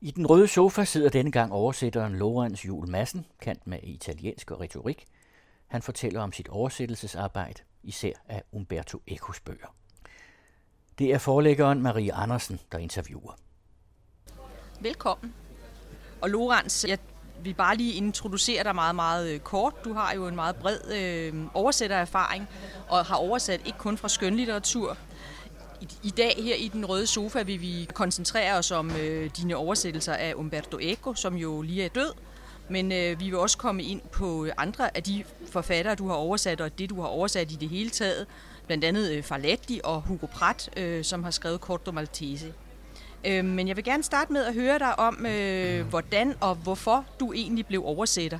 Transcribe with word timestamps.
I 0.00 0.10
den 0.10 0.26
røde 0.26 0.48
sofa 0.48 0.84
sidder 0.84 1.08
denne 1.08 1.32
gang 1.32 1.52
oversætteren 1.52 2.16
Lorenz 2.16 2.64
Jul 2.64 2.88
Madsen, 2.88 3.26
kant 3.40 3.66
med 3.66 3.78
italiensk 3.82 4.50
og 4.50 4.60
retorik. 4.60 5.06
Han 5.66 5.82
fortæller 5.82 6.20
om 6.20 6.32
sit 6.32 6.48
oversættelsesarbejde, 6.48 7.62
især 7.82 8.12
af 8.28 8.42
Umberto 8.52 9.02
Ecos 9.06 9.40
bøger. 9.40 9.74
Det 10.98 11.14
er 11.14 11.18
forlæggeren 11.18 11.82
Marie 11.82 12.12
Andersen, 12.14 12.60
der 12.72 12.78
interviewer. 12.78 13.32
Velkommen. 14.80 15.34
Og 16.20 16.30
Lorenz, 16.30 16.84
jeg 16.84 16.98
vil 17.42 17.54
bare 17.54 17.76
lige 17.76 17.94
introducere 17.94 18.64
dig 18.64 18.74
meget, 18.74 18.94
meget 18.94 19.34
øh, 19.34 19.40
kort. 19.40 19.84
Du 19.84 19.92
har 19.92 20.14
jo 20.14 20.26
en 20.26 20.34
meget 20.34 20.56
bred 20.56 20.78
øh, 20.94 21.46
oversættererfaring, 21.54 22.48
og 22.88 23.04
har 23.04 23.16
oversat 23.16 23.66
ikke 23.66 23.78
kun 23.78 23.96
fra 23.96 24.08
skønlitteratur, 24.08 24.96
i, 26.02 26.10
dag 26.10 26.34
her 26.38 26.54
i 26.54 26.68
den 26.68 26.86
røde 26.86 27.06
sofa 27.06 27.42
vil 27.42 27.60
vi 27.60 27.88
koncentrere 27.94 28.58
os 28.58 28.70
om 28.70 28.90
øh, 28.96 29.30
dine 29.36 29.56
oversættelser 29.56 30.12
af 30.12 30.34
Umberto 30.34 30.78
Eco, 30.80 31.14
som 31.14 31.36
jo 31.36 31.62
lige 31.62 31.84
er 31.84 31.88
død. 31.88 32.12
Men 32.68 32.92
øh, 32.92 33.20
vi 33.20 33.24
vil 33.24 33.36
også 33.36 33.58
komme 33.58 33.82
ind 33.82 34.00
på 34.12 34.46
andre 34.56 34.96
af 34.96 35.02
de 35.02 35.24
forfattere, 35.50 35.94
du 35.94 36.08
har 36.08 36.14
oversat, 36.14 36.60
og 36.60 36.78
det, 36.78 36.90
du 36.90 37.00
har 37.00 37.08
oversat 37.08 37.52
i 37.52 37.54
det 37.54 37.68
hele 37.68 37.90
taget. 37.90 38.26
Blandt 38.66 38.84
andet 38.84 39.12
øh, 39.12 39.22
Farletti 39.22 39.80
og 39.84 40.00
Hugo 40.00 40.26
Pratt, 40.26 40.70
øh, 40.76 41.04
som 41.04 41.24
har 41.24 41.30
skrevet 41.30 41.60
Corto 41.60 41.92
Maltese. 41.92 42.52
Øh, 43.26 43.44
men 43.44 43.68
jeg 43.68 43.76
vil 43.76 43.84
gerne 43.84 44.02
starte 44.02 44.32
med 44.32 44.44
at 44.44 44.54
høre 44.54 44.78
dig 44.78 44.98
om, 44.98 45.26
øh, 45.26 45.86
hvordan 45.86 46.34
og 46.40 46.54
hvorfor 46.54 47.04
du 47.20 47.32
egentlig 47.32 47.66
blev 47.66 47.82
oversætter. 47.84 48.38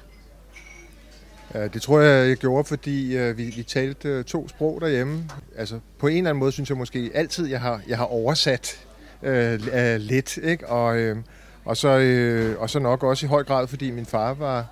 Det 1.52 1.82
tror 1.82 2.00
jeg, 2.00 2.28
jeg 2.28 2.36
gjorde, 2.36 2.64
fordi 2.64 3.16
øh, 3.16 3.38
vi, 3.38 3.44
vi 3.44 3.62
talte 3.62 4.08
øh, 4.08 4.24
to 4.24 4.48
sprog 4.48 4.80
derhjemme. 4.80 5.30
Altså, 5.56 5.80
på 5.98 6.06
en 6.06 6.16
eller 6.16 6.30
anden 6.30 6.40
måde 6.40 6.52
synes 6.52 6.68
jeg 6.68 6.78
måske 6.78 7.10
altid, 7.14 7.46
jeg 7.46 7.60
har, 7.60 7.80
jeg 7.88 7.96
har 7.98 8.04
oversat 8.04 8.86
øh, 9.22 9.60
øh, 9.72 9.96
lidt. 9.96 10.36
Ikke? 10.36 10.68
Og, 10.68 10.98
øh, 10.98 11.16
og, 11.64 11.76
så, 11.76 11.88
øh, 11.88 12.60
og 12.60 12.70
så 12.70 12.78
nok 12.78 13.02
også 13.02 13.26
i 13.26 13.28
høj 13.28 13.44
grad, 13.44 13.66
fordi 13.66 13.90
min 13.90 14.06
far 14.06 14.34
var 14.34 14.66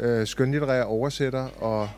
øh, 0.00 0.26
skønlitterær 0.26 0.82
oversætter 0.82 1.48
og 1.62 1.88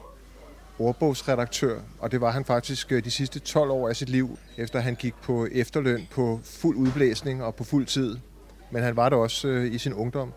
ordbogsredaktør. 0.78 1.78
Og 1.98 2.12
det 2.12 2.20
var 2.20 2.30
han 2.30 2.44
faktisk 2.44 2.90
de 2.90 3.10
sidste 3.10 3.38
12 3.38 3.70
år 3.70 3.88
af 3.88 3.96
sit 3.96 4.08
liv, 4.08 4.38
efter 4.56 4.80
han 4.80 4.94
gik 4.94 5.14
på 5.22 5.46
efterløn 5.52 6.08
på 6.10 6.40
fuld 6.44 6.76
udblæsning 6.76 7.44
og 7.44 7.54
på 7.54 7.64
fuld 7.64 7.86
tid. 7.86 8.16
Men 8.70 8.82
han 8.82 8.96
var 8.96 9.08
det 9.08 9.18
også 9.18 9.48
øh, 9.48 9.74
i 9.74 9.78
sin 9.78 9.92
ungdom. 9.92 10.32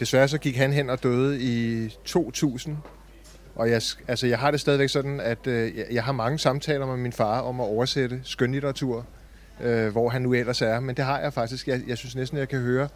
Desværre 0.00 0.28
så 0.28 0.38
gik 0.38 0.56
han 0.56 0.72
hen 0.72 0.90
og 0.90 1.02
døde 1.02 1.40
i 1.40 1.88
2000, 2.04 2.76
og 3.58 3.70
jeg, 3.70 3.82
altså, 4.08 4.26
jeg 4.26 4.38
har 4.38 4.50
det 4.50 4.60
stadigvæk 4.60 4.88
sådan, 4.88 5.20
at 5.20 5.46
øh, 5.46 5.72
jeg 5.90 6.04
har 6.04 6.12
mange 6.12 6.38
samtaler 6.38 6.86
med 6.86 6.96
min 6.96 7.12
far 7.12 7.40
om 7.40 7.60
at 7.60 7.66
oversætte 7.66 8.20
skønlitteratur, 8.24 9.06
øh, 9.60 9.88
hvor 9.88 10.08
han 10.08 10.22
nu 10.22 10.34
ellers 10.34 10.62
er. 10.62 10.80
Men 10.80 10.96
det 10.96 11.04
har 11.04 11.20
jeg 11.20 11.32
faktisk. 11.32 11.68
Jeg, 11.68 11.82
jeg 11.86 11.98
synes 11.98 12.16
næsten, 12.16 12.38
jeg 12.38 12.48
kan 12.48 12.58
høre, 12.58 12.88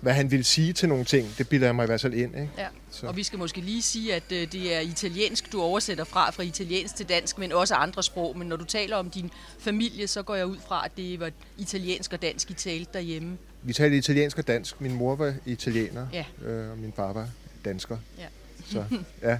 hvad 0.00 0.12
han 0.12 0.30
vil 0.30 0.44
sige 0.44 0.72
til 0.72 0.88
nogle 0.88 1.04
ting. 1.04 1.34
Det 1.38 1.48
bilder 1.48 1.66
jeg 1.66 1.74
mig 1.74 1.82
i 1.82 1.86
hvert 1.86 2.00
fald 2.00 2.14
ind. 2.14 2.34
Ikke? 2.34 2.50
Ja. 2.58 2.66
Så. 2.90 3.06
Og 3.06 3.16
vi 3.16 3.22
skal 3.22 3.38
måske 3.38 3.60
lige 3.60 3.82
sige, 3.82 4.14
at 4.14 4.32
øh, 4.32 4.52
det 4.52 4.76
er 4.76 4.80
italiensk, 4.80 5.52
du 5.52 5.62
oversætter 5.62 6.04
fra, 6.04 6.30
fra 6.30 6.42
italiensk 6.42 6.96
til 6.96 7.08
dansk, 7.08 7.38
men 7.38 7.52
også 7.52 7.74
andre 7.74 8.02
sprog. 8.02 8.38
Men 8.38 8.48
når 8.48 8.56
du 8.56 8.64
taler 8.64 8.96
om 8.96 9.10
din 9.10 9.30
familie, 9.58 10.06
så 10.06 10.22
går 10.22 10.34
jeg 10.34 10.46
ud 10.46 10.58
fra, 10.68 10.84
at 10.84 10.90
det 10.96 11.20
var 11.20 11.30
italiensk 11.58 12.12
og 12.12 12.22
dansk, 12.22 12.50
I 12.50 12.54
talte 12.54 12.90
derhjemme. 12.92 13.38
Vi 13.62 13.72
talte 13.72 13.96
italiensk 13.96 14.38
og 14.38 14.46
dansk. 14.46 14.80
Min 14.80 14.92
mor 14.92 15.16
var 15.16 15.34
italiener, 15.46 16.06
ja. 16.12 16.24
øh, 16.44 16.70
og 16.70 16.78
min 16.78 16.92
far 16.96 17.12
var 17.12 17.28
dansker. 17.64 17.96
Ja. 18.18 18.26
Så, 18.66 18.84
ja. 19.22 19.38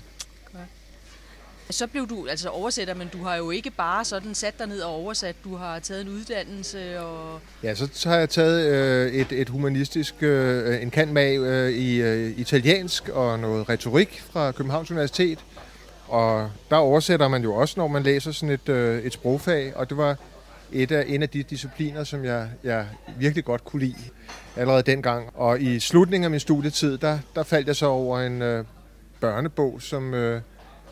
Så 1.70 1.86
blev 1.86 2.08
du 2.08 2.26
altså 2.26 2.48
oversætter, 2.48 2.94
men 2.94 3.08
du 3.08 3.24
har 3.24 3.36
jo 3.36 3.50
ikke 3.50 3.70
bare 3.70 4.04
sådan 4.04 4.34
sat 4.34 4.58
dig 4.58 4.66
ned 4.66 4.80
og 4.80 4.94
oversat. 4.94 5.36
Du 5.44 5.56
har 5.56 5.78
taget 5.78 6.00
en 6.00 6.08
uddannelse 6.08 7.00
og... 7.00 7.40
Ja, 7.62 7.74
så, 7.74 7.88
så 7.92 8.08
har 8.08 8.16
jeg 8.16 8.28
taget 8.28 8.66
øh, 8.66 9.12
et, 9.12 9.32
et 9.32 9.48
humanistisk, 9.48 10.14
øh, 10.22 10.82
en 10.82 10.90
kantmag 10.90 11.38
øh, 11.38 11.70
i 11.70 11.96
øh, 11.96 12.38
italiensk 12.38 13.08
og 13.08 13.38
noget 13.38 13.68
retorik 13.68 14.22
fra 14.32 14.52
Københavns 14.52 14.90
Universitet. 14.90 15.38
Og 16.08 16.50
der 16.70 16.76
oversætter 16.76 17.28
man 17.28 17.42
jo 17.42 17.54
også, 17.54 17.74
når 17.76 17.88
man 17.88 18.02
læser 18.02 18.32
sådan 18.32 18.50
et, 18.50 18.68
øh, 18.68 19.02
et 19.02 19.12
sprogfag, 19.12 19.76
og 19.76 19.88
det 19.88 19.96
var 19.96 20.16
et 20.72 20.92
af, 20.92 21.04
en 21.08 21.22
af 21.22 21.28
de 21.28 21.42
discipliner, 21.42 22.04
som 22.04 22.24
jeg, 22.24 22.48
jeg 22.64 22.86
virkelig 23.18 23.44
godt 23.44 23.64
kunne 23.64 23.80
lide 23.80 23.96
allerede 24.56 24.82
dengang. 24.82 25.30
Og 25.34 25.60
i 25.60 25.80
slutningen 25.80 26.24
af 26.24 26.30
min 26.30 26.40
studietid, 26.40 26.98
der, 26.98 27.18
der 27.34 27.42
faldt 27.42 27.66
jeg 27.66 27.76
så 27.76 27.86
over 27.86 28.20
en 28.20 28.42
øh, 28.42 28.64
børnebog, 29.20 29.82
som... 29.82 30.14
Øh, 30.14 30.40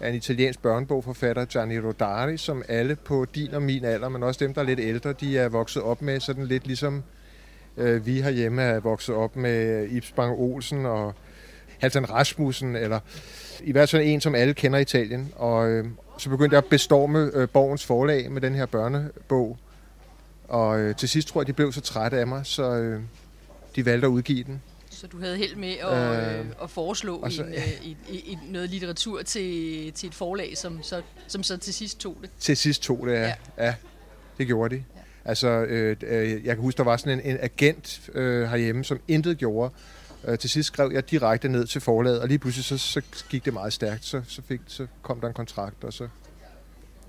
af 0.01 0.09
en 0.09 0.15
italiensk 0.15 0.63
børnebogforfatter, 0.63 1.45
Gianni 1.45 1.81
Rodari, 1.81 2.37
som 2.37 2.63
alle 2.69 2.97
på 2.97 3.27
din 3.35 3.55
og 3.55 3.63
min 3.63 3.85
alder, 3.85 4.09
men 4.09 4.23
også 4.23 4.45
dem, 4.45 4.55
der 4.55 4.61
er 4.61 4.67
lidt 4.67 4.81
ældre, 4.81 5.13
de 5.13 5.39
er 5.39 5.49
vokset 5.49 5.83
op 5.83 6.03
med, 6.03 6.21
sådan 6.21 6.47
lidt 6.47 6.67
ligesom 6.67 7.03
øh, 7.77 8.07
vi 8.07 8.21
herhjemme 8.21 8.63
er 8.63 8.81
vokset 8.81 9.15
op 9.15 9.37
med 9.37 9.89
Ibs 9.89 10.13
Bang 10.13 10.39
Olsen 10.39 10.87
og 10.87 11.15
Halvdan 11.79 12.11
Rasmussen, 12.11 12.77
eller 12.77 13.01
i 13.61 13.73
hvert 13.73 13.91
fald 13.91 14.03
en, 14.05 14.21
som 14.21 14.35
alle 14.35 14.55
kender 14.55 14.79
i 14.79 14.83
Italien. 14.83 15.33
Og 15.37 15.69
øh, 15.69 15.87
så 16.19 16.31
begyndte 16.31 16.55
jeg 16.55 16.65
at 16.65 16.71
bestorme 16.71 17.31
øh, 17.35 17.49
Borgens 17.49 17.87
forlag 17.87 18.33
med 18.33 18.41
den 18.41 18.55
her 18.55 18.67
børnebog. 18.67 19.59
Og 20.49 20.81
øh, 20.81 20.97
til 20.97 21.09
sidst 21.09 21.29
tror 21.29 21.41
jeg, 21.41 21.47
de 21.47 21.53
blev 21.53 21.73
så 21.73 21.81
trætte 21.81 22.19
af 22.19 22.27
mig, 22.27 22.47
så 22.47 22.75
øh, 22.75 23.01
de 23.77 23.87
valgte 23.87 24.07
at 24.07 24.11
udgive 24.11 24.45
den. 24.45 24.63
Så 25.05 25.09
du 25.09 25.21
havde 25.21 25.37
held 25.37 25.57
med 25.57 25.73
at, 25.73 26.39
øh, 26.39 26.47
at 26.63 26.71
foreslå 26.71 27.17
og 27.17 27.33
så, 27.33 27.43
en, 27.43 27.49
øh, 27.49 27.55
et, 27.55 27.97
et, 28.09 28.33
et, 28.33 28.39
noget 28.49 28.71
litteratur 28.71 29.23
til, 29.23 29.93
til 29.93 30.07
et 30.07 30.15
forlag, 30.15 30.59
som 30.59 30.83
så, 30.83 31.03
som 31.27 31.43
så 31.43 31.57
til 31.57 31.75
sidst 31.75 32.01
tog 32.01 32.17
det? 32.23 32.31
Til 32.39 32.57
sidst 32.57 32.83
tog 32.83 33.07
det, 33.07 33.13
ja. 33.13 33.19
Ja, 33.19 33.35
ja 33.59 33.75
det 34.39 34.47
gjorde 34.47 34.77
de. 34.77 34.85
Ja. 34.97 35.01
Altså, 35.25 35.49
øh, 35.49 35.97
øh, 36.03 36.31
jeg 36.31 36.55
kan 36.55 36.57
huske, 36.57 36.79
der 36.79 36.85
var 36.85 36.97
sådan 36.97 37.21
en, 37.21 37.31
en 37.31 37.39
agent 37.41 38.11
øh, 38.15 38.49
herhjemme, 38.49 38.85
som 38.85 39.01
intet 39.09 39.39
gjorde. 39.39 39.75
Øh, 40.25 40.39
til 40.39 40.51
sidst 40.51 40.67
skrev 40.67 40.91
jeg 40.93 41.11
direkte 41.11 41.49
ned 41.49 41.67
til 41.67 41.81
forlaget, 41.81 42.21
og 42.21 42.29
lige 42.29 42.39
pludselig 42.39 42.65
så, 42.65 42.79
så 42.79 43.03
gik 43.29 43.45
det 43.45 43.53
meget 43.53 43.73
stærkt. 43.73 44.05
Så, 44.05 44.23
så, 44.29 44.43
fik, 44.43 44.61
så 44.67 44.87
kom 45.03 45.21
der 45.21 45.29
en 45.29 45.35
kontrakt, 45.35 45.85
og 45.85 45.93
så... 45.93 46.09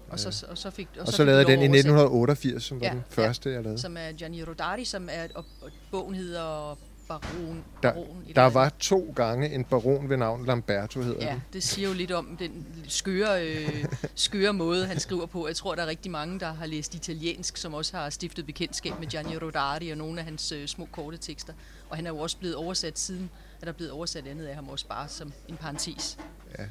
Og 0.09 0.19
så, 0.19 0.45
og 0.49 0.57
så, 0.57 0.69
fik, 0.69 0.87
og, 0.95 1.01
og 1.01 1.07
så, 1.07 1.13
så 1.13 1.23
lavede 1.23 1.39
jeg 1.39 1.47
den 1.47 1.59
i 1.59 1.77
1988, 1.77 2.63
som 2.63 2.79
var 2.79 2.87
ja, 2.87 2.91
den 2.91 3.03
første, 3.09 3.49
ja, 3.49 3.55
jeg 3.55 3.63
lavede. 3.63 3.81
Som 3.81 3.97
er 3.97 4.11
Gianni 4.11 4.43
Rodari, 4.43 4.85
som 4.85 5.09
er, 5.11 5.27
og, 5.35 5.45
og 5.61 5.69
bogen 5.91 6.15
hedder 6.15 6.77
baron. 7.07 7.63
Der, 7.83 7.93
baron 7.93 8.23
der 8.35 8.49
var 8.49 8.69
to 8.79 9.13
gange 9.15 9.53
en 9.53 9.63
baron 9.63 10.09
ved 10.09 10.17
navn 10.17 10.45
Lamberto, 10.45 11.01
hedder 11.01 11.25
Ja, 11.25 11.33
det. 11.33 11.41
det 11.53 11.63
siger 11.63 11.87
jo 11.87 11.93
lidt 11.93 12.11
om 12.11 12.37
den 12.39 12.65
skøre, 12.87 13.47
øh, 13.47 13.85
skøre 14.15 14.53
måde, 14.53 14.85
han 14.87 14.99
skriver 14.99 15.25
på. 15.25 15.47
Jeg 15.47 15.55
tror, 15.55 15.75
der 15.75 15.83
er 15.83 15.87
rigtig 15.87 16.11
mange, 16.11 16.39
der 16.39 16.53
har 16.53 16.65
læst 16.65 16.95
italiensk, 16.95 17.57
som 17.57 17.73
også 17.73 17.97
har 17.97 18.09
stiftet 18.09 18.45
bekendtskab 18.45 18.99
med 18.99 19.07
Gianni 19.07 19.37
Rodari 19.37 19.89
og 19.89 19.97
nogle 19.97 20.19
af 20.19 20.25
hans 20.25 20.51
øh, 20.51 20.67
små 20.67 20.87
korte 20.91 21.17
tekster. 21.17 21.53
Og 21.89 21.95
han 21.95 22.05
er 22.05 22.09
jo 22.09 22.17
også 22.17 22.37
blevet 22.37 22.55
oversat 22.55 22.99
siden, 22.99 23.29
at 23.61 23.61
der 23.61 23.67
er 23.67 23.75
blevet 23.75 23.91
oversat 23.91 24.27
andet 24.27 24.45
af 24.45 24.55
ham 24.55 24.69
også 24.69 24.87
bare 24.87 25.07
som 25.07 25.33
en 25.47 25.57
parentes. 25.57 26.17
Ja. 26.59 26.63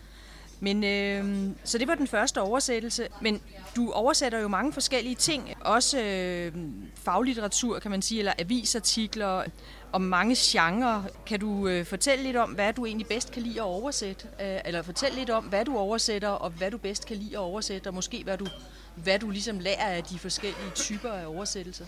Men 0.61 0.85
øh, 0.85 1.51
så 1.65 1.79
det 1.79 1.89
var 1.89 1.95
den 1.95 2.07
første 2.07 2.41
oversættelse. 2.41 3.09
Men 3.21 3.41
du 3.77 3.91
oversætter 3.91 4.39
jo 4.39 4.49
mange 4.49 4.73
forskellige 4.73 5.15
ting, 5.15 5.55
også 5.61 6.01
øh, 6.01 6.53
faglitteratur, 6.95 7.79
kan 7.79 7.91
man 7.91 8.03
sige, 8.03 8.19
eller 8.19 8.33
avisartikler 8.39 9.45
om 9.93 10.01
mange 10.01 10.35
genrer. 10.39 11.03
Kan 11.27 11.41
du 11.41 11.69
øh, 11.69 11.85
fortælle 11.85 12.25
lidt 12.25 12.37
om, 12.37 12.51
hvad 12.51 12.73
du 12.73 12.87
egentlig 12.87 13.07
bedst 13.07 13.33
kan 13.33 13.43
lide 13.43 13.61
at 13.61 13.65
oversætte? 13.65 14.29
Øh, 14.43 14.59
eller 14.65 14.83
fortælle 14.83 15.19
lidt 15.19 15.31
om, 15.31 15.45
hvad 15.45 15.65
du 15.65 15.77
oversætter, 15.77 16.29
og 16.29 16.51
hvad 16.51 16.71
du 16.71 16.79
bedst 16.79 17.07
kan 17.07 17.17
lide 17.17 17.33
at 17.33 17.41
oversætte, 17.41 17.89
og 17.89 17.95
måske 17.95 18.25
hvad 18.25 18.39
du, 18.39 18.47
hvad 18.95 19.19
du 19.19 19.31
ligesom 19.31 19.59
lærer 19.59 19.87
af 19.87 20.03
de 20.03 20.19
forskellige 20.19 20.71
typer 20.75 21.11
af 21.11 21.27
oversættelser? 21.27 21.85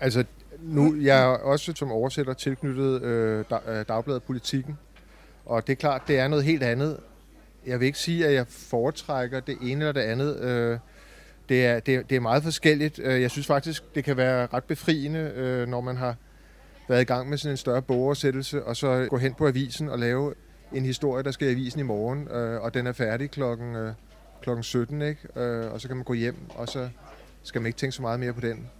Altså, 0.00 0.24
nu, 0.58 0.96
jeg 0.96 1.22
er 1.22 1.26
også 1.26 1.72
som 1.76 1.92
oversætter 1.92 2.34
tilknyttet 2.34 3.02
øh, 3.02 3.44
øh 3.66 3.84
Dagbladet 3.88 4.22
Politikken, 4.22 4.78
og 5.46 5.66
det 5.66 5.72
er 5.72 5.76
klart, 5.76 6.02
det 6.08 6.18
er 6.18 6.28
noget 6.28 6.44
helt 6.44 6.62
andet. 6.62 7.00
Jeg 7.66 7.80
vil 7.80 7.86
ikke 7.86 7.98
sige, 7.98 8.26
at 8.26 8.34
jeg 8.34 8.46
foretrækker 8.48 9.40
det 9.40 9.58
ene 9.62 9.70
eller 9.72 9.92
det 9.92 10.00
andet. 10.00 10.40
Øh, 10.40 10.78
det, 11.48 11.66
er, 11.66 11.80
det, 11.80 12.10
det 12.10 12.16
er 12.16 12.20
meget 12.20 12.42
forskelligt. 12.42 12.98
Øh, 12.98 13.22
jeg 13.22 13.30
synes 13.30 13.46
faktisk, 13.46 13.94
det 13.94 14.04
kan 14.04 14.16
være 14.16 14.46
ret 14.46 14.64
befriende, 14.64 15.32
øh, 15.36 15.68
når 15.68 15.80
man 15.80 15.96
har 15.96 16.16
været 16.88 17.00
i 17.00 17.04
gang 17.04 17.28
med 17.28 17.38
sådan 17.38 17.52
en 17.52 17.56
større 17.56 17.82
bogoversættelse, 17.82 18.64
og 18.64 18.76
så 18.76 19.06
gå 19.10 19.16
hen 19.16 19.34
på 19.34 19.48
avisen 19.48 19.88
og 19.88 19.98
lave 19.98 20.34
en 20.72 20.84
historie, 20.84 21.22
der 21.22 21.30
skal 21.30 21.48
i 21.48 21.50
avisen 21.50 21.80
i 21.80 21.82
morgen, 21.82 22.28
øh, 22.28 22.60
og 22.60 22.74
den 22.74 22.86
er 22.86 22.92
færdig 22.92 23.30
klokken, 23.30 23.76
øh, 23.76 23.92
klokken 24.42 24.62
17, 24.62 25.02
ikke? 25.02 25.40
Øh, 25.40 25.72
og 25.72 25.80
så 25.80 25.88
kan 25.88 25.96
man 25.96 26.04
gå 26.04 26.12
hjem, 26.12 26.36
og 26.48 26.68
så 26.68 26.88
skal 27.42 27.60
man 27.60 27.66
ikke 27.66 27.78
tænke 27.78 27.96
så 27.96 28.02
meget 28.02 28.20
mere 28.20 28.32
på 28.32 28.40
den. 28.40 28.70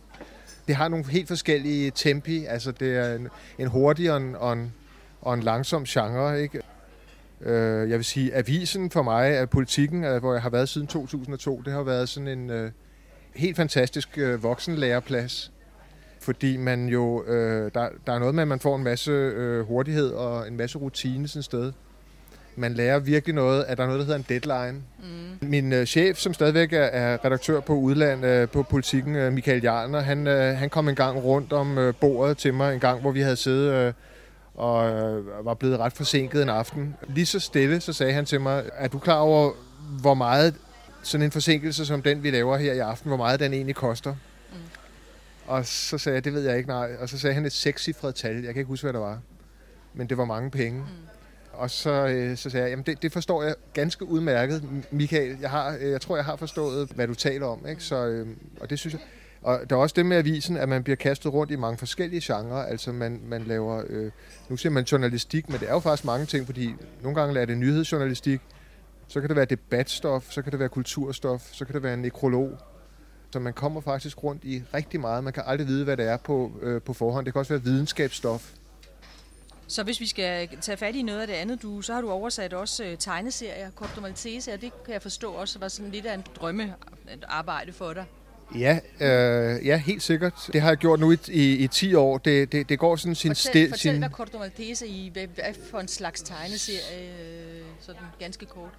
Det 0.67 0.77
har 0.77 0.89
nogle 0.89 1.07
helt 1.07 1.29
forskellige 1.29 1.93
tempi, 1.95 2.45
altså 2.45 2.73
det 2.73 2.97
er 2.97 3.15
en, 3.15 3.29
en 3.59 3.67
hurtig 3.67 4.13
og 4.13 4.17
en, 4.17 4.37
og, 4.37 4.53
en, 4.53 4.73
og 5.21 5.35
en 5.35 5.43
langsom 5.43 5.85
genre, 5.85 6.43
ikke? 6.43 6.63
Øh, 7.43 7.91
jeg 7.91 7.99
vil 7.99 8.05
sige, 8.05 8.35
avisen 8.35 8.91
for 8.91 9.03
mig 9.03 9.33
er 9.33 9.47
politikken, 9.47 10.05
øh, 10.05 10.21
hvor 10.21 10.33
jeg 10.33 10.43
har 10.43 10.51
været 10.51 10.69
siden 10.69 10.87
2002, 10.87 11.63
det 11.65 11.73
har 11.73 11.83
været 11.83 12.09
sådan 12.09 12.29
en 12.29 12.51
øh, 12.51 12.71
helt 13.35 13.57
fantastisk 13.57 14.19
øh, 14.19 14.43
voksenlæreplads, 14.43 15.53
fordi 16.21 16.57
man 16.57 16.89
jo, 16.89 17.25
øh, 17.25 17.71
der, 17.75 17.89
der 18.07 18.13
er 18.13 18.19
noget 18.19 18.35
med, 18.35 18.43
at 18.43 18.49
man 18.49 18.61
får 18.61 18.77
en 18.77 18.85
masse 18.85 19.11
øh, 19.11 19.61
hurtighed 19.67 20.11
og 20.11 20.49
en 20.49 20.57
masse 20.57 20.79
rutine 20.79 21.29
sådan 21.29 21.39
et 21.39 21.45
sted. 21.45 21.73
man 22.57 22.75
lærer 22.75 22.99
virkelig 22.99 23.35
noget, 23.35 23.65
at 23.65 23.77
der 23.79 23.83
er 23.83 23.87
noget, 23.87 24.01
der 24.01 24.07
hedder 24.07 24.19
en 24.19 24.27
deadline. 24.29 24.83
Mm. 24.99 25.49
Min 25.49 25.73
øh, 25.73 25.87
chef, 25.87 26.19
som 26.19 26.35
stadigvæk 26.35 26.73
er, 26.73 26.79
er 26.79 27.25
redaktør 27.25 27.61
på 27.61 27.75
udland 27.75 28.27
øh, 28.27 28.49
på 28.49 28.63
politikken, 28.63 29.17
øh, 29.17 29.33
Michael 29.33 29.63
Jarner, 29.63 30.01
han, 30.01 30.27
øh, 30.27 30.57
han 30.57 30.71
kom 30.71 30.89
en 30.89 30.95
gang 30.95 31.25
rundt 31.25 31.53
om 31.53 31.79
øh, 31.79 31.95
bordet 32.01 32.39
til 32.39 32.55
mig, 32.55 32.75
en 32.75 32.81
gang, 32.81 33.01
hvor 33.01 33.11
vi 33.11 33.21
havde 33.21 33.37
siddet 33.37 33.73
øh, 33.73 33.93
og 34.55 34.91
øh, 34.91 35.47
var 35.47 35.55
blevet 35.55 35.79
ret 35.79 35.93
forsinket 35.93 36.43
en 36.43 36.49
aften. 36.49 36.97
Lige 37.09 37.27
så 37.27 37.41
stille, 37.41 37.81
så 37.81 37.93
sagde 37.93 38.13
han 38.13 38.25
til 38.25 38.41
mig, 38.41 38.65
er 38.73 38.89
du 38.89 38.99
klar 38.99 39.19
over, 39.19 39.53
hvor 40.01 40.15
meget 40.15 40.55
sådan 41.03 41.25
en 41.25 41.31
forsinkelse 41.31 41.87
som 41.87 42.03
den, 42.03 42.23
vi 42.23 42.31
laver 42.31 42.57
her 42.57 42.73
i 42.73 42.79
aften, 42.79 43.09
hvor 43.09 43.17
meget 43.17 43.41
den 43.41 43.53
egentlig 43.53 43.75
koster? 43.75 44.11
Mm. 44.53 44.57
Og 45.47 45.67
så 45.67 45.99
sagde 45.99 46.15
jeg, 46.15 46.25
det 46.25 46.33
ved 46.33 46.43
jeg 46.43 46.57
ikke, 46.57 46.69
nej. 46.69 46.91
Og 47.01 47.09
så 47.09 47.19
sagde 47.19 47.35
han 47.35 47.45
et 47.45 47.53
sekscifret 47.53 48.15
tal. 48.15 48.35
Jeg 48.35 48.55
kan 48.55 48.61
ikke 48.61 48.69
huske, 48.69 48.85
hvad 48.85 48.93
det 48.93 49.01
var. 49.01 49.19
Men 49.95 50.09
det 50.09 50.19
var 50.19 50.25
mange 50.25 50.51
penge. 50.51 50.81
Mm. 50.81 50.87
Og 51.53 51.71
så, 51.71 51.91
øh, 52.07 52.37
så 52.37 52.51
sagde 52.51 52.65
jeg, 52.65 52.71
jamen 52.71 52.85
det, 52.87 53.03
det 53.03 53.13
forstår 53.13 53.43
jeg 53.43 53.55
ganske 53.75 54.05
udmærket, 54.05 54.63
Michael. 54.91 55.37
Jeg, 55.41 55.51
har, 55.51 55.77
øh, 55.81 55.91
jeg 55.91 56.01
tror, 56.01 56.17
jeg 56.17 56.25
har 56.25 56.37
forstået, 56.37 56.89
hvad 56.95 57.07
du 57.07 57.15
taler 57.15 57.47
om. 57.47 57.67
Ikke? 57.69 57.85
Så, 57.85 58.07
øh, 58.07 58.27
og 58.61 58.71
det 58.71 58.79
synes 58.79 58.93
jeg... 58.93 59.03
Og 59.43 59.61
der 59.71 59.77
er 59.77 59.81
også 59.81 59.95
det 59.97 60.07
med 60.07 60.17
avisen, 60.17 60.57
at 60.57 60.69
man 60.69 60.83
bliver 60.83 60.97
kastet 60.97 61.33
rundt 61.33 61.53
i 61.53 61.57
mange 61.57 61.79
forskellige 61.79 62.21
genrer. 62.25 62.57
Altså 62.57 62.93
man, 62.93 63.21
man 63.25 63.45
laver, 63.45 63.83
øh, 63.89 64.11
nu 64.49 64.57
siger 64.57 64.73
man 64.73 64.85
journalistik, 64.85 65.49
men 65.49 65.61
det 65.61 65.69
er 65.69 65.73
jo 65.73 65.81
faktisk 65.81 66.05
mange 66.05 66.27
ting, 66.27 66.47
fordi 66.47 66.75
nogle 67.03 67.21
gange 67.21 67.41
er 67.41 67.45
det 67.45 67.59
nyhedsjournalistik, 67.59 68.41
så 69.09 69.21
kan 69.21 69.29
det 69.29 69.37
være 69.37 69.45
debatstof, 69.45 70.31
så 70.31 70.43
kan 70.43 70.53
det 70.53 70.61
være 70.61 70.69
kulturstof, 70.69 71.49
så 71.53 71.65
kan 71.65 71.75
det 71.75 71.83
være 71.83 71.95
en 71.95 72.03
nekrolog. 72.03 72.59
Så 73.33 73.39
man 73.39 73.53
kommer 73.53 73.81
faktisk 73.81 74.25
rundt 74.25 74.45
i 74.45 74.63
rigtig 74.75 75.01
meget. 75.01 75.25
Man 75.25 75.33
kan 75.33 75.43
aldrig 75.47 75.67
vide, 75.67 75.85
hvad 75.85 75.97
det 75.97 76.09
er 76.09 76.17
på, 76.17 76.53
øh, 76.63 76.83
på 76.83 76.93
forhånd. 76.93 77.27
Det 77.27 77.35
kan 77.35 77.41
også 77.41 77.53
være 77.53 77.63
videnskabsstof. 77.63 78.53
Så 79.67 79.83
hvis 79.83 80.01
vi 80.01 80.07
skal 80.07 80.49
tage 80.61 80.77
fat 80.77 80.95
i 80.95 81.03
noget 81.03 81.21
af 81.21 81.27
det 81.27 81.35
andet, 81.35 81.63
du, 81.63 81.83
så 81.83 81.95
har 81.95 82.01
du 82.01 82.11
oversat 82.11 82.53
også 82.53 82.85
øh, 82.85 82.99
tegneserier, 82.99 83.71
Corto 83.71 84.01
Maltese, 84.01 84.53
og 84.53 84.61
det 84.61 84.73
kan 84.85 84.95
jeg 84.95 85.03
forstå 85.03 85.33
også 85.33 85.59
var 85.59 85.69
sådan 85.69 85.93
lidt 85.93 86.07
af 86.07 86.15
en 86.15 86.25
drømme 86.37 86.75
arbejde 87.29 87.73
for 87.73 87.93
dig. 87.93 88.05
Ja, 88.59 88.79
øh, 89.01 89.67
ja, 89.67 89.77
helt 89.77 90.03
sikkert. 90.03 90.49
Det 90.53 90.61
har 90.61 90.69
jeg 90.69 90.77
gjort 90.77 91.01
nu 91.01 91.13
i, 91.13 91.19
i, 91.29 91.57
i 91.57 91.69
10 91.69 91.95
år. 91.95 92.19
Det, 92.19 92.53
det, 92.53 92.69
det 92.69 92.79
går 92.79 92.97
sådan 92.97 93.15
sin... 93.15 93.31
Fortæl, 93.31 93.69
fortæl 93.69 93.79
sin... 93.79 93.99
hvad 93.99 94.09
Corto 94.09 94.39
Maltese 94.39 94.87
i, 94.87 95.11
hvad, 95.13 95.27
hvad 95.35 95.55
for 95.71 95.79
en 95.79 95.89
slags 95.89 96.23
tegneserie, 96.23 97.01
øh, 97.01 97.63
sådan 97.81 98.03
ganske 98.19 98.47
kort. 98.47 98.71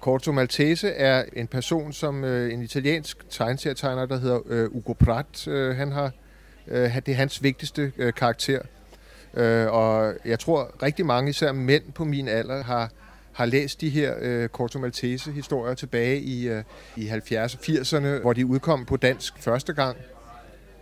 Corto 0.00 0.32
Maltese 0.32 0.88
er 0.88 1.24
en 1.32 1.46
person, 1.46 1.92
som 1.92 2.24
øh, 2.24 2.52
en 2.52 2.62
italiensk 2.62 3.30
tegneserietegner, 3.30 4.06
der 4.06 4.18
hedder 4.18 4.40
øh, 4.46 4.70
Ugo 4.70 4.92
Pratt. 4.92 5.48
Øh, 5.48 5.76
han 5.76 5.92
har, 5.92 6.12
øh, 6.66 6.94
det 6.94 7.08
er 7.08 7.14
hans 7.14 7.42
vigtigste 7.42 7.92
øh, 7.98 8.14
karakter. 8.14 8.60
Øh, 9.34 9.72
og 9.72 10.14
jeg 10.24 10.38
tror 10.38 10.70
rigtig 10.82 11.06
mange, 11.06 11.30
især 11.30 11.52
mænd 11.52 11.92
på 11.92 12.04
min 12.04 12.28
alder, 12.28 12.62
har, 12.62 12.90
har 13.40 13.46
læst 13.46 13.80
de 13.80 13.88
her 13.88 14.14
øh, 14.20 14.48
Corto 14.48 14.78
Maltese-historier 14.78 15.74
tilbage 15.74 16.20
i, 16.20 16.48
øh, 16.48 16.64
i 16.96 17.08
70'erne 17.08 17.56
80'erne, 17.56 18.06
hvor 18.22 18.32
de 18.32 18.46
udkom 18.46 18.84
på 18.84 18.96
dansk 18.96 19.38
første 19.38 19.72
gang. 19.72 19.96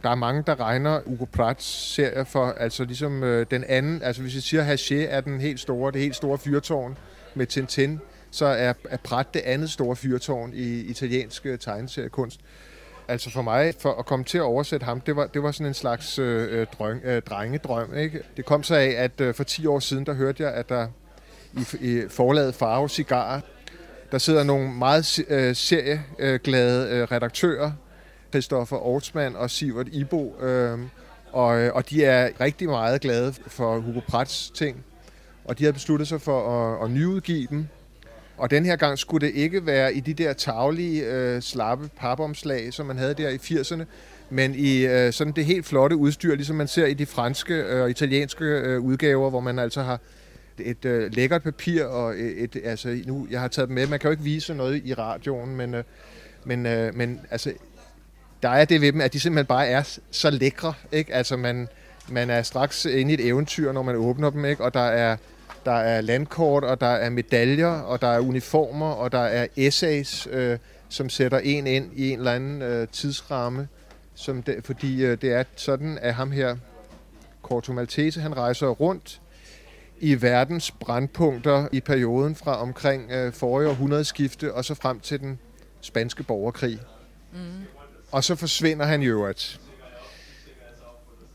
Der 0.02 0.10
er 0.10 0.14
mange, 0.14 0.43
der 0.46 0.60
regner 0.60 1.00
Ugo 1.06 1.25
Prats 1.25 1.64
serie 1.94 2.25
for, 2.25 2.46
altså 2.46 2.84
ligesom 2.84 3.22
øh, 3.22 3.46
den 3.50 3.64
anden, 3.64 4.02
altså 4.02 4.22
hvis 4.22 4.34
vi 4.34 4.40
siger, 4.40 4.75
Haché 4.75 4.94
er 4.94 5.20
den 5.20 5.40
helt 5.40 5.60
store, 5.60 5.93
det 5.93 6.00
helt 6.00 6.16
store 6.16 6.38
fyrtårn 6.38 6.99
med 7.34 7.46
Tintin, 7.46 8.00
så 8.31 8.46
er, 8.46 8.72
er 8.88 8.96
Prat 8.96 9.34
det 9.34 9.40
andet 9.40 9.70
store 9.70 9.96
fyrtårn 9.96 10.52
i 10.55 10.81
italiensk 10.81 11.46
øh, 11.46 11.58
tegneseriekunst. 11.58 12.40
Altså 13.08 13.31
for 13.31 13.43
mig, 13.43 13.75
for 13.78 13.93
at 13.93 14.06
komme 14.06 14.25
til 14.25 14.38
at 14.38 14.44
oversætte 14.44 14.84
ham, 14.84 15.00
det 15.00 15.16
var, 15.16 15.26
det 15.26 15.43
var 15.43 15.52
sådan 15.52 15.66
en 15.66 15.75
slags 15.75 16.19
øh, 16.19 16.60
øh 16.60 16.66
drøng, 16.78 17.00
øh, 17.05 17.22
drengedrøm. 17.22 17.94
Ikke? 17.96 18.22
Det 18.37 18.44
kom 18.44 18.62
så 18.62 18.75
af, 18.75 18.94
at 18.96 19.20
øh, 19.20 19.34
for 19.34 19.44
10 19.44 19.66
år 19.66 19.78
siden, 19.78 20.06
der 20.06 20.14
hørte 20.14 20.43
jeg, 20.43 20.52
at 20.55 20.69
der 20.69 20.88
i, 21.52 21.66
i 21.80 22.08
forlaget 22.08 22.54
Farve 22.54 22.88
Cigar, 22.88 23.42
der 24.12 24.18
sidder 24.18 24.44
nogle 24.44 24.72
meget 24.72 25.18
øh, 25.28 25.56
serieglade 25.56 26.90
øh, 26.90 27.02
redaktører, 27.02 27.72
Christoffer 28.30 28.76
Ortsmann 28.76 29.36
og 29.36 29.50
Sivert 29.50 29.88
Ibo, 29.92 30.36
øhm, 30.40 30.82
øh, 30.82 30.88
og, 31.32 31.48
og 31.48 31.90
de 31.90 32.04
er 32.04 32.30
rigtig 32.40 32.68
meget 32.68 33.00
glade 33.00 33.34
for 33.46 33.78
Hugo 33.78 34.00
Prats 34.08 34.50
ting. 34.50 34.84
Og 35.44 35.58
de 35.58 35.64
har 35.64 35.72
besluttet 35.72 36.08
sig 36.08 36.20
for 36.20 36.50
at, 36.50 36.84
at 36.84 36.90
nyudgive 36.90 37.46
dem, 37.50 37.66
og 38.38 38.50
den 38.50 38.64
her 38.64 38.76
gang 38.76 38.98
skulle 38.98 39.26
det 39.26 39.34
ikke 39.34 39.66
være 39.66 39.94
i 39.94 40.00
de 40.00 40.14
der 40.14 40.32
taglige, 40.32 41.04
øh, 41.04 41.42
slappe 41.42 41.90
papomslag, 41.96 42.72
som 42.72 42.86
man 42.86 42.98
havde 42.98 43.14
der 43.14 43.28
i 43.28 43.36
80'erne, 43.36 43.84
men 44.30 44.54
i 44.54 44.86
øh, 44.86 45.12
sådan 45.12 45.32
det 45.32 45.44
helt 45.44 45.66
flotte 45.66 45.96
udstyr, 45.96 46.34
ligesom 46.34 46.56
man 46.56 46.68
ser 46.68 46.86
i 46.86 46.94
de 46.94 47.06
franske 47.06 47.54
øh, 47.54 47.82
og 47.82 47.90
italienske 47.90 48.44
øh, 48.44 48.80
udgaver, 48.80 49.30
hvor 49.30 49.40
man 49.40 49.58
altså 49.58 49.82
har 49.82 50.00
et 50.60 50.84
øh, 50.84 51.14
lækkert 51.14 51.43
papir 51.43 51.84
og 51.84 52.14
et, 52.14 52.56
et 52.56 52.62
altså 52.64 53.02
nu 53.06 53.26
jeg 53.31 53.40
har 53.40 53.49
taget 53.49 53.69
dem 53.69 53.75
med. 53.75 53.87
Man 53.87 53.99
kan 53.99 54.08
jo 54.08 54.10
ikke 54.10 54.22
vise 54.22 54.55
noget 54.55 54.82
i 54.84 54.94
radioen, 54.94 55.56
men 55.56 55.75
øh, 55.75 55.84
men 56.44 56.66
øh, 56.66 56.94
men 56.94 57.20
altså 57.31 57.52
der 58.43 58.49
er 58.49 58.64
det 58.64 58.81
ved 58.81 58.93
dem, 58.93 59.00
at 59.00 59.12
de 59.12 59.20
simpelthen 59.20 59.46
bare 59.46 59.66
er 59.66 59.99
så 60.10 60.31
lækre, 60.31 60.75
ikke? 60.93 61.14
Altså 61.14 61.37
man 61.37 61.69
man 62.08 62.31
er 62.31 62.43
straks 62.43 62.84
inde 62.84 63.10
i 63.10 63.14
et 63.14 63.26
eventyr, 63.26 63.72
når 63.72 63.82
man 63.82 63.96
åbner 63.96 64.31
dem, 64.31 64.44
ikke? 64.44 64.64
Og 64.64 64.75
der 64.75 64.81
er 64.81 65.16
der 65.64 65.72
er 65.72 66.00
landkort, 66.00 66.64
og 66.64 66.81
der 66.81 66.87
er 66.87 67.10
medaljer, 67.10 67.81
og 67.81 68.00
der 68.00 68.08
er 68.08 68.20
uniformer, 68.20 68.90
og 68.90 69.12
der 69.12 69.19
er 69.19 69.46
essays, 69.56 70.28
øh, 70.31 70.58
som 70.88 71.08
sætter 71.08 71.38
en 71.38 71.66
ind 71.66 71.90
i 71.94 72.10
en 72.10 72.19
eller 72.19 72.32
anden 72.32 72.62
øh, 72.62 72.88
tidsramme. 72.88 73.69
Som 74.14 74.43
det, 74.43 74.56
fordi 74.64 75.05
øh, 75.05 75.20
det 75.20 75.32
er 75.32 75.44
sådan, 75.56 75.99
at 76.02 76.14
ham 76.14 76.31
her, 76.31 76.56
Corto 77.43 77.72
Maltese, 77.72 78.20
han 78.20 78.37
rejser 78.37 78.66
rundt 78.66 79.20
i 80.00 80.22
verdens 80.22 80.70
brandpunkter 80.70 81.68
i 81.72 81.80
perioden 81.80 82.34
fra 82.34 82.62
omkring 82.62 83.10
øh, 83.10 83.32
forrige 83.32 83.68
århundredeskifte 83.68 84.54
og 84.54 84.64
så 84.64 84.74
frem 84.74 85.00
til 85.00 85.20
den 85.20 85.38
spanske 85.80 86.22
borgerkrig. 86.22 86.80
Mm. 87.32 87.38
Og 88.12 88.24
så 88.24 88.36
forsvinder 88.36 88.86
han 88.86 89.02
i 89.02 89.06
øvrigt. 89.06 89.60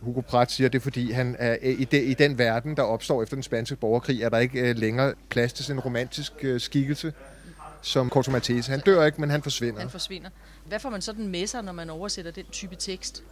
Hugo 0.01 0.21
Pratt 0.21 0.51
siger, 0.51 0.69
det 0.69 0.79
er 0.79 0.83
fordi, 0.83 1.11
han 1.11 1.35
er, 1.39 1.57
i, 1.61 1.83
de, 1.83 2.03
i 2.03 2.13
den 2.13 2.37
verden, 2.37 2.77
der 2.77 2.83
opstår 2.83 3.23
efter 3.23 3.35
den 3.35 3.43
spanske 3.43 3.75
borgerkrig, 3.75 4.21
er 4.21 4.29
der 4.29 4.37
ikke 4.37 4.69
uh, 4.69 4.77
længere 4.77 5.13
plads 5.29 5.53
til 5.53 5.65
sådan 5.65 5.77
en 5.77 5.79
romantisk 5.79 6.33
uh, 6.43 6.59
skikkelse 6.59 7.13
som 7.81 8.09
Corto 8.09 8.31
Maltese. 8.31 8.71
Han 8.71 8.79
dør 8.79 9.05
ikke, 9.05 9.21
men 9.21 9.29
han 9.29 9.41
forsvinder. 9.41 9.79
Han 9.79 9.89
forsvinder. 9.89 10.29
Hvad 10.65 10.79
får 10.79 10.89
man 10.89 11.01
sådan 11.01 11.27
med 11.27 11.47
sig, 11.47 11.63
når 11.63 11.71
man 11.71 11.89
oversætter 11.89 12.31
den 12.31 12.45
type 12.51 12.75
tekst? 12.75 13.23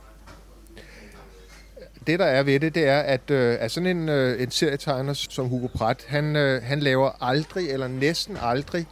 Det, 2.07 2.19
der 2.19 2.25
er 2.25 2.43
ved 2.43 2.59
det, 2.59 2.75
det 2.75 2.87
er, 2.87 2.99
at, 2.99 3.31
øh, 3.31 3.57
at 3.59 3.71
sådan 3.71 3.97
en, 3.97 4.09
øh, 4.09 4.41
en 4.41 4.51
serietegner 4.51 5.13
som 5.13 5.47
Hugo 5.47 5.67
Pratt, 5.67 6.05
han, 6.07 6.35
øh, 6.35 6.63
han 6.63 6.79
laver 6.79 7.23
aldrig, 7.23 7.69
eller 7.69 7.87
næsten 7.87 8.37
aldrig, 8.41 8.85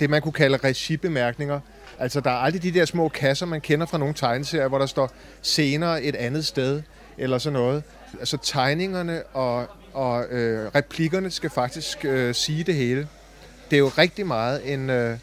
det 0.00 0.10
man 0.10 0.22
kunne 0.22 0.32
kalde 0.32 0.56
regibemærkninger. 0.56 1.60
Altså, 1.98 2.20
der 2.20 2.30
er 2.30 2.34
aldrig 2.34 2.62
de 2.62 2.72
der 2.72 2.84
små 2.84 3.08
kasser, 3.08 3.46
man 3.46 3.60
kender 3.60 3.86
fra 3.86 3.98
nogle 3.98 4.14
tegneserier, 4.14 4.68
hvor 4.68 4.78
der 4.78 4.86
står 4.86 5.12
senere 5.42 6.02
et 6.02 6.16
andet 6.16 6.46
sted 6.46 6.82
eller 7.18 7.38
sådan 7.38 7.52
noget. 7.52 7.82
Altså 8.18 8.36
tegningerne 8.42 9.22
og, 9.22 9.66
og 9.92 10.24
øh, 10.24 10.70
replikkerne 10.74 11.30
skal 11.30 11.50
faktisk 11.50 12.04
øh, 12.04 12.34
sige 12.34 12.64
det 12.64 12.74
hele. 12.74 13.08
Det 13.70 13.76
er 13.76 13.80
jo 13.80 13.88
rigtig 13.88 14.26
meget 14.26 14.72
en, 14.72 14.90
øh, 14.90 15.18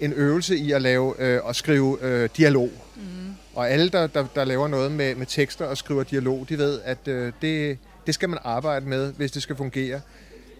en 0.00 0.12
øvelse 0.12 0.56
i 0.56 0.72
at 0.72 0.82
lave 0.82 1.14
øh, 1.18 1.44
og 1.44 1.56
skrive 1.56 1.98
øh, 2.02 2.28
dialog. 2.36 2.70
Mm. 2.96 3.27
Og 3.58 3.70
alle, 3.70 3.88
der, 3.88 4.06
der, 4.06 4.26
der 4.34 4.44
laver 4.44 4.68
noget 4.68 4.92
med, 4.92 5.14
med 5.14 5.26
tekster 5.26 5.66
og 5.66 5.76
skriver 5.76 6.02
dialog, 6.02 6.46
de 6.48 6.58
ved, 6.58 6.80
at 6.84 7.08
øh, 7.08 7.32
det, 7.42 7.78
det 8.06 8.14
skal 8.14 8.28
man 8.28 8.38
arbejde 8.44 8.86
med, 8.86 9.12
hvis 9.12 9.32
det 9.32 9.42
skal 9.42 9.56
fungere. 9.56 10.00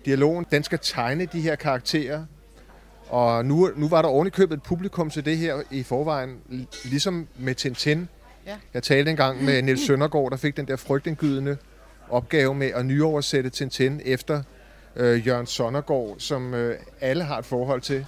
Dialogen, 0.05 0.47
den 0.51 0.65
skal 0.65 0.79
tegne 0.83 1.27
de 1.27 1.41
her 1.41 1.55
karakterer, 1.55 2.25
og 3.09 3.45
nu, 3.45 3.71
nu 3.77 3.89
var 3.89 4.03
der 4.03 4.09
ovenikøbet 4.09 4.57
et 4.57 4.63
publikum 4.63 5.11
til 5.11 5.25
det 5.25 5.39
her 5.39 5.63
i 5.71 5.83
forvejen, 5.83 6.39
ligesom 6.85 7.29
med 7.37 7.55
Tintin, 7.55 8.09
Ja. 8.47 8.57
Jeg 8.75 8.83
talte 8.83 9.11
engang 9.11 9.45
med 9.45 9.63
Niels 9.63 9.87
Søndergaard, 9.87 10.31
der 10.31 10.37
fik 10.37 10.57
den 10.57 10.69
der 10.69 10.77
frygtindgydende 10.77 11.57
opgave 12.11 12.55
med 12.55 12.71
at 12.75 12.87
nyoversætte 12.87 13.51
Tintin 13.51 14.01
efter 14.05 14.43
øh, 14.97 15.27
Jørgen 15.27 15.47
Sonnergaard, 15.47 16.15
som 16.19 16.55
øh, 16.55 16.79
alle 17.01 17.25
har 17.25 17.39
et 17.39 17.45
forhold 17.45 17.81
til. 17.81 18.07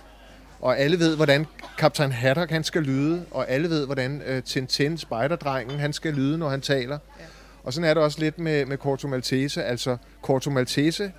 Og 0.60 0.78
alle 0.78 0.98
ved, 0.98 1.16
hvordan 1.16 1.46
kaptajn 1.78 2.12
Haddock 2.12 2.50
han 2.50 2.64
skal 2.64 2.82
lyde, 2.82 3.24
og 3.30 3.50
alle 3.50 3.70
ved, 3.70 3.86
hvordan 3.86 4.22
øh, 4.26 4.42
Tintin, 4.42 4.98
spejderdrengen, 4.98 5.80
han 5.80 5.92
skal 5.92 6.14
lyde, 6.14 6.38
når 6.38 6.48
han 6.48 6.60
taler. 6.60 6.98
Ja. 7.20 7.24
Og 7.64 7.72
sådan 7.72 7.90
er 7.90 7.94
det 7.94 8.02
også 8.02 8.20
lidt 8.20 8.38
med, 8.38 8.66
med 8.66 8.76
Corto 8.76 9.08
Maltese. 9.08 9.64
Altså, 9.64 9.96
Corto 10.22 10.50
Maltese, 10.50 11.12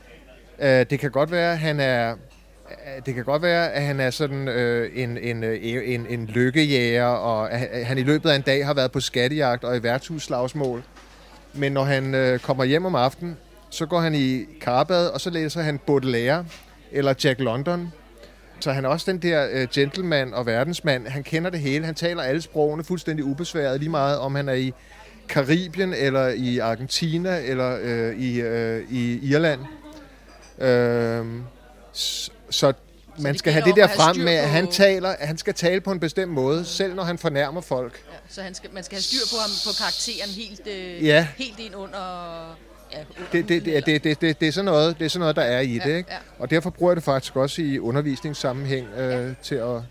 øh, 0.60 0.86
det 0.90 1.00
kan 1.00 1.12
godt 1.12 1.32
være, 1.32 1.52
at 1.52 1.60
han 1.60 1.80
er 1.80 2.16
det 3.06 3.16
kan 3.16 3.24
godt 3.24 3.42
være, 3.42 3.72
at 3.72 3.84
han 3.84 4.00
er 4.00 4.10
sådan 4.10 4.48
øh, 4.48 4.92
en, 4.94 5.18
en, 5.18 5.44
øh, 5.44 5.60
en, 5.64 6.06
en 6.10 6.26
lykkejæger, 6.26 7.06
og 7.06 7.52
at 7.52 7.86
han 7.86 7.98
i 7.98 8.04
løbet 8.04 8.30
af 8.30 8.36
en 8.36 8.42
dag 8.42 8.66
har 8.66 8.74
været 8.74 8.92
på 8.92 9.00
skattejagt 9.00 9.64
og 9.64 9.78
i 9.78 9.84
værtshusslagsmål. 9.84 10.84
Men 11.54 11.72
når 11.72 11.84
han 11.84 12.16
øh, 12.16 12.40
kommer 12.40 12.64
hjem 12.64 12.86
om 12.86 12.96
aftenen, 12.96 13.38
så 13.70 13.86
går 13.86 14.00
han 14.00 14.16
i 14.16 14.46
karbad, 14.62 15.08
og 15.08 15.22
så 15.22 15.30
læser 15.30 15.62
han 15.62 15.78
Baudelaire 15.78 16.46
eller 16.92 17.14
Jack 17.24 17.40
London. 17.40 17.94
Så 18.62 18.72
han 18.72 18.86
er 18.86 18.90
også 18.90 19.12
den 19.12 19.22
der 19.22 19.48
øh, 19.52 19.68
gentleman 19.74 20.34
og 20.34 20.46
verdensmand. 20.46 21.08
Han 21.08 21.24
kender 21.24 21.50
det 21.50 21.60
hele. 21.60 21.86
Han 21.86 21.96
taler 21.96 22.24
alle 22.24 22.42
sprogene 22.42 22.84
fuldstændig 22.84 23.26
ubesværet, 23.26 23.80
lige 23.80 23.90
meget 23.90 24.18
om 24.20 24.36
han 24.36 24.50
er 24.50 24.54
i 24.54 24.74
Karibien, 25.30 25.94
eller 25.94 26.28
i 26.28 26.58
Argentina, 26.58 27.40
eller 27.44 27.78
øh, 27.82 28.20
i, 28.20 28.42
øh, 28.42 28.92
i 28.92 29.30
Irland. 29.30 29.60
Øh, 30.60 31.26
så 32.50 32.74
man 33.20 33.32
det 33.32 33.40
skal 33.40 33.54
have 33.54 33.66
det 33.66 33.76
der 33.76 33.88
frem 33.88 34.18
med, 34.18 34.34
at 34.34 34.50
han 34.50 34.72
taler, 34.72 35.16
han 35.20 35.38
skal 35.38 35.54
tale 35.54 35.82
på 35.82 35.92
en 35.92 36.00
bestemt 36.00 36.32
måde, 36.32 36.66
selv 36.66 36.96
når 36.96 37.04
han 37.04 37.18
fornærmer 37.18 37.62
folk. 37.62 38.04
Ja, 38.12 38.18
så 38.30 38.42
han 38.42 38.54
skal, 38.54 38.70
man 38.74 38.84
skal 38.84 38.96
have 38.96 39.02
styr 39.04 39.26
på 39.32 39.36
ham 39.42 39.50
på 39.66 39.70
karakteren 39.78 40.30
helt, 40.30 40.68
øh, 40.68 41.06
Ja. 41.06 41.28
helt 41.38 41.60
ind 41.60 41.76
under... 41.76 42.58
Ja, 42.94 43.04
Det, 43.32 43.50
det, 43.50 43.66
det, 43.66 43.86
det, 43.86 44.04
det, 44.04 44.22
det, 44.22 44.40
det, 44.40 44.48
er 44.48 44.52
sådan 44.52 44.66
noget, 44.66 45.00
det 45.00 45.06
er 45.06 45.10
sådan 45.10 45.20
noget, 45.20 45.36
der 45.36 45.42
er 45.42 45.60
i 45.62 45.78
Ja, 45.78 45.84
det, 45.84 45.98
ikke? 45.98 46.12
ja. 46.12 46.18
Og 46.40 46.50
derfor 46.50 46.70
bruger 46.70 46.92
jeg 46.92 46.96
det 46.96 47.04
faktisk 47.04 47.36
også 47.36 47.62
i 47.62 47.80
undervisningssammenhæng 47.80 48.88
øh, 48.98 49.34
til 49.44 49.56
at... 49.56 49.82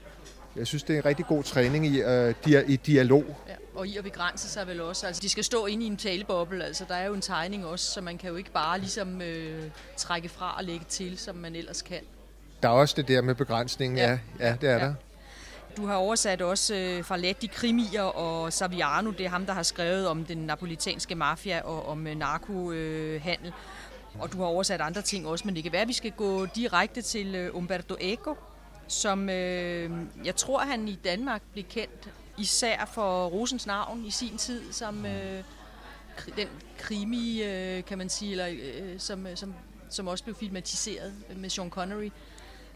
Jeg 0.56 0.66
synes, 0.66 0.82
det 0.82 0.94
er 0.94 0.98
en 0.98 1.04
rigtig 1.04 1.26
god 1.26 1.42
træning 1.42 1.86
i, 1.86 2.00
øh, 2.02 2.34
dia, 2.44 2.62
i 2.66 2.76
dialog. 2.76 3.24
Ja, 3.48 3.52
og 3.74 3.86
i 3.86 3.96
at 3.96 4.04
begrænse 4.04 4.48
sig 4.48 4.66
vel 4.66 4.80
også. 4.80 5.06
Altså, 5.06 5.22
de 5.22 5.28
skal 5.28 5.44
stå 5.44 5.66
inde 5.66 5.84
i 5.84 5.86
en 5.86 5.96
taleboble. 5.96 6.64
Altså, 6.64 6.84
der 6.88 6.94
er 6.94 7.06
jo 7.06 7.14
en 7.14 7.20
tegning 7.20 7.66
også, 7.66 7.92
så 7.92 8.00
man 8.00 8.18
kan 8.18 8.30
jo 8.30 8.36
ikke 8.36 8.50
bare 8.52 8.78
ligesom 8.78 9.22
øh, 9.22 9.62
trække 9.96 10.28
fra 10.28 10.54
og 10.58 10.64
lægge 10.64 10.84
til, 10.88 11.18
som 11.18 11.36
man 11.36 11.56
ellers 11.56 11.82
kan. 11.82 11.98
Der 12.62 12.68
er 12.68 12.72
også 12.72 12.94
det 12.96 13.08
der 13.08 13.22
med 13.22 13.34
begrænsningen, 13.34 13.98
ja, 13.98 14.10
Ja. 14.10 14.48
ja, 14.48 14.54
det 14.60 14.68
er 14.68 14.72
Ja. 14.72 14.78
der. 14.78 14.94
Du 15.80 15.86
har 15.86 15.96
oversat 15.96 16.42
også 16.42 16.74
øh, 16.74 17.04
fra 17.04 17.16
Letti 17.16 17.46
krimier 17.46 18.02
og 18.02 18.52
Saviano, 18.52 19.10
det 19.10 19.26
er 19.26 19.28
ham, 19.28 19.46
der 19.46 19.52
har 19.52 19.62
skrevet 19.62 20.08
om 20.08 20.24
den 20.24 20.38
napolitanske 20.38 21.14
mafia 21.14 21.60
og 21.60 21.86
om 21.86 22.06
øh, 22.06 22.16
narkohandel. 22.16 23.52
Og 24.18 24.32
du 24.32 24.38
har 24.38 24.44
oversat 24.44 24.80
andre 24.80 25.02
ting 25.02 25.26
også, 25.26 25.44
men 25.44 25.54
det 25.54 25.62
kan 25.62 25.72
være, 25.72 25.82
at 25.82 25.88
vi 25.88 25.92
skal 25.92 26.10
gå 26.10 26.46
direkte 26.46 27.02
til 27.02 27.34
øh, 27.34 27.56
Umberto 27.56 27.96
Eco, 28.00 28.36
som 28.88 29.30
øh, 29.30 29.90
jeg 30.24 30.36
tror, 30.36 30.58
han 30.58 30.88
i 30.88 30.98
Danmark 31.04 31.42
blev 31.52 31.64
kendt 31.64 32.10
især 32.38 32.90
for 32.94 33.26
Rosens 33.26 33.66
navn 33.66 34.04
i 34.04 34.10
sin 34.10 34.38
tid, 34.38 34.72
som 34.72 35.06
øh, 35.06 35.44
den 36.36 36.48
krimi, 36.78 37.42
øh, 37.42 37.84
kan 37.84 37.98
man 37.98 38.08
sige, 38.08 38.30
eller, 38.30 38.48
øh, 38.48 38.98
som, 39.00 39.26
øh, 39.26 39.36
som, 39.36 39.54
som 39.90 40.08
også 40.08 40.24
blev 40.24 40.36
filmatiseret 40.36 41.12
med 41.36 41.50
Sean 41.50 41.70
Connery. 41.70 42.10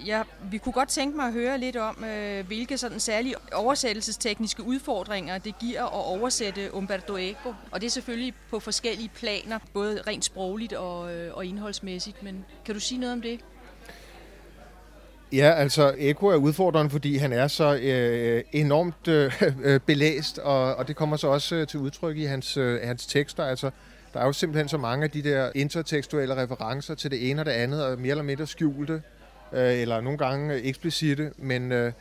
Ja, 0.07 0.23
vi 0.51 0.59
kunne 0.59 0.73
godt 0.73 0.89
tænke 0.89 1.17
mig 1.17 1.27
at 1.27 1.33
høre 1.33 1.59
lidt 1.59 1.77
om, 1.77 2.05
øh, 2.05 2.47
hvilke 2.47 2.79
sådan 2.79 3.01
særlige 3.01 3.35
oversættelsestekniske 3.53 4.63
udfordringer 4.63 5.39
det 5.39 5.59
giver 5.59 5.83
at 5.83 5.93
oversætte 5.93 6.75
Umberto 6.75 7.17
Eco. 7.17 7.55
Og 7.71 7.81
det 7.81 7.87
er 7.87 7.91
selvfølgelig 7.91 8.35
på 8.51 8.61
forskellige 8.61 9.11
planer, 9.15 9.59
både 9.73 10.03
rent 10.07 10.25
sprogligt 10.25 10.73
og, 10.73 11.15
øh, 11.15 11.35
og 11.35 11.47
indholdsmæssigt. 11.47 12.23
Men 12.23 12.45
kan 12.65 12.75
du 12.75 12.81
sige 12.81 13.01
noget 13.01 13.13
om 13.13 13.23
det? 13.23 13.41
Ja, 15.33 15.51
altså 15.51 15.95
Eko 15.99 16.27
er 16.27 16.37
udfordrende, 16.37 16.91
fordi 16.91 17.17
han 17.17 17.33
er 17.33 17.49
så 17.49 17.75
øh, 17.83 18.37
øh 18.37 18.43
enormt 18.53 19.09
øh, 19.09 19.43
øh, 19.65 19.81
belæst, 19.81 20.39
og, 20.39 20.75
og 20.75 20.89
det 20.89 20.97
kommer 20.97 21.17
så 21.17 21.29
også 21.29 21.55
øh, 21.55 21.67
til 21.67 21.81
udtryk 21.81 22.17
i 22.17 22.25
hans, 22.25 22.57
øh, 22.57 22.81
hans 22.83 23.07
tekster. 23.07 23.45
Altså, 23.45 23.71
der 24.13 24.21
er 24.21 24.27
jo 24.27 24.33
simpelthen 24.33 24.69
så 24.69 24.79
mange 24.79 25.05
af 25.05 25.11
de 25.11 25.23
der 25.23 25.51
intertekstuelle 25.55 26.37
referencer 26.37 26.95
til 26.95 27.11
det 27.11 27.31
ene 27.31 27.43
og 27.43 27.47
det 27.47 27.53
andet, 27.53 27.85
og 27.85 27.99
mere 27.99 28.11
eller 28.11 28.25
mindre 28.25 28.47
skjulte, 28.47 29.03
øh, 29.55 29.81
eller 29.81 30.01
nogle 30.01 30.19
gange 30.19 30.55
eksplicite, 30.55 31.33
men 31.37 31.73
øh, 31.73 31.93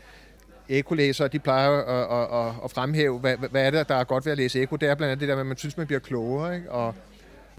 Eko-læsere, 0.70 1.28
de 1.28 1.40
plejer 1.40 1.70
at, 1.72 2.20
at, 2.20 2.48
at, 2.48 2.54
at 2.64 2.72
fremhæve, 2.72 3.20
hvad, 3.20 3.38
hvad 3.38 3.66
er 3.66 3.72
det, 3.72 3.90
der 3.90 3.96
er 3.96 4.04
godt 4.04 4.26
ved 4.26 4.32
at 4.32 4.38
læse 4.38 4.62
Eko. 4.62 4.76
Det 4.76 4.90
er 4.90 4.96
blandt 4.96 5.12
andet 5.12 5.20
det 5.22 5.30
der 5.30 5.36
med, 5.36 5.42
at 5.42 5.48
man 5.48 5.58
synes, 5.58 5.78
man 5.78 5.88
bliver 5.88 6.00
klogere, 6.00 6.56
ikke? 6.56 6.72
og 6.72 6.96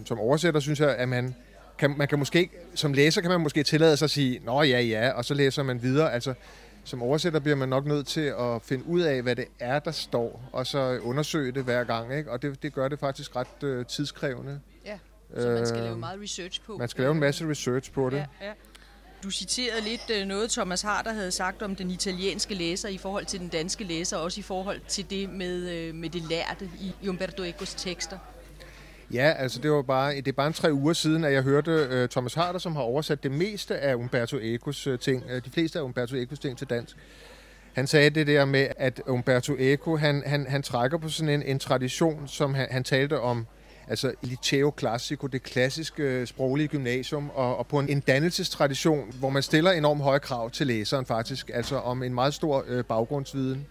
som 0.05 0.19
oversætter 0.19 0.61
synes 0.61 0.81
jeg, 0.81 0.97
at 0.97 1.09
man 1.09 1.35
kan, 1.79 1.95
man 1.99 2.09
kan 2.09 2.19
måske 2.19 2.51
som 2.75 2.93
læser 2.93 3.21
kan 3.21 3.31
man 3.31 3.41
måske 3.41 3.63
tillade 3.63 3.97
sig 3.97 4.07
at 4.07 4.11
sige, 4.11 4.41
nå 4.45 4.63
ja, 4.63 4.81
ja, 4.81 5.11
og 5.11 5.25
så 5.25 5.35
læser 5.35 5.63
man 5.63 5.83
videre. 5.83 6.13
Altså, 6.13 6.35
som 6.85 7.03
oversætter 7.03 7.41
bliver 7.41 7.57
man 7.57 7.69
nok 7.69 7.87
nødt 7.87 8.07
til 8.07 8.21
at 8.41 8.63
finde 8.63 8.87
ud 8.87 9.01
af, 9.01 9.23
hvad 9.23 9.37
det 9.37 9.45
er, 9.61 9.79
der 9.79 9.91
står, 9.91 10.49
og 10.53 10.67
så 10.67 10.99
undersøge 11.03 11.53
det 11.53 11.65
hver 11.65 11.85
gang, 11.85 12.15
ikke? 12.15 12.31
Og 12.31 12.43
det, 12.43 12.63
det 12.63 12.75
gør 12.75 12.89
det 12.89 12.99
faktisk 12.99 13.37
ret 13.37 13.63
øh, 13.65 13.87
tidskrævende. 13.87 14.61
Ja, 14.87 14.99
så 15.41 15.49
man 15.49 15.67
skal 15.67 15.79
Øh, 15.79 15.85
lave 15.85 15.99
meget 15.99 16.21
research 16.23 16.61
på. 16.67 16.77
Man 16.77 16.89
skal 16.89 17.03
lave 17.03 17.13
en 17.13 17.21
masse 17.21 17.49
research 17.49 17.93
på 17.93 18.11
det. 18.11 18.17
Ja, 18.17 18.47
ja. 18.47 18.53
Du 19.25 19.31
citerede 19.31 19.81
lidt 19.85 20.11
øh, 20.11 20.27
noget, 20.27 20.51
Thomas 20.51 20.83
Harder 20.83 21.13
havde 21.13 21.31
sagt 21.31 21.63
om 21.63 21.77
den 21.77 21.91
italienske 21.91 22.55
læser 22.55 22.89
i 22.89 22.99
forhold 22.99 23.25
til 23.25 23.41
den 23.41 23.49
danske 23.49 23.85
læser, 23.85 24.17
også 24.17 24.41
i 24.41 24.43
forhold 24.43 24.81
til 24.89 25.11
det 25.11 25.31
med, 25.31 25.71
øh, 25.71 25.95
med 25.95 26.11
det 26.11 26.23
lærte 26.23 26.71
i, 26.81 27.09
Umberto 27.09 27.43
Ecos 27.43 27.75
tekster. 27.75 28.19
Ja, 29.13 29.35
altså 29.39 29.61
det 29.61 29.71
var 29.71 29.83
bare, 29.83 30.17
det 30.17 30.29
er 30.29 30.33
bare 30.33 30.47
en 30.47 30.53
tre 30.53 30.73
uger 30.73 30.93
siden, 30.93 31.25
at 31.25 31.33
jeg 31.33 31.43
hørte 31.43 32.03
uh, 32.03 32.09
Thomas 32.09 32.35
Harder, 32.35 32.59
som 32.59 32.77
har 32.77 32.83
oversat 32.83 33.23
det 33.23 33.31
meste 33.31 33.79
af 33.79 33.95
Umberto 33.95 34.39
Ecos 34.43 34.89
ting, 35.01 35.25
uh, 35.25 35.31
de 35.31 35.51
fleste 35.53 35.79
af 35.79 35.83
Umberto 35.83 36.17
Ecos 36.17 36.39
ting 36.39 36.59
til 36.59 36.67
dansk. 36.71 36.97
Han 37.73 37.87
sagde 37.87 38.11
det 38.11 38.27
der 38.27 38.45
med, 38.45 38.69
at 38.77 39.03
Umberto 39.07 39.55
Eco, 39.59 39.97
han, 39.97 40.23
han, 40.27 40.47
han 40.47 40.63
trækker 40.63 40.99
på 40.99 41.09
sådan 41.09 41.35
en, 41.35 41.43
en 41.43 41.59
tradition, 41.59 42.29
som 42.29 42.55
han, 42.55 42.67
han 42.71 42.85
talte 42.85 43.21
om, 43.21 43.47
altså 43.89 44.13
Liceo 44.23 44.73
Classico, 44.79 45.27
det 45.27 45.43
klassiske 45.43 46.03
øh, 46.03 46.27
sproglige 46.27 46.69
gymnasium, 46.69 47.31
og, 47.35 47.57
og 47.57 47.67
på 47.67 47.79
en, 47.79 47.89
en 47.89 48.01
dannelsestradition, 48.01 49.13
hvor 49.19 49.31
man 49.31 49.43
stiller 49.43 49.71
enormt 49.71 50.03
høje 50.03 50.19
krav 50.19 50.51
til 50.51 50.67
læseren 50.67 51.07
faktisk, 51.07 51.51
altså 51.55 51.77
om 51.77 52.03
en 52.03 52.15
meget 52.15 52.35
stor 52.35 52.65
øh, 52.67 52.85
baggrundsviden. 52.85 53.67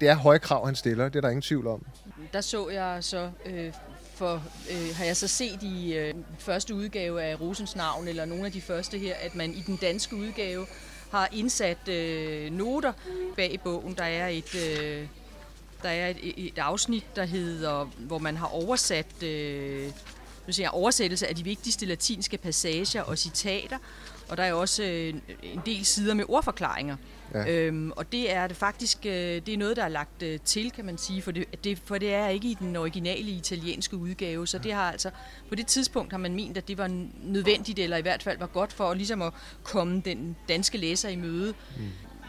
Det 0.00 0.08
er 0.08 0.14
høje 0.14 0.38
krav, 0.38 0.66
han 0.66 0.74
stiller, 0.74 1.08
det 1.08 1.16
er 1.16 1.20
der 1.20 1.28
ingen 1.28 1.42
tvivl 1.42 1.66
om. 1.66 1.86
Der 2.32 2.40
så 2.40 2.68
jeg 2.68 2.98
så, 3.00 3.30
øh, 3.46 3.72
for, 4.14 4.42
øh, 4.70 4.96
har 4.96 5.04
jeg 5.04 5.16
så 5.16 5.28
set 5.28 5.62
i 5.62 5.94
øh, 5.96 6.14
første 6.38 6.74
udgave 6.74 7.22
af 7.22 7.40
Rosens 7.40 7.76
navn, 7.76 8.08
eller 8.08 8.24
nogle 8.24 8.46
af 8.46 8.52
de 8.52 8.60
første 8.60 8.98
her, 8.98 9.14
at 9.20 9.34
man 9.34 9.50
i 9.50 9.62
den 9.66 9.76
danske 9.76 10.16
udgave 10.16 10.66
har 11.10 11.28
indsat 11.32 11.88
øh, 11.88 12.52
noter 12.52 12.92
bag 13.36 13.52
i 13.52 13.58
bogen. 13.58 13.94
Der 13.94 14.04
er 14.04 14.28
et... 14.28 14.80
Øh, 14.80 15.06
der 15.84 15.90
er 15.90 16.08
et, 16.08 16.34
et 16.36 16.58
afsnit, 16.58 17.16
der 17.16 17.24
hedder, 17.24 17.84
hvor 17.98 18.18
man 18.18 18.36
har 18.36 18.46
oversat 18.46 19.22
øh, 19.22 19.90
nu 20.46 20.52
siger 20.52 20.64
jeg, 20.64 20.70
oversættelse 20.70 21.28
af 21.28 21.34
de 21.34 21.44
vigtigste 21.44 21.86
latinske 21.86 22.38
passager 22.38 23.02
og 23.02 23.18
citater, 23.18 23.78
og 24.28 24.36
der 24.36 24.42
er 24.42 24.52
også 24.52 24.82
øh, 24.82 25.14
en 25.42 25.62
del 25.66 25.84
sider 25.84 26.14
med 26.14 26.24
ordforklaringer. 26.28 26.96
Ja. 27.34 27.50
Øhm, 27.50 27.92
og 27.96 28.12
det 28.12 28.32
er 28.32 28.46
det 28.46 28.56
faktisk 28.56 28.98
øh, 29.06 29.12
det 29.12 29.48
er 29.48 29.56
noget, 29.56 29.76
der 29.76 29.84
er 29.84 29.88
lagt 29.88 30.22
øh, 30.22 30.38
til, 30.44 30.70
kan 30.70 30.84
man 30.84 30.98
sige, 30.98 31.22
for 31.22 31.30
det, 31.30 31.64
det, 31.64 31.78
for 31.84 31.98
det 31.98 32.14
er 32.14 32.28
ikke 32.28 32.48
i 32.48 32.54
den 32.54 32.76
originale 32.76 33.30
italienske 33.30 33.96
udgave, 33.96 34.46
så 34.46 34.58
det 34.58 34.72
har 34.72 34.92
altså, 34.92 35.10
på 35.48 35.54
det 35.54 35.66
tidspunkt 35.66 36.12
har 36.12 36.18
man 36.18 36.34
ment, 36.34 36.56
at 36.56 36.68
det 36.68 36.78
var 36.78 37.06
nødvendigt, 37.22 37.78
eller 37.78 37.96
i 37.96 38.02
hvert 38.02 38.22
fald 38.22 38.38
var 38.38 38.46
godt 38.46 38.72
for 38.72 38.94
ligesom 38.94 39.22
at 39.22 39.32
komme 39.62 40.02
den 40.04 40.36
danske 40.48 40.78
læser 40.78 41.08
i 41.08 41.16
møde. 41.16 41.54
Mm. 41.76 41.82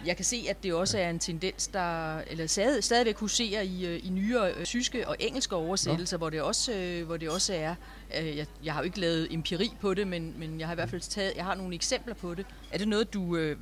Jeg 0.06 0.16
kan 0.16 0.26
se, 0.26 0.46
at 0.50 0.64
det 0.64 0.74
også 0.74 0.98
er 0.98 1.10
en 1.10 1.20
tendens, 1.20 1.68
der 1.68 2.18
eller 2.18 2.48
stadig, 2.48 2.84
stadigvæk 2.84 3.18
huserer 3.18 3.62
i, 3.62 3.86
øh, 3.86 4.00
i 4.04 4.10
nyere 4.10 4.54
øh, 4.54 4.66
tyske 4.66 5.08
og 5.08 5.16
engelske 5.20 5.56
oversættelser, 5.56 6.18
hvor 6.18 6.30
det 6.30 6.42
også, 6.42 6.74
øh, 6.74 7.06
hvor 7.06 7.18
det 7.18 7.30
også 7.30 7.54
er. 7.54 7.76
Øh, 8.20 8.38
jeg, 8.38 8.46
jeg 8.64 8.74
har 8.74 8.82
jo 8.82 8.86
ikke 8.86 9.00
lavet 9.00 9.28
empiri 9.34 9.72
på 9.82 9.94
det, 9.94 10.08
men, 10.08 10.34
men 10.38 10.60
jeg 10.60 10.68
har 10.68 10.74
i 10.74 10.76
hvert 10.76 10.90
fald 10.90 11.02
taget, 11.02 11.34
jeg 11.36 11.46
har 11.46 11.56
nogle 11.56 11.76
eksempler 11.76 12.14
på 12.14 12.34
det. 12.34 12.46
Er 12.72 12.78
det 12.78 12.88
noget, 12.88 13.14
du 13.14 13.38
øh, 13.38 13.58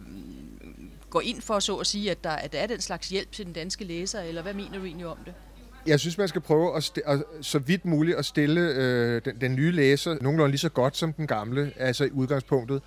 går 1.10 1.22
ind 1.22 1.42
for, 1.42 1.60
så 1.60 1.76
at 1.76 1.88
sige, 1.88 2.12
at 2.12 2.24
der, 2.24 2.30
at 2.30 2.54
der 2.54 2.60
er 2.60 2.68
den 2.68 2.82
slags 2.82 3.10
hjælp 3.10 3.32
til 3.32 3.46
den 3.46 3.54
danske 3.54 3.84
læser, 3.84 4.22
eller 4.22 4.42
hvad 4.42 4.54
mener 4.54 4.78
du 4.78 4.86
egentlig 4.86 5.08
om 5.08 5.18
det? 5.26 5.34
Jeg 5.86 6.00
synes, 6.00 6.18
man 6.18 6.28
skal 6.28 6.42
prøve 6.42 6.78
at, 6.78 6.92
at 7.06 7.24
så 7.42 7.60
vidt 7.60 7.86
muligt 7.86 8.18
at 8.18 8.26
stille 8.26 8.62
øh, 8.62 9.22
den, 9.26 9.42
den 9.42 9.56
nye 9.56 9.72
læser 9.72 10.18
nogenlunde 10.22 10.52
lige 10.52 10.60
så 10.60 10.70
godt 10.70 10.98
som 10.98 11.14
den 11.14 11.28
gamle, 11.28 11.74
altså 11.78 12.04
i 12.06 12.12
udgangspunktet. 12.12 12.82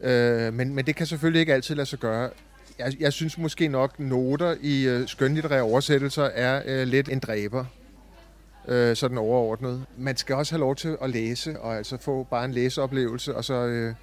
Øh, 0.00 0.54
men, 0.54 0.74
men 0.74 0.86
det 0.86 0.96
kan 0.96 1.06
selvfølgelig 1.06 1.40
ikke 1.40 1.54
altid 1.54 1.74
lade 1.74 1.86
sig 1.86 1.98
gøre. 1.98 2.30
Jeg, 2.78 2.96
jeg 3.00 3.12
synes 3.12 3.38
måske 3.38 3.68
nok, 3.68 4.00
noter 4.00 4.54
i 4.60 4.82
øh, 4.82 5.08
skønlitterære 5.08 5.62
oversættelser 5.62 6.24
er 6.24 6.62
øh, 6.66 6.86
lidt 6.86 7.08
en 7.08 7.18
dræber. 7.18 7.64
Øh, 8.68 8.96
sådan 8.96 9.18
overordnet. 9.18 9.84
Man 9.98 10.16
skal 10.16 10.34
også 10.34 10.52
have 10.52 10.60
lov 10.60 10.76
til 10.76 10.96
at 11.02 11.10
læse, 11.10 11.60
og 11.60 11.76
altså 11.76 11.96
få 12.00 12.26
bare 12.30 12.44
en 12.44 12.52
læseoplevelse, 12.52 13.36
og 13.36 13.44
så, 13.44 13.54
øh, 13.54 13.94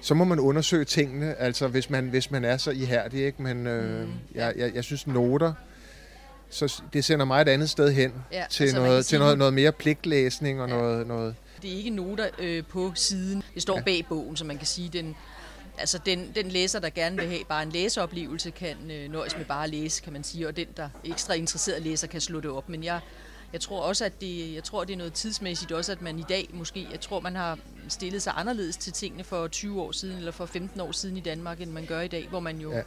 så 0.00 0.14
må 0.14 0.24
man 0.24 0.40
undersøge 0.40 0.84
tingene, 0.84 1.34
altså 1.34 1.68
hvis 1.68 1.90
man, 1.90 2.08
hvis 2.08 2.30
man 2.30 2.44
er 2.44 2.56
så 2.56 2.70
ihærdig. 2.70 3.24
Ikke? 3.26 3.42
Men 3.42 3.66
øh, 3.66 4.08
jeg, 4.34 4.54
jeg, 4.56 4.74
jeg 4.74 4.84
synes, 4.84 5.06
noter 5.06 5.52
så 6.50 6.82
det 6.92 7.04
sender 7.04 7.24
mig 7.24 7.42
et 7.42 7.48
andet 7.48 7.70
sted 7.70 7.92
hen 7.92 8.12
Ja, 8.32 8.44
til, 8.50 8.64
altså, 8.64 8.78
noget, 8.78 9.06
til 9.06 9.18
noget, 9.18 9.38
noget 9.38 9.54
mere 9.54 9.72
pligtlæsning 9.72 10.60
og 10.60 10.68
Ja. 10.68 10.74
noget, 10.76 11.06
noget... 11.06 11.34
Det 11.62 11.72
er 11.72 11.76
ikke 11.76 11.90
noter 11.90 12.26
øh, 12.38 12.62
på 12.64 12.92
siden. 12.94 13.42
Det 13.54 13.62
står 13.62 13.76
ja. 13.76 13.82
bag 13.82 14.06
bogen, 14.08 14.36
så 14.36 14.44
man 14.44 14.58
kan 14.58 14.66
sige, 14.66 14.90
den, 14.92 15.16
altså 15.78 15.98
den, 16.06 16.32
den 16.34 16.48
læser, 16.48 16.78
der 16.80 16.90
gerne 16.90 17.16
vil 17.16 17.28
have 17.28 17.44
bare 17.44 17.62
en 17.62 17.70
læseoplevelse, 17.70 18.50
kan 18.50 18.90
øh, 18.90 19.10
nøjes 19.10 19.36
med 19.36 19.44
bare 19.44 19.64
at 19.64 19.70
læse, 19.70 20.02
kan 20.02 20.12
man 20.12 20.24
sige, 20.24 20.48
og 20.48 20.56
den, 20.56 20.66
der 20.76 20.82
er 20.82 20.88
ekstra 21.04 21.34
interesseret 21.34 21.82
læser, 21.82 22.06
kan 22.06 22.20
slå 22.20 22.40
det 22.40 22.50
op. 22.50 22.68
Men 22.68 22.84
jeg, 22.84 23.00
jeg 23.52 23.60
tror 23.60 23.80
også, 23.82 24.04
at 24.04 24.20
det, 24.20 24.54
jeg 24.54 24.64
tror, 24.64 24.84
det 24.84 24.92
er 24.92 24.96
noget 24.96 25.12
tidsmæssigt 25.12 25.72
også, 25.72 25.92
at 25.92 26.02
man 26.02 26.18
i 26.18 26.24
dag 26.28 26.48
måske, 26.52 26.88
jeg 26.92 27.00
tror, 27.00 27.20
man 27.20 27.36
har 27.36 27.58
stillet 27.88 28.22
sig 28.22 28.32
anderledes 28.36 28.76
til 28.76 28.92
tingene 28.92 29.24
for 29.24 29.48
20 29.48 29.82
år 29.82 29.92
siden, 29.92 30.18
eller 30.18 30.32
for 30.32 30.46
15 30.46 30.80
år 30.80 30.92
siden 30.92 31.16
i 31.16 31.20
Danmark, 31.20 31.60
end 31.60 31.70
man 31.70 31.86
gør 31.86 32.00
i 32.00 32.08
dag, 32.08 32.26
hvor 32.28 32.40
man 32.40 32.58
jo, 32.58 32.70
Ja. 32.72 32.76
ja, 32.76 32.82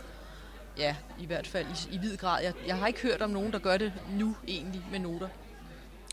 ja 0.77 0.96
i 1.20 1.25
hvert 1.25 1.48
fald 1.48 1.65
i, 1.91 1.96
i 1.96 1.98
vid 1.98 2.17
grad, 2.17 2.44
jeg, 2.44 2.53
jeg 2.67 2.77
har 2.77 2.88
ikke 2.88 3.01
hørt 3.01 3.22
om 3.22 3.29
nogen, 3.29 3.51
der 3.51 3.60
gør 3.60 3.77
det 3.77 3.94
nu 4.12 4.36
egentlig 4.48 4.82
med 4.91 5.00
noter. 5.00 5.27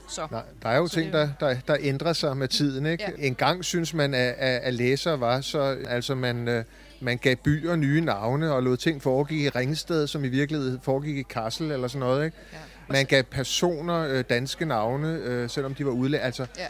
Så. 0.08 0.26
Nej, 0.30 0.42
der 0.62 0.68
er 0.68 0.76
jo 0.76 0.86
Så 0.86 0.94
ting, 0.94 1.14
er 1.14 1.18
der, 1.18 1.28
der, 1.40 1.56
der 1.68 1.76
ændrer 1.80 2.12
sig 2.12 2.36
med 2.36 2.48
tiden. 2.48 2.86
Ikke? 2.86 3.04
Ja. 3.18 3.26
En 3.26 3.34
gang 3.34 3.64
synes 3.64 3.94
man, 3.94 4.14
at, 4.14 4.34
at, 4.38 4.60
at 4.62 4.74
læsere 4.74 5.20
var 5.20 5.40
så... 5.40 5.76
Altså, 5.88 6.14
man, 6.14 6.48
øh, 6.48 6.64
man 7.00 7.18
gav 7.18 7.36
byer 7.36 7.76
nye 7.76 8.00
navne 8.00 8.52
og 8.52 8.62
lod 8.62 8.76
ting 8.76 9.02
foregik 9.02 9.40
i 9.40 9.48
Ringsted, 9.48 10.06
som 10.06 10.24
i 10.24 10.28
virkeligheden 10.28 10.80
foregik 10.82 11.16
i 11.16 11.22
Kassel 11.22 11.70
eller 11.70 11.88
sådan 11.88 12.00
noget. 12.00 12.24
Ikke? 12.24 12.36
Ja. 12.52 12.58
Man 12.88 13.04
gav 13.06 13.22
personer 13.22 14.06
øh, 14.08 14.24
danske 14.30 14.64
navne, 14.64 15.08
øh, 15.08 15.50
selvom 15.50 15.74
de 15.74 15.84
var 15.84 15.92
udlændinge. 15.92 16.24
Altså, 16.24 16.46
Ja. 16.58 16.66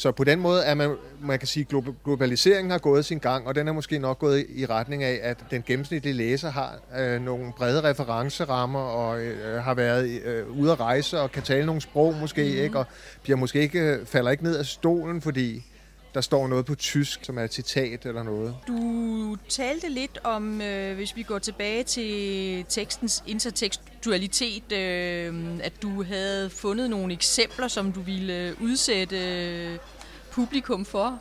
Så 0.00 0.12
på 0.12 0.24
den 0.24 0.40
måde 0.40 0.62
er 0.62 0.74
man, 0.74 0.96
man 1.22 1.38
kan 1.38 1.48
sige, 1.48 1.66
at 1.76 1.84
globaliseringen 2.04 2.70
har 2.70 2.78
gået 2.78 3.04
sin 3.04 3.18
gang, 3.18 3.46
og 3.46 3.54
den 3.54 3.68
er 3.68 3.72
måske 3.72 3.98
nok 3.98 4.18
gået 4.18 4.46
i 4.48 4.66
retning 4.66 5.02
af, 5.02 5.20
at 5.22 5.36
den 5.50 5.62
gennemsnitlige 5.66 6.12
læser 6.12 6.50
har 6.50 6.78
øh, 6.98 7.22
nogle 7.22 7.52
brede 7.56 7.90
referencerammer 7.90 8.80
og 8.80 9.20
øh, 9.20 9.62
har 9.62 9.74
været 9.74 10.20
øh, 10.24 10.60
ude 10.60 10.72
at 10.72 10.80
rejse 10.80 11.20
og 11.20 11.32
kan 11.32 11.42
tale 11.42 11.66
nogle 11.66 11.80
sprog 11.80 12.14
måske, 12.14 12.42
mm. 12.42 12.64
ikke? 12.64 12.78
og 12.78 12.86
bliver 13.22 13.36
måske 13.36 13.60
ikke, 13.60 14.00
falder 14.04 14.30
ikke 14.30 14.42
ned 14.42 14.56
af 14.56 14.66
stolen, 14.66 15.20
fordi 15.20 15.64
der 16.14 16.20
står 16.20 16.48
noget 16.48 16.66
på 16.66 16.74
tysk, 16.74 17.24
som 17.24 17.38
er 17.38 17.44
et 17.44 17.54
citat 17.54 18.06
eller 18.06 18.22
noget. 18.22 18.56
Du 18.68 19.36
talte 19.48 19.88
lidt 19.88 20.18
om, 20.24 20.60
øh, 20.60 20.94
hvis 20.94 21.16
vi 21.16 21.22
går 21.22 21.38
tilbage 21.38 21.84
til 21.84 22.64
tekstens 22.68 23.24
intertekstualitet, 23.26 24.72
øh, 24.72 25.58
at 25.62 25.72
du 25.82 26.02
havde 26.02 26.50
fundet 26.50 26.90
nogle 26.90 27.12
eksempler, 27.12 27.68
som 27.68 27.92
du 27.92 28.00
ville 28.00 28.56
udsætte 28.60 29.78
publikum 30.32 30.84
for. 30.84 31.18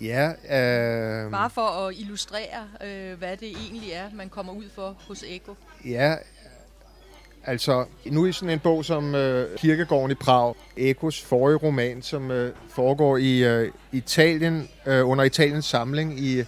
Ja. 0.00 0.28
Øh... 0.30 1.30
Bare 1.30 1.50
for 1.50 1.62
at 1.62 1.94
illustrere, 1.98 2.68
øh, 2.84 3.18
hvad 3.18 3.36
det 3.36 3.48
egentlig 3.48 3.92
er, 3.92 4.10
man 4.14 4.28
kommer 4.28 4.52
ud 4.52 4.68
for 4.74 4.96
hos 5.08 5.24
Eko. 5.26 5.54
Ja, 5.84 6.16
Altså, 7.48 7.84
nu 8.06 8.26
i 8.26 8.32
sådan 8.32 8.50
en 8.50 8.58
bog 8.58 8.84
som 8.84 9.14
øh, 9.14 9.58
Kirkegården 9.58 10.10
i 10.10 10.14
Prag, 10.14 10.54
Ekos 10.76 11.22
forrige 11.22 11.56
roman, 11.56 12.02
som 12.02 12.30
øh, 12.30 12.52
foregår 12.68 13.16
i 13.16 13.44
øh, 13.44 13.70
Italien, 13.92 14.68
øh, 14.86 15.08
under 15.08 15.24
Italiens 15.24 15.64
samling 15.64 16.20
i 16.20 16.38
øh, 16.38 16.46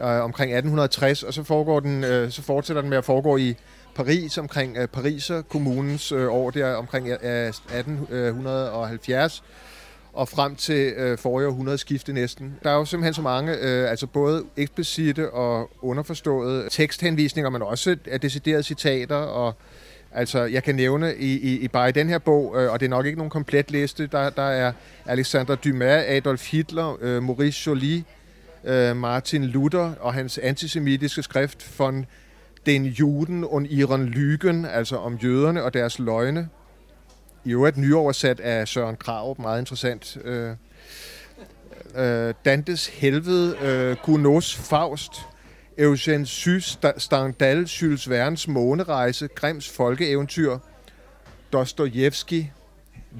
omkring 0.00 0.52
1860, 0.52 1.22
og 1.22 1.34
så, 1.34 1.42
foregår 1.42 1.80
den, 1.80 2.04
øh, 2.04 2.30
så 2.30 2.42
fortsætter 2.42 2.80
den 2.80 2.90
med 2.90 2.98
at 2.98 3.04
foregå 3.04 3.36
i 3.36 3.54
Paris, 3.94 4.38
omkring 4.38 4.76
øh, 4.76 4.88
Pariser 4.88 5.42
kommunens 5.42 6.12
øh, 6.12 6.32
år 6.32 6.50
der 6.50 6.74
omkring 6.74 7.08
øh, 7.08 7.48
1870 7.48 9.42
og 10.12 10.28
frem 10.28 10.56
til 10.56 10.92
øh, 10.96 11.18
forrige 11.18 11.48
århundredeskifte 11.48 12.12
næsten. 12.12 12.56
Der 12.62 12.70
er 12.70 12.74
jo 12.74 12.84
simpelthen 12.84 13.14
så 13.14 13.22
mange, 13.22 13.56
øh, 13.60 13.90
altså 13.90 14.06
både 14.06 14.44
eksplicite 14.56 15.30
og 15.30 15.70
underforståede 15.82 16.68
teksthenvisninger, 16.70 17.50
men 17.50 17.62
også 17.62 17.96
øh, 18.06 18.22
deciderede 18.22 18.62
citater 18.62 19.16
og 19.16 19.54
Altså, 20.16 20.44
jeg 20.44 20.62
kan 20.62 20.74
nævne 20.74 21.16
i, 21.16 21.38
i, 21.38 21.58
i 21.58 21.68
bare 21.68 21.88
i 21.88 21.92
den 21.92 22.08
her 22.08 22.18
bog, 22.18 22.54
øh, 22.56 22.72
og 22.72 22.80
det 22.80 22.86
er 22.86 22.90
nok 22.90 23.06
ikke 23.06 23.18
nogen 23.18 23.30
komplet 23.30 23.70
liste, 23.70 24.06
der, 24.06 24.30
der 24.30 24.42
er 24.42 24.72
Alexander 25.06 25.54
Dumas, 25.54 26.04
Adolf 26.08 26.50
Hitler, 26.50 26.96
øh, 27.00 27.22
Maurice 27.22 27.62
Joly, 27.66 28.02
øh, 28.64 28.96
Martin 28.96 29.44
Luther 29.44 29.92
og 30.00 30.14
hans 30.14 30.38
antisemitiske 30.38 31.22
skrift 31.22 31.78
von 31.78 32.06
Den 32.66 32.84
Juden 32.84 33.44
und 33.44 33.66
ihren 33.66 34.08
Lügen, 34.08 34.68
altså 34.68 34.96
om 34.96 35.14
jøderne 35.14 35.62
og 35.62 35.74
deres 35.74 35.98
løgne. 35.98 36.48
I 37.44 37.52
øvrigt 37.52 37.76
nyoversat 37.76 38.40
af 38.40 38.68
Søren 38.68 38.96
Krav, 38.96 39.40
meget 39.40 39.58
interessant. 39.58 40.18
Øh, 40.24 40.50
øh, 41.96 42.34
Dantes 42.44 42.86
Helvede, 42.86 43.56
øh, 43.62 43.96
Gunos 44.02 44.54
Faust, 44.54 45.12
Eugène 45.78 46.26
Sy, 46.26 46.58
Stendhal, 46.96 47.64
Jules 47.64 48.08
Verne's 48.10 48.50
månerejse, 48.50 49.28
Grims 49.28 49.68
folkeeventyr, 49.68 50.58
Dostojevski, 51.52 52.50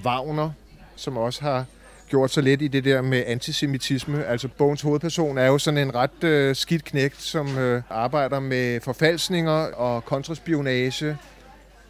Wagner, 0.04 0.50
som 0.96 1.16
også 1.16 1.42
har 1.42 1.64
gjort 2.08 2.30
sig 2.30 2.42
lidt 2.42 2.62
i 2.62 2.68
det 2.68 2.84
der 2.84 3.02
med 3.02 3.25
antisemitisme. 3.26 4.25
Altså 4.25 4.48
bogens 4.48 4.82
hovedperson 4.82 5.38
er 5.38 5.46
jo 5.46 5.58
sådan 5.58 5.78
en 5.78 5.94
ret 5.94 6.25
øh, 6.25 6.56
skidt 6.56 6.84
knægt, 6.84 7.22
som 7.22 7.58
øh, 7.58 7.82
arbejder 7.90 8.40
med 8.40 8.80
forfalsninger 8.80 9.52
og 9.52 10.04
kontraspionage, 10.04 11.16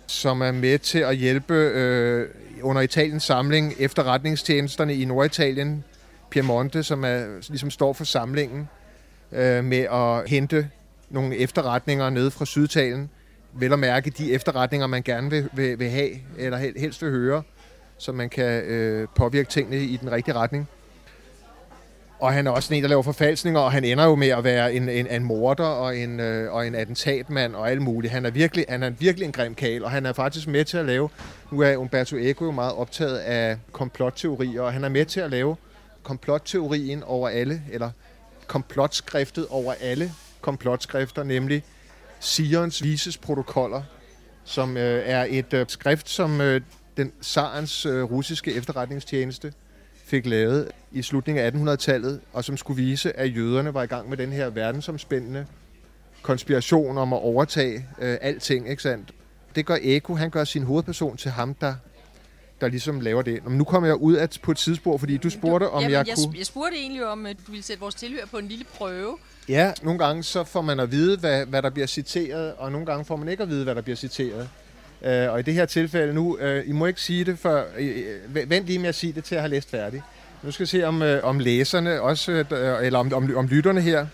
som 0.07 0.41
er 0.41 0.53
med 0.53 0.79
til 0.79 0.99
at 0.99 1.17
hjælpe 1.17 1.55
øh, 1.55 2.29
under 2.63 2.83
Italiens 2.83 3.23
samling 3.23 3.75
efterretningstjenesterne 3.79 4.95
i 4.95 5.05
Norditalien, 5.05 5.85
Piemonte, 6.31 6.83
som 6.83 7.05
er, 7.05 7.27
ligesom 7.49 7.71
står 7.71 7.93
for 7.93 8.05
samlingen 8.05 8.69
øh, 9.33 9.65
med 9.65 9.79
at 9.79 10.31
hente 10.31 10.71
nogle 11.11 11.37
efterretninger 11.37 12.11
nede 12.11 12.31
fra 12.31 12.45
Sydtalen. 12.45 13.11
Vel 13.53 13.73
at 13.73 13.79
mærke 13.79 14.11
de 14.11 14.33
efterretninger, 14.33 14.87
man 14.87 15.03
gerne 15.03 15.31
vil, 15.31 15.49
vil, 15.53 15.79
vil 15.79 15.91
have, 15.91 16.11
eller 16.39 16.59
helst 16.59 17.03
vil 17.03 17.11
høre, 17.11 17.43
så 17.99 18.13
man 18.13 18.29
kan 18.29 18.63
øh, 18.63 19.09
påvirke 19.15 19.49
tingene 19.49 19.77
i 19.77 19.97
den 19.97 20.13
rigtige 20.13 20.35
retning. 20.35 20.69
Og 22.19 22.33
han 22.33 22.47
er 22.47 22.51
også 22.51 22.75
en, 22.75 22.83
der 22.83 22.89
laver 22.89 23.03
forfalsninger, 23.03 23.61
og 23.61 23.73
han 23.73 23.85
ender 23.85 24.05
jo 24.05 24.15
med 24.15 24.29
at 24.29 24.45
være 24.45 24.75
en, 24.75 24.89
en, 24.89 25.07
en 25.07 25.25
morder 25.25 25.65
og 25.65 25.97
en, 25.97 26.21
øh, 26.21 26.53
og 26.53 26.67
en 26.67 26.75
attentatmand 26.75 27.55
og 27.55 27.71
alt 27.71 27.83
muligt. 27.83 28.13
Han 28.13 28.27
er, 28.27 28.31
virkelig, 28.31 28.65
han 28.69 28.83
er 28.83 28.91
virkelig 28.91 29.27
en 29.27 29.33
grim 29.33 29.55
kal, 29.55 29.85
og 29.85 29.91
han 29.91 30.07
er 30.07 30.13
faktisk 30.13 30.49
med 30.49 30.65
til 30.65 30.77
at 30.77 30.85
lave... 30.85 31.09
Nu 31.51 31.61
er 31.61 31.77
Umberto 31.77 32.17
Eco 32.17 32.45
jo 32.45 32.51
meget 32.51 32.75
optaget 32.75 33.19
af 33.19 33.59
komplotteorier, 33.73 34.63
og 34.63 34.73
han 34.73 34.85
er 34.85 34.89
med 34.89 35.05
til 35.05 35.21
at 35.21 35.31
lave 35.31 35.57
komplotteorien 36.03 37.03
over 37.03 37.29
alle, 37.29 37.63
eller 37.73 37.91
komplotskriftet 38.47 39.47
over 39.47 39.75
alle 39.81 40.13
komplotskrifter, 40.41 41.23
nemlig 41.23 41.63
Sions 42.21 42.83
Vises 42.83 43.19
protokoller, 43.19 43.83
som 44.45 44.77
øh, 44.77 45.03
er 45.07 45.27
et 45.29 45.53
øh, 45.53 45.67
skrift, 45.69 46.09
som 46.09 46.41
øh, 46.41 46.61
den 46.97 47.13
Sarens 47.21 47.87
øh, 47.87 48.03
russiske 48.03 48.53
efterretningstjeneste 48.53 49.53
fik 50.05 50.27
lavet 50.27 50.69
i 50.93 51.03
slutningen 51.03 51.45
af 51.45 51.75
1800-tallet, 51.75 52.21
og 52.33 52.45
som 52.45 52.57
skulle 52.57 52.83
vise, 52.83 53.17
at 53.17 53.37
jøderne 53.37 53.75
var 53.75 53.83
i 53.83 53.87
gang 53.87 54.09
med 54.09 54.17
den 54.17 54.33
her 54.33 54.51
verdensomspændende 54.51 55.47
konspiration 56.23 56.99
om 56.99 57.13
at 57.13 57.19
overtage 57.19 57.87
øh, 57.99 58.19
alting, 58.21 58.69
ikke 58.71 58.83
sandt? 58.83 59.13
Det 59.55 59.67
gør 59.67 59.77
Eko, 59.83 60.15
han 60.15 60.31
gør 60.31 60.45
sin 60.45 60.63
hovedperson 60.63 61.17
til 61.17 61.31
ham, 61.31 61.55
der 61.55 61.75
der 62.61 62.69
ligesom 62.69 63.01
laver 63.01 63.23
det. 63.23 63.47
Men 63.47 63.59
nu 63.59 63.65
kommer 63.65 63.89
jeg 63.89 63.97
ud 63.97 64.15
af, 64.15 64.29
på 64.43 64.51
et 64.51 64.57
tidsspor, 64.57 64.99
fordi 64.99 65.17
du 65.17 65.31
spurgte, 65.31 65.69
om 65.69 65.81
Jamen, 65.83 65.93
jeg, 65.93 66.07
jeg 66.09 66.17
kunne... 66.17 66.39
Jeg 66.39 66.47
spurgte 66.47 66.77
egentlig 66.77 67.07
om, 67.07 67.27
at 67.27 67.37
du 67.47 67.51
ville 67.51 67.65
sætte 67.65 67.81
vores 67.81 67.95
tilhør 67.95 68.27
på 68.31 68.39
en 68.39 68.49
lille 68.49 68.65
prøve. 68.65 69.17
Ja, 69.49 69.73
nogle 69.83 69.99
gange 69.99 70.23
så 70.23 70.45
får 70.45 70.63
man 70.63 70.81
at 70.81 70.91
vide, 70.91 71.19
hvad, 71.19 71.47
hvad 71.47 71.63
der 71.63 71.71
bliver 71.71 71.87
citeret, 71.87 72.55
og 72.59 72.73
nogle 72.73 72.87
gange 72.87 73.05
får 73.05 73.17
man 73.17 73.29
ikke 73.29 73.43
at 73.43 73.49
vide, 73.49 73.65
hvad 73.65 73.75
der 73.75 73.81
bliver 73.81 73.97
citeret. 73.97 74.49
Uh, 75.01 75.33
og 75.33 75.41
i 75.41 75.43
det 75.43 75.55
her 75.55 75.67
tilfælde 75.67 76.15
nu, 76.15 76.39
uh, 76.43 76.69
I 76.69 76.73
må 76.73 76.87
ikke 76.87 77.01
sige 77.01 77.25
det 77.25 77.39
før, 77.39 77.65
uh, 77.79 78.51
vent 78.51 78.67
lige 78.67 78.79
med 78.79 78.89
at 78.89 78.95
sige 78.95 79.13
det 79.13 79.25
til 79.25 79.35
at 79.35 79.41
have 79.41 79.51
læst 79.51 79.71
færdigt. 79.71 80.03
Nu 80.43 80.51
skal 80.51 80.65
vi 80.65 80.69
se, 80.69 80.85
om, 80.85 81.03
uh, 81.03 81.09
om 81.23 81.39
læserne 81.39 82.01
også, 82.01 82.33
uh, 82.33 82.87
eller 82.87 82.99
om, 82.99 83.13
om, 83.13 83.37
om 83.37 83.47
lytterne 83.47 83.81
her, 83.81 84.07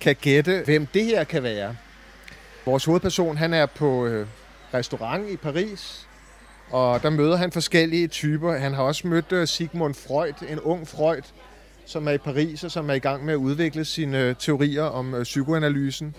kan 0.00 0.16
gætte, 0.20 0.62
hvem 0.64 0.86
det 0.86 1.04
her 1.04 1.24
kan 1.24 1.42
være. 1.42 1.76
Vores 2.66 2.84
hovedperson, 2.84 3.36
han 3.36 3.54
er 3.54 3.66
på 3.66 4.06
uh, 4.06 4.26
restaurant 4.74 5.30
i 5.30 5.36
Paris, 5.36 6.06
og 6.72 7.02
der 7.02 7.10
møder 7.10 7.36
han 7.36 7.52
forskellige 7.52 8.08
typer. 8.08 8.52
Han 8.52 8.74
har 8.74 8.82
også 8.82 9.06
mødt 9.06 9.32
øh, 9.32 9.46
Sigmund 9.46 9.94
Freud, 9.94 10.32
en 10.48 10.60
ung 10.60 10.88
Freud, 10.88 11.22
som 11.86 12.08
er 12.08 12.12
i 12.12 12.18
Paris 12.18 12.64
og 12.64 12.70
som 12.70 12.90
er 12.90 12.94
i 12.94 12.98
gang 12.98 13.24
med 13.24 13.32
at 13.32 13.38
udvikle 13.38 13.84
sine 13.84 14.20
øh, 14.20 14.34
teorier 14.38 14.82
om 14.82 15.14
øh, 15.14 15.22
psykoanalysen. 15.22 16.14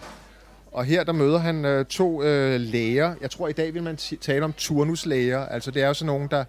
Og 0.72 0.86
her 0.86 1.04
der 1.04 1.12
møder 1.12 1.38
han 1.38 1.86
to 1.86 2.22
læger. 2.58 3.16
Jeg 3.22 3.32
tror 3.32 3.48
i 3.48 3.52
dag 3.52 3.74
vil 3.74 3.84
man 3.84 3.98
tale 3.98 4.46
om 4.46 4.54
turnuslæger. 4.54 5.46
Altså 5.46 5.72
det 5.72 5.82
er 5.82 5.88
jo 5.88 5.94
sådan 5.94 6.06
nogen, 6.06 6.28
der 6.32 6.44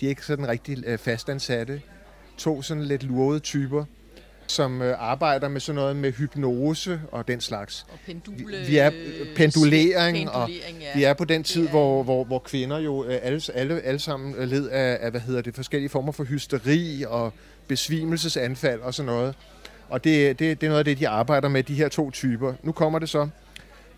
de 0.00 0.06
er 0.06 0.08
ikke 0.08 0.24
sådan 0.24 0.48
rigtig 0.48 0.92
uh, 0.92 0.98
fastansatte. 0.98 1.82
To 2.36 2.62
sådan 2.62 2.82
lidt 2.82 3.02
lurede 3.02 3.40
typer 3.40 3.84
som 4.46 4.82
øh, 4.82 4.94
arbejder 4.98 5.48
med 5.48 5.60
sådan 5.60 5.74
noget 5.74 5.96
med 5.96 6.12
hypnose 6.12 7.00
og 7.12 7.28
den 7.28 7.40
slags. 7.40 7.86
Og 7.92 7.98
pendule, 8.06 8.58
vi, 8.58 8.66
vi 8.66 8.76
er 8.78 8.90
pendulering, 8.90 9.36
pendulering 9.36 10.30
og 10.30 10.50
ja. 10.50 10.86
vi 10.94 11.04
er 11.04 11.14
på 11.14 11.24
den 11.24 11.44
tid, 11.44 11.64
ja. 11.64 11.70
hvor, 11.70 12.02
hvor, 12.02 12.24
hvor 12.24 12.38
kvinder 12.38 12.78
jo 12.78 13.04
øh, 13.04 13.18
alle, 13.22 13.40
alle, 13.54 13.80
alle 13.80 14.00
sammen 14.00 14.48
led 14.48 14.68
af, 14.68 14.98
af, 15.00 15.10
hvad 15.10 15.20
hedder 15.20 15.42
det, 15.42 15.54
forskellige 15.54 15.88
former 15.88 16.12
for 16.12 16.24
hysteri 16.24 17.04
og 17.08 17.32
besvimelsesanfald 17.68 18.80
og 18.80 18.94
sådan 18.94 19.06
noget. 19.06 19.34
Og 19.88 20.04
det, 20.04 20.38
det, 20.38 20.60
det 20.60 20.66
er 20.66 20.70
noget 20.70 20.78
af 20.78 20.84
det, 20.84 20.98
de 20.98 21.08
arbejder 21.08 21.48
med, 21.48 21.62
de 21.62 21.74
her 21.74 21.88
to 21.88 22.10
typer. 22.10 22.54
Nu 22.62 22.72
kommer 22.72 22.98
det 22.98 23.08
så. 23.08 23.28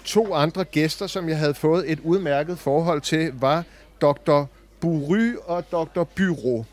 To 0.04 0.34
andre 0.34 0.64
gæster, 0.64 1.06
som 1.06 1.28
jeg 1.28 1.38
havde 1.38 1.54
fået 1.54 1.92
et 1.92 2.00
udmærket 2.00 2.58
forhold 2.58 3.00
til, 3.00 3.32
var 3.34 3.64
Dr. 4.00 4.44
Bury 4.80 5.34
og 5.46 5.64
Dr. 5.72 6.04
Byro 6.04 6.64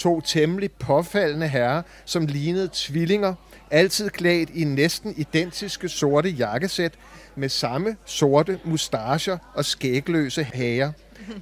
to 0.00 0.20
temmelig 0.20 0.72
påfaldende 0.72 1.48
herrer, 1.48 1.82
som 2.04 2.26
lignede 2.26 2.68
tvillinger, 2.72 3.34
altid 3.70 4.10
klædt 4.10 4.50
i 4.50 4.64
næsten 4.64 5.14
identiske 5.16 5.88
sorte 5.88 6.28
jakkesæt, 6.28 6.92
med 7.36 7.48
samme 7.48 7.96
sorte 8.04 8.58
mustacher 8.64 9.38
og 9.54 9.64
skægløse 9.64 10.44
hager. 10.44 10.92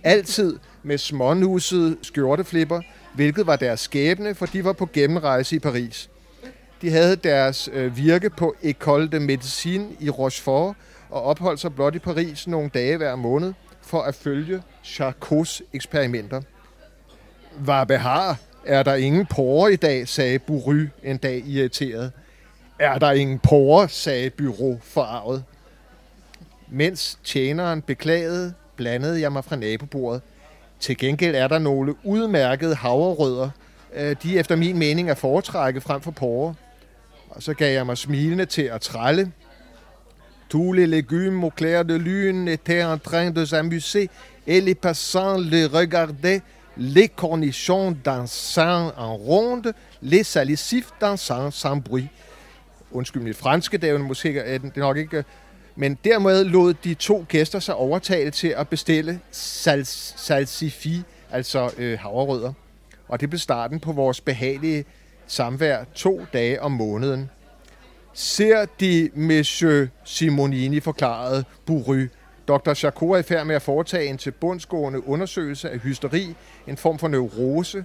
Altid 0.04 0.58
med 0.82 0.98
smånusede 0.98 1.96
skjorteflipper, 2.02 2.80
hvilket 3.14 3.46
var 3.46 3.56
deres 3.56 3.80
skæbne, 3.80 4.34
for 4.34 4.46
de 4.46 4.64
var 4.64 4.72
på 4.72 4.88
gennemrejse 4.92 5.56
i 5.56 5.58
Paris. 5.58 6.10
De 6.82 6.90
havde 6.90 7.16
deres 7.16 7.68
øh, 7.72 7.96
virke 7.96 8.30
på 8.30 8.54
École 8.62 9.08
de 9.08 9.34
Médecine 9.34 10.04
i 10.04 10.10
Rochefort 10.10 10.76
og 11.10 11.22
opholdt 11.22 11.60
sig 11.60 11.74
blot 11.74 11.94
i 11.94 11.98
Paris 11.98 12.46
nogle 12.46 12.70
dage 12.74 12.96
hver 12.96 13.16
måned 13.16 13.52
for 13.82 14.02
at 14.02 14.14
følge 14.14 14.62
Charcots 14.84 15.62
eksperimenter. 15.72 16.42
Var 17.58 17.84
behar, 17.84 18.36
er 18.68 18.82
der 18.82 18.94
ingen 18.94 19.26
porre 19.26 19.72
i 19.72 19.76
dag, 19.76 20.08
sagde 20.08 20.38
Bury 20.38 20.88
en 21.02 21.16
dag 21.16 21.42
irriteret. 21.46 22.12
Er 22.78 22.98
der 22.98 23.12
ingen 23.12 23.38
porre, 23.38 23.88
sagde 23.88 24.30
Byrå 24.30 24.78
forarvet. 24.82 25.44
Mens 26.68 27.18
tjeneren 27.24 27.82
beklagede, 27.82 28.54
blandede 28.76 29.20
jeg 29.20 29.32
mig 29.32 29.44
fra 29.44 29.56
nabobordet. 29.56 30.22
Til 30.80 30.98
gengæld 30.98 31.36
er 31.36 31.48
der 31.48 31.58
nogle 31.58 31.94
udmærkede 32.04 32.74
havrerødder, 32.74 33.50
øh, 33.94 34.16
de 34.22 34.38
efter 34.38 34.56
min 34.56 34.78
mening 34.78 35.10
er 35.10 35.14
foretrække 35.14 35.80
frem 35.80 36.00
for 36.00 36.10
porre. 36.10 36.54
Og 37.30 37.42
så 37.42 37.54
gav 37.54 37.72
jeg 37.72 37.86
mig 37.86 37.98
smilende 37.98 38.46
til 38.46 38.62
at 38.62 38.80
trælle. 38.80 39.32
Tous 40.50 40.72
les 40.76 40.86
légumes 40.86 41.44
au 41.44 41.52
clair 41.58 41.82
de 41.82 41.98
lune 41.98 42.48
étaient 42.48 42.94
en 42.94 42.98
train 42.98 43.30
de 43.30 43.46
s'amuser 43.46 44.08
et 44.46 44.60
les 44.62 44.74
passants 44.74 45.36
les 45.36 45.66
regardaient, 45.66 46.42
les 46.78 47.08
cornichons 47.08 47.96
dansant 48.04 48.92
en 48.96 49.14
ronde, 49.14 49.72
les 50.00 50.24
salicifs 50.24 50.94
dansant 51.00 51.50
sans 51.50 51.80
bruit. 51.80 52.08
Undskyld 52.92 53.22
mit 53.22 53.36
franske, 53.36 53.78
det 53.78 53.88
er 53.88 53.92
jo 53.92 53.98
måske 53.98 54.34
det 54.34 54.64
er 54.64 54.80
nok 54.80 54.96
ikke... 54.96 55.24
Men 55.76 55.98
dermed 56.04 56.44
lod 56.44 56.74
de 56.74 56.94
to 56.94 57.24
gæster 57.28 57.58
sig 57.58 57.74
overtale 57.74 58.30
til 58.30 58.48
at 58.48 58.68
bestille 58.68 59.20
sals, 59.30 60.14
salsifi, 60.16 61.02
altså 61.30 61.70
øh, 61.78 61.98
havrerødder. 61.98 62.52
Og 63.08 63.20
det 63.20 63.30
blev 63.30 63.38
starten 63.38 63.80
på 63.80 63.92
vores 63.92 64.20
behagelige 64.20 64.84
samvær 65.26 65.84
to 65.94 66.20
dage 66.32 66.62
om 66.62 66.72
måneden. 66.72 67.30
Ser 68.12 68.66
de 68.80 69.10
Monsieur 69.14 69.86
Simonini, 70.04 70.80
forklarede 70.80 71.44
Bury. 71.66 72.08
Dr. 72.48 72.74
Charcot 72.74 73.14
er 73.14 73.18
i 73.18 73.22
færd 73.22 73.46
med 73.46 73.54
at 73.54 73.62
foretage 73.62 74.06
en 74.06 74.18
tilbundsgående 74.18 75.08
undersøgelse 75.08 75.70
af 75.70 75.78
hysteri, 75.78 76.34
en 76.66 76.76
form 76.76 76.98
for 76.98 77.08
neurose, 77.08 77.84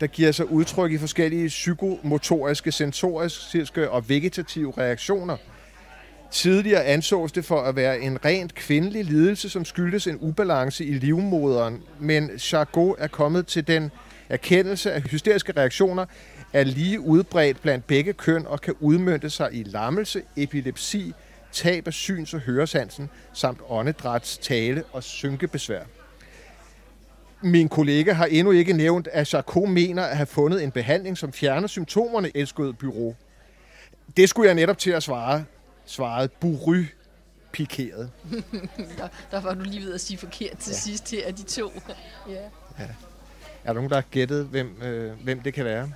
der 0.00 0.06
giver 0.06 0.32
sig 0.32 0.50
udtryk 0.50 0.92
i 0.92 0.98
forskellige 0.98 1.48
psykomotoriske, 1.48 2.72
sensoriske 2.72 3.90
og 3.90 4.08
vegetative 4.08 4.72
reaktioner. 4.78 5.36
Tidligere 6.30 6.84
ansås 6.84 7.32
det 7.32 7.44
for 7.44 7.60
at 7.60 7.76
være 7.76 8.00
en 8.00 8.24
rent 8.24 8.54
kvindelig 8.54 9.04
lidelse, 9.04 9.48
som 9.48 9.64
skyldes 9.64 10.06
en 10.06 10.18
ubalance 10.20 10.84
i 10.84 10.92
livmoderen, 10.92 11.82
men 12.00 12.38
Charcot 12.38 12.96
er 12.98 13.06
kommet 13.06 13.46
til 13.46 13.66
den 13.66 13.90
erkendelse, 14.28 14.92
at 14.92 15.02
hysteriske 15.02 15.52
reaktioner 15.56 16.06
er 16.52 16.64
lige 16.64 17.00
udbredt 17.00 17.62
blandt 17.62 17.86
begge 17.86 18.12
køn 18.12 18.46
og 18.46 18.60
kan 18.60 18.74
udmønte 18.80 19.30
sig 19.30 19.48
i 19.52 19.62
lammelse, 19.62 20.22
epilepsi, 20.36 21.12
tab 21.56 21.86
af 21.86 21.92
syns- 21.92 22.34
og 22.34 22.40
høresansen, 22.40 23.10
samt 23.32 23.60
åndedræts, 23.68 24.38
tale 24.38 24.84
og 24.92 25.02
synkebesvær. 25.02 25.82
Min 27.42 27.68
kollega 27.68 28.12
har 28.12 28.26
endnu 28.26 28.52
ikke 28.52 28.72
nævnt, 28.72 29.08
at 29.12 29.26
Charcot 29.26 29.68
mener 29.68 30.02
at 30.02 30.16
have 30.16 30.26
fundet 30.26 30.64
en 30.64 30.70
behandling, 30.70 31.18
som 31.18 31.32
fjerner 31.32 31.68
symptomerne, 31.68 32.30
elskede 32.34 32.72
bureau. 32.72 33.16
Det 34.16 34.28
skulle 34.28 34.46
jeg 34.46 34.54
netop 34.54 34.78
til 34.78 34.90
at 34.90 35.02
svare, 35.02 35.44
svarede 35.86 36.28
Bury 36.28 36.84
pikeret. 37.52 38.10
der, 38.98 39.08
der 39.30 39.40
var 39.40 39.54
du 39.54 39.60
lige 39.60 39.84
ved 39.84 39.94
at 39.94 40.00
sige 40.00 40.18
forkert 40.18 40.58
til 40.58 40.70
ja. 40.70 40.76
sidst 40.76 41.10
her 41.10 41.26
af 41.26 41.34
de 41.34 41.42
to. 41.42 41.72
ja. 42.28 42.32
ja. 42.78 42.88
Er 43.64 43.72
der 43.72 43.74
nogen, 43.74 43.90
der 43.90 43.96
har 43.96 44.04
gættet, 44.10 44.44
hvem, 44.44 44.82
øh, 44.82 45.12
hvem 45.22 45.40
det 45.40 45.54
kan 45.54 45.64
være? 45.64 45.92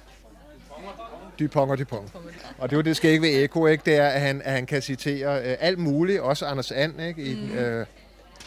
Dupont 1.41 1.71
og 1.71 1.79
Dupont. 1.79 2.15
Og 2.59 2.71
det 2.71 2.77
er 2.77 2.79
jo 2.79 2.83
det 2.83 2.97
skal 2.97 3.23
ved 3.23 3.45
Eko, 3.45 3.67
ikke? 3.67 3.83
Det 3.87 3.97
er, 3.97 4.09
at 4.09 4.21
han, 4.21 4.43
at 4.43 4.53
han 4.53 4.67
kan 4.67 4.83
citere 4.83 5.51
øh, 5.51 5.57
alt 5.61 5.79
muligt, 5.79 6.21
også 6.21 6.47
Anders 6.47 6.73
And, 6.73 7.01
ikke? 7.01 7.23
I, 7.23 7.35
mm. 7.35 7.59
øh, 7.59 7.87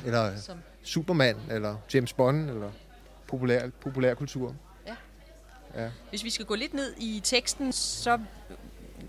eller 0.06 0.32
Som. 0.40 0.58
Superman, 0.84 1.36
eller 1.52 1.76
James 1.94 2.14
Bond, 2.14 2.50
eller 2.50 2.72
populær, 3.28 3.70
populærkultur. 3.82 4.56
Ja. 4.88 4.96
ja. 5.84 5.90
Hvis 6.10 6.24
vi 6.24 6.30
skal 6.30 6.46
gå 6.46 6.56
lidt 6.56 6.74
ned 6.74 6.94
i 6.98 7.22
teksten, 7.24 7.72
så 7.72 8.20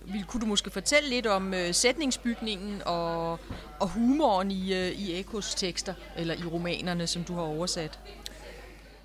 vil, 0.07 0.25
kunne 0.25 0.41
du 0.41 0.47
måske 0.47 0.71
fortælle 0.71 1.09
lidt 1.09 1.27
om 1.27 1.55
øh, 1.55 1.75
sætningsbygningen 1.75 2.83
og, 2.85 3.31
og 3.81 3.89
humoren 3.89 4.51
i, 4.51 4.75
øh, 4.75 4.89
i 4.89 5.19
Ekos 5.19 5.55
tekster, 5.55 5.95
eller 6.17 6.35
i 6.35 6.45
romanerne, 6.53 7.07
som 7.07 7.25
du 7.25 7.35
har 7.35 7.43
oversat? 7.43 7.99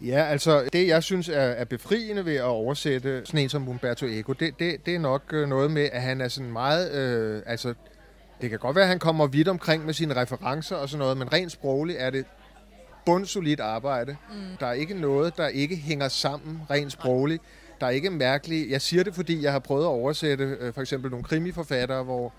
Ja, 0.01 0.25
altså 0.25 0.69
det, 0.73 0.87
jeg 0.87 1.03
synes 1.03 1.29
er, 1.29 1.33
er 1.33 1.65
befriende 1.65 2.25
ved 2.25 2.35
at 2.35 2.43
oversætte 2.43 3.21
sådan 3.25 3.39
en 3.39 3.49
som 3.49 3.69
Umberto 3.69 4.05
Eco, 4.05 4.33
det, 4.33 4.59
det, 4.59 4.85
det 4.85 4.95
er 4.95 4.99
nok 4.99 5.23
øh, 5.33 5.47
noget 5.49 5.71
med, 5.71 5.89
at 5.91 6.01
han 6.01 6.21
er 6.21 6.27
sådan 6.27 6.51
meget... 6.51 6.91
Øh, 6.91 7.41
altså, 7.45 7.73
det 8.41 8.49
kan 8.49 8.59
godt 8.59 8.75
være, 8.75 8.83
at 8.83 8.89
han 8.89 8.99
kommer 8.99 9.27
vidt 9.27 9.47
omkring 9.47 9.85
med 9.85 9.93
sine 9.93 10.15
referencer 10.15 10.75
og 10.75 10.89
sådan 10.89 10.99
noget, 10.99 11.17
men 11.17 11.33
rent 11.33 11.51
sprogligt 11.51 11.97
er 12.01 12.09
det 12.09 12.25
bundsolidt 13.05 13.59
arbejde. 13.59 14.15
Mm. 14.29 14.57
Der 14.59 14.67
er 14.67 14.73
ikke 14.73 14.93
noget, 14.93 15.37
der 15.37 15.47
ikke 15.47 15.75
hænger 15.75 16.07
sammen 16.07 16.61
rent 16.69 16.91
sprogligt. 16.91 17.43
Der 17.79 17.85
er 17.85 17.91
ikke 17.91 18.09
mærkeligt... 18.09 18.71
Jeg 18.71 18.81
siger 18.81 19.03
det, 19.03 19.15
fordi 19.15 19.43
jeg 19.43 19.51
har 19.51 19.59
prøvet 19.59 19.83
at 19.83 19.87
oversætte 19.87 20.57
øh, 20.59 20.73
for 20.73 20.81
eksempel 20.81 21.11
nogle 21.11 21.23
krimiforfattere, 21.23 22.03
hvor 22.03 22.33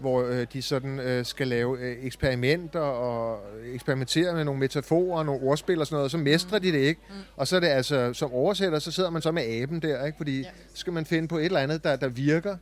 hvor 0.00 0.22
øh, 0.22 0.46
de 0.52 0.62
sådan 0.62 1.00
øh, 1.00 1.24
skal 1.24 1.48
lave 1.48 1.78
øh, 1.80 1.96
eksperimenter 2.04 2.80
og 2.80 3.40
eksperimentere 3.74 4.34
med 4.34 4.44
nogle 4.44 4.60
metaforer 4.60 5.18
og 5.18 5.26
nogle 5.26 5.42
ordspil 5.42 5.80
og 5.80 5.86
sådan 5.86 5.96
noget, 5.96 6.10
så 6.10 6.18
mestrer 6.18 6.58
mm. 6.58 6.62
de 6.62 6.72
det 6.72 6.78
ikke. 6.78 7.00
Mm. 7.08 7.14
Og 7.36 7.48
så 7.48 7.56
er 7.56 7.60
det 7.60 7.66
altså, 7.66 8.12
som 8.12 8.32
oversætter, 8.32 8.78
så 8.78 8.90
sidder 8.90 9.10
man 9.10 9.22
så 9.22 9.32
med 9.32 9.42
aben 9.42 9.82
der, 9.82 10.04
ikke? 10.06 10.16
fordi 10.16 10.40
ja. 10.40 10.48
skal 10.74 10.92
man 10.92 11.06
finde 11.06 11.28
på 11.28 11.38
et 11.38 11.44
eller 11.44 11.60
andet, 11.60 11.84
der, 11.84 11.96
der 11.96 12.08
virker, 12.08 12.56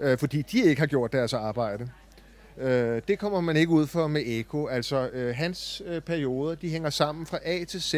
øh, 0.00 0.18
fordi 0.18 0.42
de 0.42 0.64
ikke 0.64 0.80
har 0.80 0.86
gjort 0.86 1.12
deres 1.12 1.32
arbejde. 1.32 1.90
Øh, 2.58 3.02
det 3.08 3.18
kommer 3.18 3.40
man 3.40 3.56
ikke 3.56 3.72
ud 3.72 3.86
for 3.86 4.06
med 4.06 4.22
Eko. 4.26 4.66
Altså, 4.66 5.08
øh, 5.12 5.34
hans 5.34 5.82
øh, 5.86 6.00
perioder, 6.00 6.54
de 6.54 6.68
hænger 6.68 6.90
sammen 6.90 7.26
fra 7.26 7.38
A 7.44 7.64
til 7.64 7.82
Z. 7.82 7.94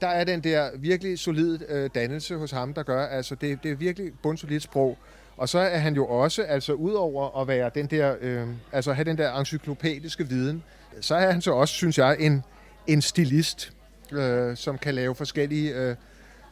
Der 0.00 0.08
er 0.08 0.24
den 0.24 0.40
der 0.40 0.70
virkelig 0.76 1.18
solid 1.18 1.58
øh, 1.68 1.90
dannelse 1.94 2.36
hos 2.36 2.50
ham, 2.50 2.74
der 2.74 2.82
gør, 2.82 3.06
altså 3.06 3.34
det, 3.34 3.62
det 3.62 3.70
er 3.70 3.76
virkelig 3.76 4.12
bundsolidt 4.22 4.62
sprog. 4.62 4.98
Og 5.38 5.48
så 5.48 5.58
er 5.58 5.78
han 5.78 5.94
jo 5.94 6.06
også, 6.06 6.42
altså 6.42 6.72
udover 6.72 7.40
at 7.40 7.48
være 7.48 7.70
den 7.74 7.86
der, 7.86 8.16
øh, 8.20 8.48
altså 8.72 8.92
have 8.92 9.04
den 9.04 9.18
der 9.18 9.34
encyklopædiske 9.34 10.28
viden, 10.28 10.62
så 11.00 11.14
er 11.14 11.30
han 11.30 11.40
så 11.40 11.52
også, 11.52 11.74
synes 11.74 11.98
jeg, 11.98 12.16
en, 12.20 12.44
en 12.86 13.02
stilist, 13.02 13.72
øh, 14.12 14.56
som 14.56 14.78
kan 14.78 14.94
lave 14.94 15.14
forskellige, 15.14 15.74
øh, 15.74 15.96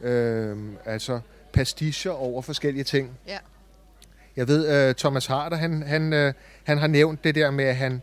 øh, 0.01 0.57
altså 0.85 1.19
pasticher 1.53 2.11
over 2.11 2.41
forskellige 2.41 2.83
ting. 2.83 3.11
Ja. 3.27 3.37
Jeg 4.35 4.47
ved, 4.47 4.89
uh, 4.89 4.95
Thomas 4.95 5.25
Harder, 5.25 5.57
han, 5.57 5.83
han, 5.83 6.13
uh, 6.13 6.33
han 6.63 6.77
har 6.77 6.87
nævnt 6.87 7.23
det 7.23 7.35
der 7.35 7.51
med, 7.51 7.65
at 7.65 7.75
han 7.75 8.01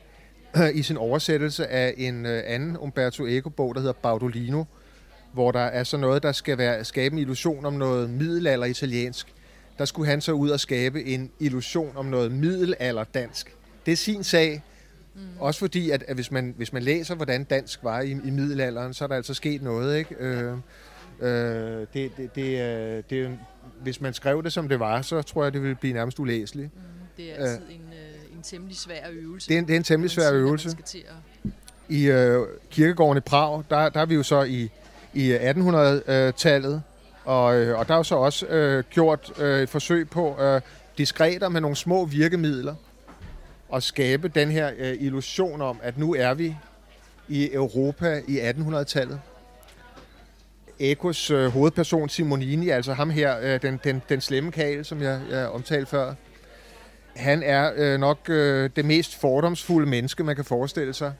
i 0.75 0.83
sin 0.83 0.97
oversættelse 0.97 1.67
af 1.67 1.95
en 1.97 2.27
uh, 2.27 2.33
anden 2.47 2.77
Umberto 2.77 3.27
Eco-bog, 3.27 3.75
der 3.75 3.81
hedder 3.81 3.95
Baudolino, 4.03 4.65
hvor 5.33 5.53
der 5.53 5.61
er 5.61 5.85
så 5.85 5.97
noget, 5.97 6.23
der 6.23 6.33
skal 6.33 6.59
være, 6.59 6.85
skabe 6.85 7.13
en 7.13 7.19
illusion 7.19 7.67
om 7.67 7.73
noget 7.73 8.11
middelalder 8.11 8.67
italiensk, 8.67 9.35
der 9.79 9.85
skulle 9.85 10.11
han 10.11 10.21
så 10.21 10.33
ud 10.33 10.51
og 10.51 10.61
skabe 10.61 11.05
en 11.05 11.31
illusion 11.39 11.97
om 11.97 12.07
noget 12.07 12.33
middelalder 12.33 13.05
dansk. 13.05 13.55
Det 13.87 13.93
er 13.93 13.97
sin 13.97 14.25
sag, 14.25 14.63
mm. 15.15 15.21
også 15.41 15.61
fordi, 15.61 15.91
at, 15.91 16.05
at 16.09 16.15
hvis, 16.15 16.31
man, 16.31 16.55
hvis 16.57 16.73
man 16.73 16.83
læser, 16.83 17.15
hvordan 17.15 17.45
dansk 17.45 17.85
var 17.85 18.01
i, 18.01 18.11
i 18.11 18.31
middelalderen, 18.31 18.95
så 18.95 19.05
er 19.05 19.09
der 19.09 19.15
altså 19.15 19.35
sket 19.35 19.63
noget, 19.63 19.99
ikke? 19.99 20.15
Øh, 20.19 20.53
øh, 21.21 21.87
det, 21.95 22.17
det, 22.17 22.35
det, 22.35 22.61
øh, 22.61 23.03
det, 23.11 23.39
hvis 23.83 24.01
man 24.01 24.15
skrev 24.15 24.43
det, 24.43 24.53
som 24.53 24.69
det 24.69 24.81
var, 24.81 25.03
så 25.03 25.23
tror 25.23 25.43
jeg, 25.43 25.53
det 25.53 25.63
ville 25.63 25.75
blive 25.75 25.95
nærmest 25.95 26.19
ulæseligt. 26.19 26.71
Mm, 26.75 26.81
det 27.17 27.31
er 27.31 27.35
altid 27.35 27.67
øh, 27.69 27.75
en, 27.75 27.81
øh, 27.81 28.37
en 28.37 28.43
temmelig 28.43 28.77
svær 28.77 29.11
øvelse. 29.13 29.49
Det 29.49 29.55
er 29.55 29.59
en, 29.59 29.67
det 29.67 29.73
er 29.73 29.77
en 29.77 29.85
temmelig 29.85 30.11
svær 30.11 30.23
siger, 30.23 30.35
øvelse. 30.35 30.77
At... 30.79 30.97
I 31.89 32.07
øh, 32.07 32.47
kirkegården 32.71 33.19
i 33.19 33.21
Prag, 33.21 33.63
der, 33.71 33.89
der 33.89 34.01
er 34.01 34.07
vi 34.07 34.15
jo 34.15 34.23
så 34.23 34.43
i, 34.43 34.71
i 35.15 35.37
1800-tallet, 35.37 36.83
og, 37.25 37.57
øh, 37.57 37.79
og 37.79 37.89
der 37.89 37.95
er 37.95 37.99
jo 37.99 38.03
så 38.03 38.15
også 38.15 38.47
øh, 38.47 38.85
gjort 38.91 39.33
øh, 39.39 39.63
et 39.63 39.69
forsøg 39.69 40.11
på 40.11 40.43
øh, 40.43 40.61
diskreter 40.99 41.49
med 41.49 41.61
nogle 41.61 41.77
små 41.77 42.05
virkemidler 42.05 42.75
at 43.75 43.83
skabe 43.83 44.29
den 44.29 44.51
her 44.51 44.71
øh, 44.79 44.97
illusion 45.01 45.63
om, 45.63 45.81
at 45.83 45.99
nu 45.99 46.15
er 46.15 46.35
vi 46.35 46.57
i 47.29 47.51
Europa 47.53 48.23
i 48.29 48.39
1800-tallet. 48.39 49.21
Ekos 50.79 51.31
øh, 51.31 51.47
hovedperson 51.47 52.09
Simonini, 52.09 52.69
altså 52.69 52.93
ham 52.93 53.11
her, 53.11 53.39
øh, 53.41 53.63
den, 53.63 53.81
den, 53.85 54.03
den 54.09 54.21
slemme 54.21 54.53
kagel, 54.53 54.85
som 54.85 55.03
jeg, 55.03 55.21
jeg 55.31 55.49
omtalte 55.49 55.87
før, 55.87 56.15
han 57.17 57.43
er 57.43 57.73
øh, 57.77 58.01
nok 58.01 58.19
øh, 58.29 58.71
det 58.77 58.85
mest 58.85 59.21
fordomsfulde 59.21 59.91
menneske, 59.91 60.25
man 60.25 60.37
kan 60.37 60.45
forestille 60.45 60.95
sig. 60.95 61.13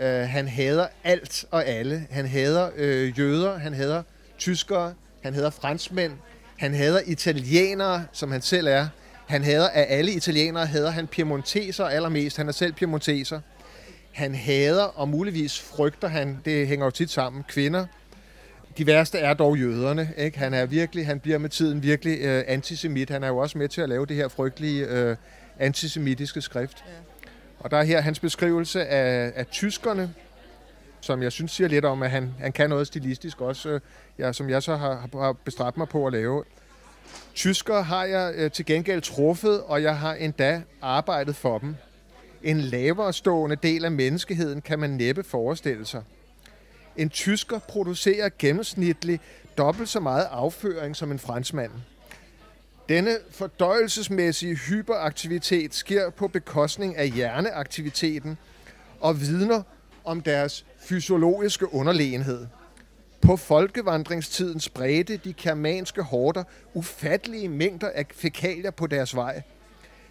Øh, 0.00 0.20
han 0.20 0.48
hader 0.48 0.86
alt 1.04 1.44
og 1.50 1.66
alle. 1.66 2.06
Han 2.10 2.26
hader 2.26 2.70
øh, 2.76 3.18
jøder, 3.18 3.58
han 3.58 3.74
hader 3.74 4.02
tyskere, 4.38 4.94
han 5.28 5.34
hader 5.34 5.50
franskmænd, 5.50 6.12
han 6.58 6.74
hader 6.74 7.00
italienere, 7.06 8.04
som 8.12 8.30
han 8.30 8.42
selv 8.42 8.66
er. 8.66 8.88
Han 9.26 9.44
hader 9.44 9.68
af 9.68 9.86
alle 9.88 10.12
italienere, 10.12 10.66
hader 10.66 10.90
han 10.90 11.06
piemonteser 11.06 11.84
allermest. 11.84 12.36
Han 12.36 12.48
er 12.48 12.52
selv 12.52 12.72
piemonteser. 12.72 13.40
Han 14.12 14.34
hader, 14.34 14.82
og 14.82 15.08
muligvis 15.08 15.60
frygter 15.60 16.08
han, 16.08 16.38
det 16.44 16.66
hænger 16.66 16.86
jo 16.86 16.90
tit 16.90 17.10
sammen, 17.10 17.44
kvinder. 17.48 17.86
De 18.78 18.86
værste 18.86 19.18
er 19.18 19.34
dog 19.34 19.58
jøderne. 19.58 20.08
Ikke? 20.16 20.38
Han 20.38 20.54
er 20.54 20.66
virkelig, 20.66 21.06
han 21.06 21.20
bliver 21.20 21.38
med 21.38 21.48
tiden 21.48 21.82
virkelig 21.82 22.18
øh, 22.20 22.44
antisemit. 22.46 23.10
Han 23.10 23.22
er 23.22 23.28
jo 23.28 23.38
også 23.38 23.58
med 23.58 23.68
til 23.68 23.80
at 23.80 23.88
lave 23.88 24.06
det 24.06 24.16
her 24.16 24.28
frygtelige 24.28 24.86
øh, 24.86 25.16
antisemitiske 25.58 26.40
skrift. 26.40 26.84
Ja. 26.86 26.92
Og 27.58 27.70
der 27.70 27.76
er 27.76 27.82
her 27.84 28.00
hans 28.00 28.20
beskrivelse 28.20 28.86
af, 28.86 29.32
af 29.36 29.46
tyskerne, 29.46 30.14
som 31.00 31.22
jeg 31.22 31.32
synes 31.32 31.52
siger 31.52 31.68
lidt 31.68 31.84
om, 31.84 32.02
at 32.02 32.10
han, 32.10 32.34
han 32.38 32.52
kan 32.52 32.70
noget 32.70 32.86
stilistisk 32.86 33.40
også, 33.40 33.68
øh, 33.68 33.80
ja, 34.18 34.32
som 34.32 34.50
jeg 34.50 34.62
så 34.62 34.76
har, 34.76 35.08
har 35.12 35.32
bestræbt 35.32 35.76
mig 35.76 35.88
på 35.88 36.06
at 36.06 36.12
lave. 36.12 36.44
Tysker 37.34 37.82
har 37.82 38.04
jeg 38.04 38.34
øh, 38.36 38.50
til 38.50 38.66
gengæld 38.66 39.02
truffet, 39.02 39.62
og 39.62 39.82
jeg 39.82 39.98
har 39.98 40.14
endda 40.14 40.62
arbejdet 40.82 41.36
for 41.36 41.58
dem. 41.58 41.76
En 42.42 42.60
lavere 42.60 43.12
stående 43.12 43.56
del 43.56 43.84
af 43.84 43.92
menneskeheden 43.92 44.60
kan 44.60 44.78
man 44.78 44.90
næppe 44.90 45.22
forestille 45.22 45.86
sig. 45.86 46.02
En 46.96 47.10
tysker 47.10 47.58
producerer 47.58 48.28
gennemsnitligt 48.38 49.22
dobbelt 49.58 49.88
så 49.88 50.00
meget 50.00 50.26
afføring 50.30 50.96
som 50.96 51.12
en 51.12 51.18
franskmand. 51.18 51.70
Denne 52.88 53.16
fordøjelsesmæssige 53.30 54.54
hyperaktivitet 54.54 55.74
sker 55.74 56.10
på 56.10 56.28
bekostning 56.28 56.96
af 56.96 57.08
hjerneaktiviteten 57.08 58.38
og 59.00 59.20
vidner 59.20 59.62
om 60.08 60.20
deres 60.20 60.66
fysiologiske 60.78 61.74
underlegenhed. 61.74 62.46
På 63.20 63.36
folkevandringstiden 63.36 64.60
spredte 64.60 65.16
de 65.16 65.32
germanske 65.32 66.02
horder 66.02 66.44
ufattelige 66.74 67.48
mængder 67.48 67.90
af 67.94 68.06
fækalier 68.14 68.70
på 68.70 68.86
deres 68.86 69.16
vej. 69.16 69.42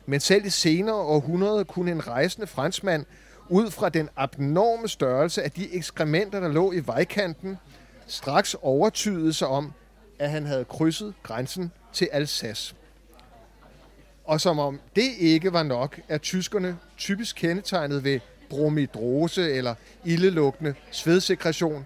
Men 0.05 0.19
selv 0.19 0.45
i 0.45 0.49
senere 0.49 0.95
århundreder 0.95 1.63
kunne 1.63 1.91
en 1.91 2.07
rejsende 2.07 2.47
franskmand 2.47 3.05
ud 3.49 3.71
fra 3.71 3.89
den 3.89 4.09
abnorme 4.15 4.87
størrelse 4.87 5.43
af 5.43 5.51
de 5.51 5.73
ekskrementer, 5.73 6.39
der 6.39 6.47
lå 6.47 6.71
i 6.71 6.87
vejkanten, 6.87 7.57
straks 8.07 8.55
overtydede 8.61 9.33
sig 9.33 9.47
om, 9.47 9.73
at 10.19 10.29
han 10.29 10.45
havde 10.45 10.65
krydset 10.65 11.13
grænsen 11.23 11.71
til 11.93 12.09
Alsace. 12.11 12.75
Og 14.25 14.41
som 14.41 14.59
om 14.59 14.79
det 14.95 15.11
ikke 15.17 15.53
var 15.53 15.63
nok, 15.63 15.99
er 16.09 16.17
tyskerne 16.17 16.77
typisk 16.97 17.35
kendetegnet 17.35 18.03
ved 18.03 18.19
bromidrose 18.49 19.53
eller 19.53 19.75
ildelugtende 20.05 20.73
svedsekretion, 20.91 21.85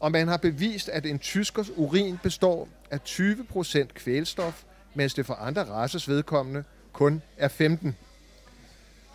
og 0.00 0.12
man 0.12 0.28
har 0.28 0.36
bevist, 0.36 0.88
at 0.88 1.06
en 1.06 1.18
tyskers 1.18 1.70
urin 1.76 2.18
består 2.22 2.68
af 2.90 2.98
20% 3.08 3.84
kvælstof, 3.84 4.62
mens 4.94 5.14
det 5.14 5.26
for 5.26 5.34
andre 5.34 5.64
races 5.64 6.08
vedkommende 6.08 6.64
kun 6.92 7.22
er 7.36 7.48
15. 7.48 7.96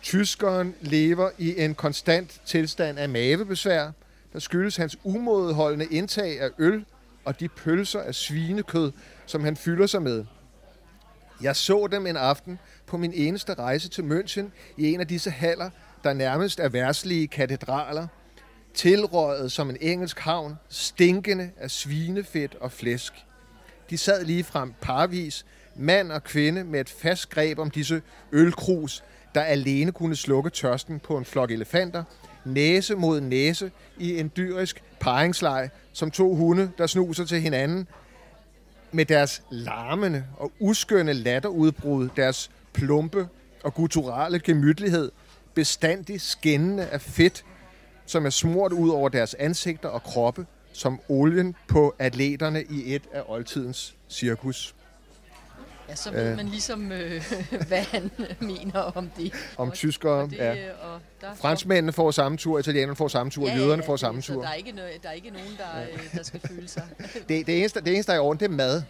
Tyskeren 0.02 0.74
lever 0.80 1.30
i 1.38 1.64
en 1.64 1.74
konstant 1.74 2.40
tilstand 2.46 2.98
af 2.98 3.08
mavebesvær, 3.08 3.90
der 4.32 4.38
skyldes 4.38 4.76
hans 4.76 4.98
umådeholdende 5.04 5.86
indtag 5.90 6.40
af 6.40 6.50
øl 6.58 6.84
og 7.24 7.40
de 7.40 7.48
pølser 7.48 8.00
af 8.00 8.14
svinekød, 8.14 8.92
som 9.26 9.44
han 9.44 9.56
fylder 9.56 9.86
sig 9.86 10.02
med. 10.02 10.24
Jeg 11.42 11.56
så 11.56 11.86
dem 11.86 12.06
en 12.06 12.16
aften 12.16 12.58
på 12.86 12.96
min 12.96 13.12
eneste 13.12 13.54
rejse 13.54 13.88
til 13.88 14.02
München 14.02 14.44
i 14.76 14.92
en 14.92 15.00
af 15.00 15.06
disse 15.06 15.30
haller, 15.30 15.70
der 16.04 16.12
nærmest 16.12 16.60
er 16.60 16.68
værslige 16.68 17.28
katedraler, 17.28 18.06
tilrøjet 18.74 19.52
som 19.52 19.70
en 19.70 19.76
engelsk 19.80 20.18
havn, 20.18 20.54
stinkende 20.68 21.50
af 21.56 21.70
svinefedt 21.70 22.54
og 22.60 22.72
flæsk. 22.72 23.12
De 23.90 23.98
sad 23.98 24.24
lige 24.24 24.44
frem 24.44 24.72
parvis, 24.80 25.46
mand 25.76 26.12
og 26.12 26.24
kvinde 26.24 26.64
med 26.64 26.80
et 26.80 26.90
fast 26.90 27.30
greb 27.30 27.58
om 27.58 27.70
disse 27.70 28.02
ølkrus, 28.32 29.04
der 29.34 29.40
alene 29.40 29.92
kunne 29.92 30.16
slukke 30.16 30.50
tørsten 30.50 31.00
på 31.00 31.16
en 31.16 31.24
flok 31.24 31.50
elefanter, 31.50 32.04
næse 32.44 32.94
mod 32.94 33.20
næse 33.20 33.70
i 33.98 34.20
en 34.20 34.32
dyrisk 34.36 34.82
paringsleg, 35.00 35.70
som 35.92 36.10
to 36.10 36.34
hunde, 36.34 36.70
der 36.78 36.86
snuser 36.86 37.24
til 37.24 37.40
hinanden, 37.40 37.88
med 38.92 39.04
deres 39.04 39.42
larmende 39.50 40.24
og 40.36 40.52
uskønne 40.60 41.12
latterudbrud, 41.12 42.08
deres 42.16 42.50
plumpe 42.72 43.28
og 43.64 43.74
gutturale 43.74 44.38
gemytlighed, 44.38 45.10
bestandig 45.58 46.20
skinnende 46.20 46.86
af 46.86 47.00
fedt, 47.00 47.44
som 48.06 48.26
er 48.26 48.30
smurt 48.30 48.72
ud 48.72 48.90
over 48.90 49.08
deres 49.08 49.34
ansigter 49.34 49.88
og 49.88 50.02
kroppe, 50.02 50.46
som 50.72 51.00
olien 51.08 51.54
på 51.68 51.94
atleterne 51.98 52.62
i 52.62 52.94
et 52.94 53.02
af 53.12 53.22
oldtidens 53.26 53.94
cirkus. 54.08 54.74
Ja, 55.88 55.94
så 55.94 56.10
ved 56.10 56.30
øh, 56.30 56.36
man 56.36 56.46
ligesom, 56.48 56.92
øh, 56.92 57.22
hvad 57.68 57.82
han 57.82 58.10
mener 58.40 58.80
om 58.80 59.10
det. 59.16 59.32
Om 59.56 59.70
tyskere, 59.70 60.28
ja. 60.32 60.72
Og 60.82 61.00
der 61.20 61.34
Franskmændene 61.34 61.92
får 61.92 62.10
samme 62.10 62.38
tur, 62.38 62.58
italienerne 62.58 62.96
får 62.96 63.08
samme 63.08 63.30
tur, 63.30 63.48
ja, 63.48 63.56
jøderne 63.56 63.82
får 63.82 63.96
samme 63.96 64.22
tur. 64.22 64.42
der 64.42 64.48
er 64.48 64.54
ikke, 64.54 64.72
noget, 64.72 64.92
der 65.02 65.08
er 65.08 65.12
ikke 65.12 65.30
nogen, 65.30 65.56
der, 65.58 65.80
ja. 65.80 66.18
der 66.18 66.22
skal 66.22 66.40
føle 66.48 66.68
sig. 66.68 66.82
det, 67.28 67.46
det, 67.46 67.58
eneste, 67.58 67.80
det 67.80 67.94
eneste, 67.94 68.12
der 68.12 68.18
er 68.18 68.22
i 68.22 68.26
orden, 68.26 68.40
det 68.40 68.46
er 68.46 68.56
mad. 68.56 68.82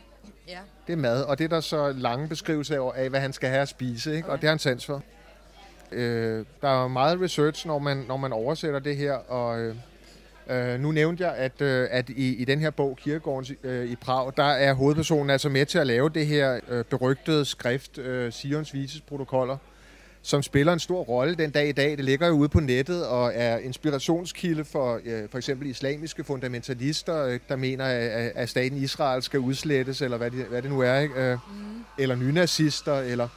Ja. 0.48 0.58
Det 0.86 0.92
er 0.92 0.96
mad, 0.96 1.22
og 1.22 1.38
det 1.38 1.44
er 1.44 1.48
der 1.48 1.60
så 1.60 1.92
lange 1.92 2.28
beskrivelser 2.28 2.92
af, 2.92 3.10
hvad 3.10 3.20
han 3.20 3.32
skal 3.32 3.48
have 3.48 3.62
at 3.62 3.68
spise, 3.68 4.16
ikke? 4.16 4.26
Okay. 4.26 4.32
og 4.32 4.40
det 4.40 4.44
har 4.44 4.52
han 4.52 4.58
sans 4.58 4.86
for. 4.86 5.02
Øh, 5.92 6.44
der 6.62 6.84
er 6.84 6.88
meget 6.88 7.20
research, 7.20 7.66
når 7.66 7.78
man, 7.78 8.04
når 8.08 8.16
man 8.16 8.32
oversætter 8.32 8.78
det 8.78 8.96
her, 8.96 9.12
og 9.12 9.60
øh, 9.60 9.74
øh, 10.50 10.80
nu 10.80 10.92
nævnte 10.92 11.24
jeg, 11.24 11.34
at, 11.34 11.60
øh, 11.60 11.88
at 11.90 12.08
i, 12.10 12.36
i 12.36 12.44
den 12.44 12.60
her 12.60 12.70
bog, 12.70 12.98
Kirkegården 13.02 13.56
øh, 13.64 13.90
i 13.90 13.96
Prag, 13.96 14.32
der 14.36 14.44
er 14.44 14.72
hovedpersonen 14.74 15.30
altså 15.30 15.48
med 15.48 15.66
til 15.66 15.78
at 15.78 15.86
lave 15.86 16.08
det 16.08 16.26
her 16.26 16.60
øh, 16.68 16.84
berygtede 16.84 17.44
skrift, 17.44 17.98
øh, 17.98 18.32
Sions 18.32 18.74
Vises 18.74 19.00
protokoller, 19.00 19.56
som 20.22 20.42
spiller 20.42 20.72
en 20.72 20.78
stor 20.78 21.02
rolle 21.02 21.34
den 21.34 21.50
dag 21.50 21.68
i 21.68 21.72
dag. 21.72 21.90
Det 21.90 22.04
ligger 22.04 22.26
jo 22.26 22.32
ude 22.32 22.48
på 22.48 22.60
nettet 22.60 23.06
og 23.06 23.32
er 23.34 23.58
inspirationskilde 23.58 24.64
for 24.64 25.00
øh, 25.04 25.28
for 25.30 25.38
eksempel 25.38 25.66
islamiske 25.66 26.24
fundamentalister, 26.24 27.24
øh, 27.24 27.38
der 27.48 27.56
mener, 27.56 27.84
at, 27.84 28.32
at 28.34 28.48
staten 28.48 28.78
Israel 28.78 29.22
skal 29.22 29.40
udslettes, 29.40 30.02
eller 30.02 30.16
hvad 30.16 30.30
det, 30.30 30.44
hvad 30.44 30.62
det 30.62 30.70
nu 30.70 30.80
er, 30.80 30.98
ikke? 30.98 31.14
Øh, 31.14 31.32
mm. 31.32 31.84
eller 31.98 32.14
nynazister, 32.14 32.98
eller... 32.98 33.28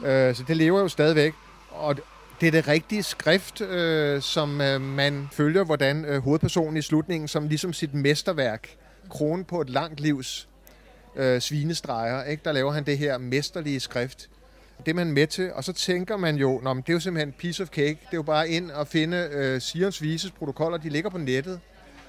Mm. 0.00 0.06
Øh, 0.06 0.34
så 0.34 0.44
det 0.48 0.56
lever 0.56 0.80
jo 0.80 0.88
stadigvæk. 0.88 1.32
Og 1.76 1.96
det 2.40 2.46
er 2.46 2.50
det 2.50 2.68
rigtige 2.68 3.02
skrift, 3.02 3.60
øh, 3.60 4.22
som 4.22 4.60
øh, 4.60 4.80
man 4.80 5.28
følger, 5.32 5.64
hvordan 5.64 6.04
øh, 6.04 6.22
hovedpersonen 6.22 6.76
i 6.76 6.82
slutningen, 6.82 7.28
som 7.28 7.48
ligesom 7.48 7.72
sit 7.72 7.94
mesterværk, 7.94 8.68
kronen 9.10 9.44
på 9.44 9.60
et 9.60 9.70
langt 9.70 10.00
livs 10.00 10.48
øh, 11.16 11.40
svinestreger, 11.40 12.24
ikke? 12.24 12.42
der 12.44 12.52
laver 12.52 12.72
han 12.72 12.84
det 12.84 12.98
her 12.98 13.18
mesterlige 13.18 13.80
skrift. 13.80 14.28
Det 14.78 14.90
er 14.90 14.94
man 14.94 15.12
med 15.12 15.26
til, 15.26 15.52
og 15.52 15.64
så 15.64 15.72
tænker 15.72 16.16
man 16.16 16.36
jo, 16.36 16.60
Nå, 16.62 16.72
men 16.72 16.82
det 16.82 16.88
er 16.88 16.92
jo 16.92 17.00
simpelthen 17.00 17.32
piece 17.32 17.62
of 17.62 17.68
cake. 17.68 17.88
Det 17.88 18.12
er 18.12 18.16
jo 18.16 18.22
bare 18.22 18.48
ind 18.48 18.70
og 18.70 18.88
finde 18.88 19.28
øh, 19.32 19.60
Sions 19.60 20.02
Vises 20.02 20.30
protokoller, 20.30 20.78
de 20.78 20.88
ligger 20.88 21.10
på 21.10 21.18
nettet. 21.18 21.60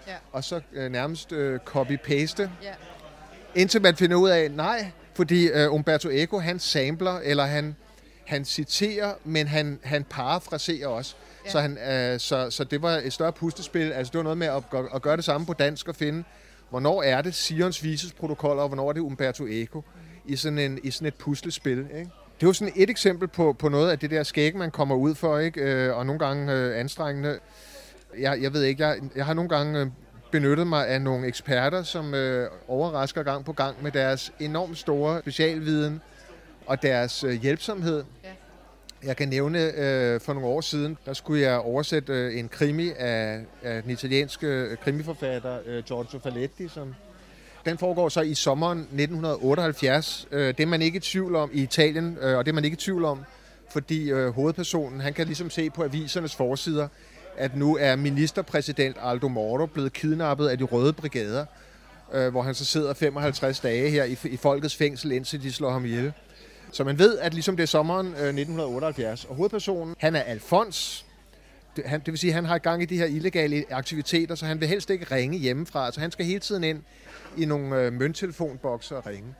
Ja. 0.07 0.13
Og 0.31 0.43
så 0.43 0.61
øh, 0.73 0.91
nærmest 0.91 1.31
øh, 1.31 1.59
copy-paste. 1.65 2.41
Ja. 2.63 2.73
Indtil 3.55 3.81
man 3.81 3.95
finder 3.95 4.17
ud 4.17 4.29
af, 4.29 4.51
nej, 4.51 4.91
fordi 5.13 5.47
øh, 5.47 5.73
Umberto 5.73 6.09
Eco, 6.09 6.39
han 6.39 6.59
sampler, 6.59 7.19
eller 7.19 7.45
han 7.45 7.75
han 8.27 8.45
citerer, 8.45 9.13
men 9.23 9.47
han, 9.47 9.79
han 9.83 10.03
parafraserer 10.03 10.87
også. 10.87 11.15
Ja. 11.45 11.51
Så, 11.51 11.59
han, 11.59 11.77
øh, 11.77 12.19
så, 12.19 12.49
så 12.49 12.63
det 12.63 12.81
var 12.81 12.91
et 12.91 13.13
større 13.13 13.33
pustespil. 13.33 13.91
Altså 13.91 14.11
det 14.11 14.17
var 14.17 14.23
noget 14.23 14.37
med 14.37 14.47
at, 14.47 14.63
at 14.93 15.01
gøre 15.01 15.17
det 15.17 15.23
samme 15.23 15.47
på 15.47 15.53
dansk 15.53 15.87
og 15.87 15.95
finde, 15.95 16.23
hvornår 16.69 17.03
er 17.03 17.21
det 17.21 17.35
Sions 17.35 17.83
Vises 17.83 18.13
protokoller, 18.13 18.63
og 18.63 18.67
hvornår 18.67 18.89
er 18.89 18.93
det 18.93 18.99
Umberto 18.99 19.45
Eco 19.47 19.83
i 20.25 20.35
sådan, 20.35 20.59
en, 20.59 20.79
i 20.83 20.91
sådan 20.91 21.07
et 21.07 21.15
puslespil. 21.15 21.77
Ikke? 21.79 22.09
Det 22.39 22.47
var 22.47 22.53
sådan 22.53 22.73
et 22.75 22.89
eksempel 22.89 23.27
på, 23.27 23.53
på 23.53 23.69
noget 23.69 23.91
af 23.91 23.99
det 23.99 24.11
der 24.11 24.23
skæg, 24.23 24.55
man 24.55 24.71
kommer 24.71 24.95
ud 24.95 25.15
for, 25.15 25.39
ikke? 25.39 25.61
Øh, 25.61 25.97
og 25.97 26.05
nogle 26.05 26.19
gange 26.19 26.53
øh, 26.53 26.79
anstrengende. 26.79 27.39
Jeg, 28.19 28.41
jeg 28.41 28.53
ved 28.53 28.63
ikke, 28.63 28.87
jeg, 28.87 28.99
jeg 29.15 29.25
har 29.25 29.33
nogle 29.33 29.49
gange 29.49 29.79
øh, 29.79 29.87
benyttet 30.31 30.67
mig 30.67 30.87
af 30.87 31.01
nogle 31.01 31.27
eksperter, 31.27 31.83
som 31.83 32.13
øh, 32.13 32.49
overrasker 32.67 33.23
gang 33.23 33.45
på 33.45 33.53
gang 33.53 33.83
med 33.83 33.91
deres 33.91 34.33
enormt 34.39 34.77
store 34.77 35.19
specialviden 35.21 36.01
og 36.67 36.81
deres 36.81 37.23
øh, 37.23 37.41
hjælpsomhed. 37.41 38.03
Ja. 38.23 38.29
Jeg 39.03 39.17
kan 39.17 39.27
nævne, 39.27 39.59
øh, 39.59 40.21
for 40.21 40.33
nogle 40.33 40.47
år 40.47 40.61
siden, 40.61 40.97
der 41.05 41.13
skulle 41.13 41.41
jeg 41.41 41.57
oversætte 41.57 42.13
øh, 42.13 42.39
en 42.39 42.49
krimi 42.49 42.91
af, 42.97 43.45
af 43.63 43.83
den 43.83 43.91
italienske 43.91 44.77
krimiforfatter 44.83 45.59
øh, 45.65 45.83
Giorgio 45.83 46.19
Faletti, 46.19 46.67
som 46.67 46.95
den 47.65 47.77
foregår 47.77 48.09
så 48.09 48.21
i 48.21 48.33
sommeren 48.33 48.79
1978. 48.79 50.27
Øh, 50.31 50.47
det 50.47 50.59
er 50.59 50.67
man 50.67 50.81
ikke 50.81 50.97
i 50.97 50.99
tvivl 50.99 51.35
om 51.35 51.49
i 51.53 51.61
Italien, 51.61 52.17
øh, 52.21 52.37
og 52.37 52.45
det 52.45 52.51
er 52.51 52.55
man 52.55 52.65
ikke 52.65 52.75
i 52.75 52.79
tvivl 52.79 53.05
om, 53.05 53.23
fordi 53.71 54.11
øh, 54.11 54.29
hovedpersonen, 54.29 55.01
han 55.01 55.13
kan 55.13 55.25
ligesom 55.25 55.49
se 55.49 55.69
på 55.69 55.83
avisernes 55.83 56.35
forsider, 56.35 56.87
at 57.37 57.55
nu 57.55 57.77
er 57.77 57.95
ministerpræsident 57.95 58.97
Aldo 59.01 59.27
Moro 59.27 59.65
blevet 59.65 59.93
kidnappet 59.93 60.47
af 60.47 60.57
de 60.57 60.63
røde 60.63 60.93
brigader, 60.93 61.45
øh, 62.13 62.31
hvor 62.31 62.41
han 62.41 62.55
så 62.55 62.65
sidder 62.65 62.93
55 62.93 63.59
dage 63.59 63.89
her 63.89 64.03
i, 64.03 64.17
i 64.23 64.37
folkets 64.37 64.75
fængsel, 64.75 65.11
indtil 65.11 65.43
de 65.43 65.51
slår 65.51 65.71
ham 65.71 65.85
ihjel. 65.85 66.13
Så 66.71 66.83
man 66.83 66.99
ved, 66.99 67.17
at 67.17 67.33
ligesom 67.33 67.55
det 67.55 67.63
er 67.63 67.67
sommeren 67.67 68.07
øh, 68.07 68.13
1978, 68.13 69.25
og 69.25 69.35
hovedpersonen, 69.35 69.95
han 69.99 70.15
er 70.15 70.21
Alfons, 70.21 71.05
det, 71.77 71.85
han, 71.85 71.99
det 71.99 72.07
vil 72.07 72.17
sige, 72.17 72.31
at 72.31 72.35
han 72.35 72.45
har 72.45 72.57
gang 72.57 72.81
i 72.81 72.85
de 72.85 72.97
her 72.97 73.05
illegale 73.05 73.65
aktiviteter, 73.69 74.35
så 74.35 74.45
han 74.45 74.59
vil 74.59 74.67
helst 74.67 74.89
ikke 74.89 75.15
ringe 75.15 75.37
hjemmefra. 75.37 75.91
Så 75.91 75.99
han 75.99 76.11
skal 76.11 76.25
hele 76.25 76.39
tiden 76.39 76.63
ind 76.63 76.83
i 77.37 77.45
nogle 77.45 77.81
øh, 77.81 77.93
mønttelefonbokser 77.93 78.95
og 78.95 79.05
ringe. 79.05 79.35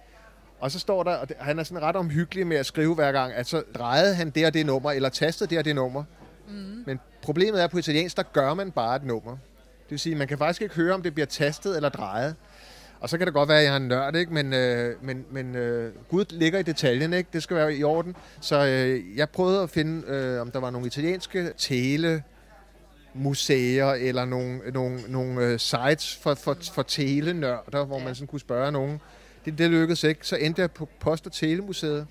Og 0.59 0.71
så 0.71 0.79
står 0.79 1.03
der, 1.03 1.15
og 1.15 1.27
han 1.39 1.59
er 1.59 1.63
sådan 1.63 1.83
ret 1.83 1.95
omhyggelig 1.95 2.47
med 2.47 2.57
at 2.57 2.65
skrive 2.65 2.95
hver 2.95 3.11
gang, 3.11 3.33
at 3.33 3.47
så 3.47 3.63
drejede 3.77 4.15
han 4.15 4.29
det 4.29 4.45
og 4.45 4.53
det 4.53 4.65
nummer, 4.65 4.91
eller 4.91 5.09
tastede 5.09 5.49
det 5.49 5.57
og 5.57 5.65
det 5.65 5.75
nummer. 5.75 6.03
Mm. 6.47 6.83
Men 6.85 6.99
problemet 7.21 7.59
er, 7.59 7.63
at 7.63 7.71
på 7.71 7.77
italiensk, 7.77 8.17
der 8.17 8.23
gør 8.23 8.53
man 8.53 8.71
bare 8.71 8.95
et 8.95 9.03
nummer. 9.03 9.31
Det 9.31 9.91
vil 9.91 9.99
sige, 9.99 10.15
man 10.15 10.27
kan 10.27 10.37
faktisk 10.37 10.61
ikke 10.61 10.75
høre, 10.75 10.93
om 10.93 11.01
det 11.01 11.13
bliver 11.13 11.25
tastet 11.25 11.75
eller 11.75 11.89
drejet. 11.89 12.35
Og 12.99 13.09
så 13.09 13.17
kan 13.17 13.27
det 13.27 13.33
godt 13.33 13.49
være, 13.49 13.59
at 13.59 13.65
jeg 13.65 13.73
er 13.73 13.77
en 13.77 13.87
nørd, 13.87 14.15
ikke? 14.15 14.33
men, 14.33 14.53
øh, 14.53 15.03
men, 15.03 15.25
men 15.31 15.55
øh, 15.55 15.93
Gud 16.09 16.25
ligger 16.29 16.59
i 16.59 16.63
detaljen, 16.63 17.13
ikke? 17.13 17.29
det 17.33 17.43
skal 17.43 17.55
være 17.55 17.75
i 17.75 17.83
orden. 17.83 18.15
Så 18.41 18.65
øh, 18.65 19.17
jeg 19.17 19.29
prøvede 19.29 19.61
at 19.61 19.69
finde, 19.69 20.07
øh, 20.07 20.41
om 20.41 20.51
der 20.51 20.59
var 20.59 20.69
nogle 20.69 20.87
italienske 20.87 21.51
tele 21.57 22.23
museer 23.13 23.87
eller 23.87 24.25
nogle, 24.25 24.61
nogle, 24.73 25.01
nogle 25.07 25.45
øh, 25.45 25.59
sites 25.59 26.15
for, 26.15 26.33
for, 26.33 26.57
for 26.73 26.81
telenørder, 26.81 27.85
hvor 27.85 27.99
ja. 27.99 28.05
man 28.05 28.15
sådan 28.15 28.27
kunne 28.27 28.39
spørge 28.39 28.71
nogen. 28.71 29.01
Det, 29.45 29.57
det 29.57 29.69
lykkedes 29.69 30.03
ikke. 30.03 30.27
Så 30.27 30.35
endte 30.35 30.61
jeg 30.61 30.71
på 30.71 30.89
Post- 30.99 31.25
og 31.25 31.31
Telemuseet 31.31 32.07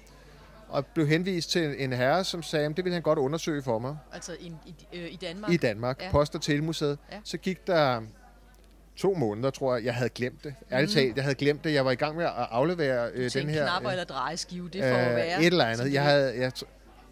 og 0.69 0.87
blev 0.87 1.07
henvist 1.07 1.51
til 1.51 1.75
en 1.79 1.93
herre, 1.93 2.25
som 2.25 2.43
sagde, 2.43 2.67
at 2.67 2.77
det 2.77 2.85
ville 2.85 2.95
han 2.95 3.03
godt 3.03 3.19
undersøge 3.19 3.63
for 3.63 3.79
mig. 3.79 3.97
Altså 4.13 4.33
i, 4.41 4.53
i, 4.67 4.75
øh, 4.93 5.13
i 5.13 5.17
Danmark? 5.17 5.53
I 5.53 5.57
Danmark, 5.57 6.03
ja. 6.03 6.11
Post- 6.11 6.35
og 6.35 6.43
Telemuseet. 6.43 6.99
Ja. 7.13 7.19
Så 7.25 7.39
gik 7.39 7.67
der 7.67 8.03
to 8.97 9.15
måneder, 9.15 9.51
tror 9.51 9.77
jeg, 9.77 9.85
jeg 9.85 9.95
havde 9.95 10.11
glemt 10.11 10.45
det. 10.45 10.55
Ærligt 10.73 10.93
talt, 10.93 11.17
jeg 11.17 11.25
havde 11.25 11.35
glemt 11.35 11.65
det. 11.65 11.73
Jeg 11.73 11.85
var 11.85 11.91
i 11.91 11.95
gang 11.95 12.17
med 12.17 12.25
at 12.25 12.33
aflevere 12.35 13.11
øh, 13.15 13.31
den 13.35 13.49
her... 13.49 13.63
knapper 13.63 13.91
øh, 13.91 13.93
eller 13.93 14.05
drejeskive, 14.05 14.69
det 14.69 14.83
får 14.83 14.89
at 14.89 15.17
være. 15.17 15.41
et 15.41 15.47
eller 15.47 15.65
andet. 15.65 15.87
det 15.87 15.93
Jeg 15.93 16.03
havde, 16.03 16.41
jeg, 16.41 16.53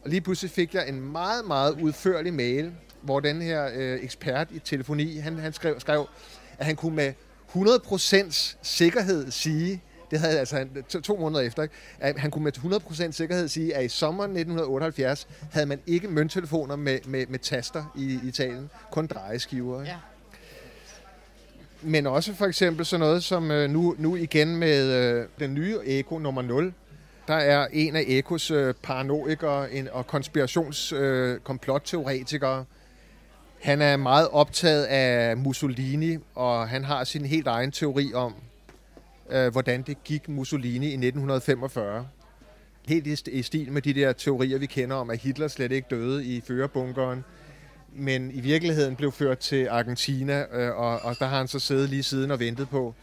og 0.04 0.10
lige 0.10 0.20
pludselig 0.20 0.50
fik 0.50 0.74
jeg 0.74 0.88
en 0.88 1.00
meget, 1.00 1.44
meget 1.44 1.80
udførlig 1.80 2.34
mail, 2.34 2.72
hvor 3.02 3.20
den 3.20 3.42
her 3.42 3.70
øh, 3.74 4.04
ekspert 4.04 4.48
i 4.50 4.58
telefoni, 4.58 5.16
han, 5.16 5.38
han 5.38 5.52
skrev, 5.52 5.80
skrev, 5.80 6.08
at 6.58 6.66
han 6.66 6.76
kunne 6.76 6.96
med 6.96 7.12
100% 7.54 8.56
sikkerhed 8.62 9.30
sige, 9.30 9.82
det 10.10 10.20
havde 10.20 10.38
altså 10.38 10.56
han, 10.56 10.84
to, 10.88 11.00
to 11.00 11.16
måneder 11.16 11.40
efter, 11.40 11.62
ikke? 11.62 11.74
at 12.00 12.18
han 12.18 12.30
kunne 12.30 12.44
med 12.44 12.52
100% 13.08 13.10
sikkerhed 13.10 13.48
sige, 13.48 13.74
at 13.76 13.84
i 13.84 13.88
sommeren 13.88 14.30
1978 14.30 15.28
havde 15.52 15.66
man 15.66 15.80
ikke 15.86 16.08
mønttelefoner 16.08 16.76
med, 16.76 16.98
med, 17.06 17.26
med 17.26 17.38
taster 17.38 17.92
i 17.96 18.18
Italien, 18.24 18.70
kun 18.90 19.06
drejeskiver. 19.06 19.80
Ikke? 19.80 19.92
Ja. 19.92 19.98
Men 21.84 22.06
også 22.06 22.34
for 22.34 22.46
eksempel 22.46 22.86
sådan 22.86 23.00
noget 23.00 23.24
som 23.24 23.50
øh, 23.50 23.70
nu, 23.70 23.94
nu 23.98 24.16
igen 24.16 24.56
med 24.56 24.92
øh, 24.92 25.26
den 25.38 25.54
nye 25.54 25.78
Eko 25.84 26.18
nummer 26.18 26.42
0. 26.42 26.72
Der 27.28 27.34
er 27.34 27.66
en 27.72 27.96
af 27.96 28.04
Ekos 28.06 28.50
øh, 28.50 28.74
paranoikere 28.82 29.72
en, 29.72 29.88
og 29.92 30.06
konspirations- 30.14 30.94
øh. 30.94 31.40
Han 33.62 33.82
er 33.82 33.96
meget 33.96 34.28
optaget 34.28 34.84
af 34.84 35.36
Mussolini, 35.36 36.16
og 36.34 36.68
han 36.68 36.84
har 36.84 37.04
sin 37.04 37.24
helt 37.24 37.46
egen 37.46 37.72
teori 37.72 38.14
om, 38.14 38.34
øh, 39.30 39.52
hvordan 39.52 39.82
det 39.82 40.04
gik 40.04 40.28
Mussolini 40.28 40.86
i 40.86 40.96
1945. 40.96 42.06
Helt 42.88 43.06
i, 43.06 43.30
i 43.30 43.42
stil 43.42 43.72
med 43.72 43.82
de 43.82 43.94
der 43.94 44.12
teorier, 44.12 44.58
vi 44.58 44.66
kender 44.66 44.96
om, 44.96 45.10
at 45.10 45.18
Hitler 45.18 45.48
slet 45.48 45.72
ikke 45.72 45.86
døde 45.90 46.24
i 46.24 46.40
førerbunkeren, 46.40 47.24
men 47.96 48.30
i 48.30 48.40
virkeligheden 48.40 48.96
blev 48.96 49.12
ført 49.12 49.38
til 49.38 49.68
Argentina, 49.68 50.44
øh, 50.52 50.76
og, 50.76 51.02
og 51.02 51.18
der 51.18 51.26
har 51.26 51.38
han 51.38 51.48
så 51.48 51.58
siddet 51.58 51.90
lige 51.90 52.02
siden 52.02 52.30
og 52.30 52.40
ventet 52.40 52.68
på 52.68 52.94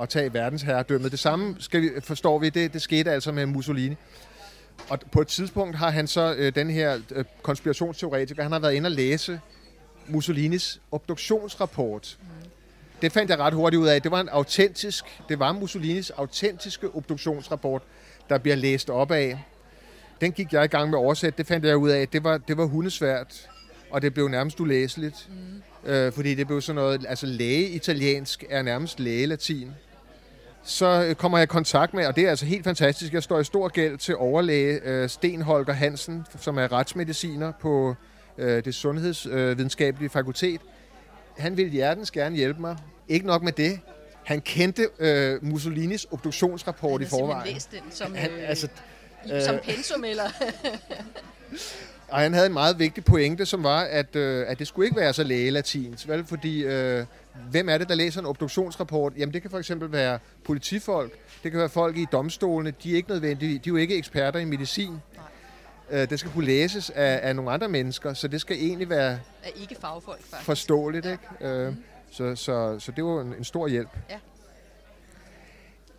at 0.00 0.08
tage 0.08 0.34
verdensherredømmet. 0.34 1.12
Det 1.12 1.18
samme 1.18 1.56
skal 1.58 1.82
vi, 1.82 1.90
forstår 2.00 2.38
vi, 2.38 2.48
det, 2.48 2.72
det 2.72 2.82
skete 2.82 3.10
altså 3.10 3.32
med 3.32 3.46
Mussolini. 3.46 3.96
Og 4.88 4.98
på 5.12 5.20
et 5.20 5.28
tidspunkt 5.28 5.76
har 5.76 5.90
han 5.90 6.06
så, 6.06 6.34
øh, 6.38 6.54
den 6.54 6.70
her 6.70 6.98
øh, 7.10 7.24
konspirationsteoretiker, 7.42 8.42
han 8.42 8.52
har 8.52 8.58
været 8.58 8.74
inde 8.74 8.86
og 8.86 8.90
læse 8.90 9.40
Mussolinis 10.08 10.80
obduktionsrapport. 10.92 12.18
Det 13.02 13.12
fandt 13.12 13.30
jeg 13.30 13.38
ret 13.38 13.54
hurtigt 13.54 13.80
ud 13.80 13.86
af. 13.86 14.02
Det 14.02 14.10
var 14.10 14.20
en 14.20 14.28
autentisk, 14.28 15.04
det 15.28 15.38
var 15.38 15.52
Mussolinis 15.52 16.10
autentiske 16.10 16.88
obduktionsrapport, 16.94 17.82
der 18.28 18.38
bliver 18.38 18.56
læst 18.56 18.90
op 18.90 19.10
af. 19.10 19.44
Den 20.20 20.32
gik 20.32 20.52
jeg 20.52 20.64
i 20.64 20.66
gang 20.66 20.90
med 20.90 20.98
at 20.98 21.02
oversætte. 21.02 21.38
Det 21.38 21.46
fandt 21.46 21.66
jeg 21.66 21.76
ud 21.76 21.90
af. 21.90 22.08
Det 22.08 22.24
var, 22.24 22.38
det 22.38 22.56
var 22.56 22.64
hundesvært, 22.64 23.48
og 23.92 24.02
det 24.02 24.14
blev 24.14 24.28
nærmest 24.28 24.60
ulæseligt. 24.60 25.28
Mm. 25.84 25.90
Øh, 25.90 26.12
fordi 26.12 26.34
det 26.34 26.46
blev 26.46 26.60
sådan 26.60 26.74
noget, 26.74 27.06
altså 27.08 27.26
læge-italiensk 27.26 28.44
er 28.50 28.62
nærmest 28.62 29.00
læge-latin. 29.00 29.70
Så 30.64 31.04
øh, 31.08 31.14
kommer 31.14 31.38
jeg 31.38 31.42
i 31.42 31.46
kontakt 31.46 31.94
med, 31.94 32.06
og 32.06 32.16
det 32.16 32.24
er 32.24 32.30
altså 32.30 32.46
helt 32.46 32.64
fantastisk, 32.64 33.12
jeg 33.12 33.22
står 33.22 33.40
i 33.40 33.44
stor 33.44 33.68
gæld 33.68 33.98
til 33.98 34.16
overlæge 34.16 34.80
øh, 34.84 35.08
Sten 35.08 35.42
Holger 35.42 35.72
Hansen, 35.72 36.26
som 36.40 36.58
er 36.58 36.72
retsmediciner 36.72 37.52
på 37.60 37.94
øh, 38.38 38.64
det 38.64 38.74
sundhedsvidenskabelige 38.74 40.10
fakultet. 40.10 40.60
Han 41.38 41.56
ville 41.56 41.72
hjertens 41.72 42.10
gerne 42.10 42.36
hjælpe 42.36 42.60
mig. 42.60 42.76
Ikke 43.08 43.26
nok 43.26 43.42
med 43.42 43.52
det. 43.52 43.80
Han 44.24 44.40
kendte 44.40 44.88
øh, 44.98 45.44
Mussolinis 45.44 46.06
obduktionsrapport 46.10 47.00
Han 47.00 47.06
i 47.06 47.10
forvejen. 47.10 47.52
læst 47.52 47.72
den 47.72 47.80
som, 47.90 48.14
Han, 48.14 48.30
øh, 48.30 48.48
altså, 48.48 48.68
i, 49.26 49.40
som 49.40 49.58
pensum, 49.64 50.04
eller... 50.04 50.24
Og 52.12 52.20
han 52.20 52.34
havde 52.34 52.46
en 52.46 52.52
meget 52.52 52.78
vigtig 52.78 53.04
pointe, 53.04 53.46
som 53.46 53.62
var, 53.62 53.80
at, 53.80 54.16
øh, 54.16 54.44
at 54.48 54.58
det 54.58 54.66
skulle 54.66 54.86
ikke 54.86 54.96
være 54.96 55.12
så 55.12 55.22
lægelatins, 55.24 56.08
vel? 56.08 56.24
Fordi, 56.24 56.64
øh, 56.64 57.04
hvem 57.50 57.68
er 57.68 57.78
det, 57.78 57.88
der 57.88 57.94
læser 57.94 58.20
en 58.20 58.26
obduktionsrapport? 58.26 59.12
Jamen, 59.16 59.32
det 59.32 59.42
kan 59.42 59.50
for 59.50 59.58
eksempel 59.58 59.92
være 59.92 60.18
politifolk, 60.44 61.12
det 61.42 61.50
kan 61.50 61.60
være 61.60 61.68
folk 61.68 61.96
i 61.98 62.06
domstolene, 62.12 62.72
de 62.82 62.92
er 62.92 62.96
ikke 62.96 63.08
nødvendige, 63.10 63.52
de 63.52 63.56
er 63.56 63.60
jo 63.66 63.76
ikke 63.76 63.96
eksperter 63.96 64.40
i 64.40 64.44
medicin. 64.44 64.98
Øh, 65.90 66.10
det 66.10 66.18
skal 66.18 66.32
kunne 66.32 66.46
læses 66.46 66.90
af, 66.90 67.20
af 67.22 67.36
nogle 67.36 67.50
andre 67.50 67.68
mennesker, 67.68 68.14
så 68.14 68.28
det 68.28 68.40
skal 68.40 68.56
egentlig 68.56 68.90
være 68.90 69.18
er 69.44 69.50
ikke 69.60 69.76
fagfolk, 69.80 70.20
faktisk. 70.22 70.46
forståeligt, 70.46 71.06
ikke? 71.06 71.52
Øh, 71.54 71.72
så, 72.10 72.36
så, 72.36 72.78
så 72.78 72.92
det 72.96 73.04
var 73.04 73.20
en, 73.20 73.34
en 73.38 73.44
stor 73.44 73.68
hjælp. 73.68 73.90
Ja. 74.10 74.16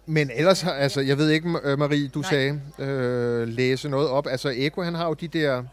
Men 0.06 0.32
ellers, 0.36 0.64
altså, 0.64 1.02
jeg 1.02 1.18
ved 1.18 1.30
ikke, 1.30 1.48
Marie, 1.50 2.08
du 2.08 2.20
Nej. 2.20 2.30
sagde, 2.30 2.62
øh, 2.80 3.48
læse 3.48 3.90
noget 3.90 4.10
op. 4.10 4.28
Altså, 4.28 4.54
Eko, 4.56 4.82
han 4.82 4.96
har 4.96 5.08
jo 5.08 5.14
de 5.14 5.28
der... 5.28 5.64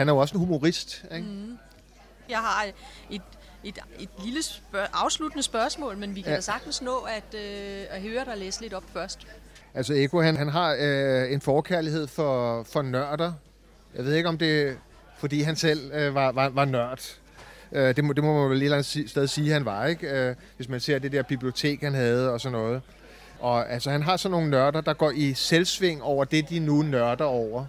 Han 0.00 0.08
er 0.08 0.12
jo 0.12 0.18
også 0.18 0.34
en 0.34 0.38
humorist, 0.40 1.04
ikke? 1.14 1.26
Mm. 1.28 1.58
Jeg 2.28 2.38
har 2.38 2.64
et, 3.10 3.22
et, 3.64 3.78
et 3.98 4.08
lille 4.24 4.42
spørg- 4.42 4.88
afsluttende 4.92 5.42
spørgsmål, 5.42 5.96
men 5.96 6.14
vi 6.14 6.20
kan 6.20 6.30
Ja. 6.30 6.36
da 6.36 6.40
sagtens 6.40 6.82
nå 6.82 6.96
at, 6.96 7.34
øh, 7.34 7.84
at 7.90 8.02
høre 8.02 8.24
dig 8.24 8.36
læse 8.36 8.60
lidt 8.60 8.74
op 8.74 8.84
først. 8.92 9.18
Altså, 9.74 9.94
Eko, 9.94 10.20
han, 10.20 10.36
han 10.36 10.48
har 10.48 10.76
øh, 10.80 11.32
en 11.32 11.40
forkærlighed 11.40 12.06
for, 12.06 12.62
for 12.62 12.82
nørder. 12.82 13.32
Jeg 13.96 14.04
ved 14.04 14.14
ikke, 14.14 14.28
om 14.28 14.38
det 14.38 14.78
fordi 15.18 15.42
han 15.42 15.56
selv 15.56 15.92
øh, 15.94 16.14
var, 16.14 16.32
var, 16.32 16.48
var 16.48 16.64
nørd. 16.64 17.00
Øh, 17.72 17.96
det, 17.96 18.04
må, 18.04 18.12
det 18.12 18.24
må 18.24 18.40
man 18.40 18.50
vel 18.50 18.58
et 18.58 18.64
eller 18.64 18.76
andet 18.76 19.10
sted 19.10 19.26
sige, 19.26 19.52
han 19.52 19.64
var, 19.64 19.86
ikke? 19.86 20.08
Øh, 20.10 20.34
hvis 20.56 20.68
man 20.68 20.80
ser 20.80 20.98
det 20.98 21.12
der 21.12 21.22
bibliotek, 21.22 21.82
han 21.82 21.94
havde 21.94 22.30
og 22.32 22.40
sådan 22.40 22.58
noget. 22.58 22.82
Og 23.40 23.70
altså, 23.72 23.90
han 23.90 24.02
har 24.02 24.16
sådan 24.16 24.30
nogle 24.32 24.50
nørder, 24.50 24.80
der 24.80 24.92
går 24.92 25.10
i 25.10 25.34
selvsving 25.34 26.02
over 26.02 26.24
det, 26.24 26.48
de 26.50 26.58
nu 26.58 26.82
nørder 26.82 27.24
over. 27.24 27.66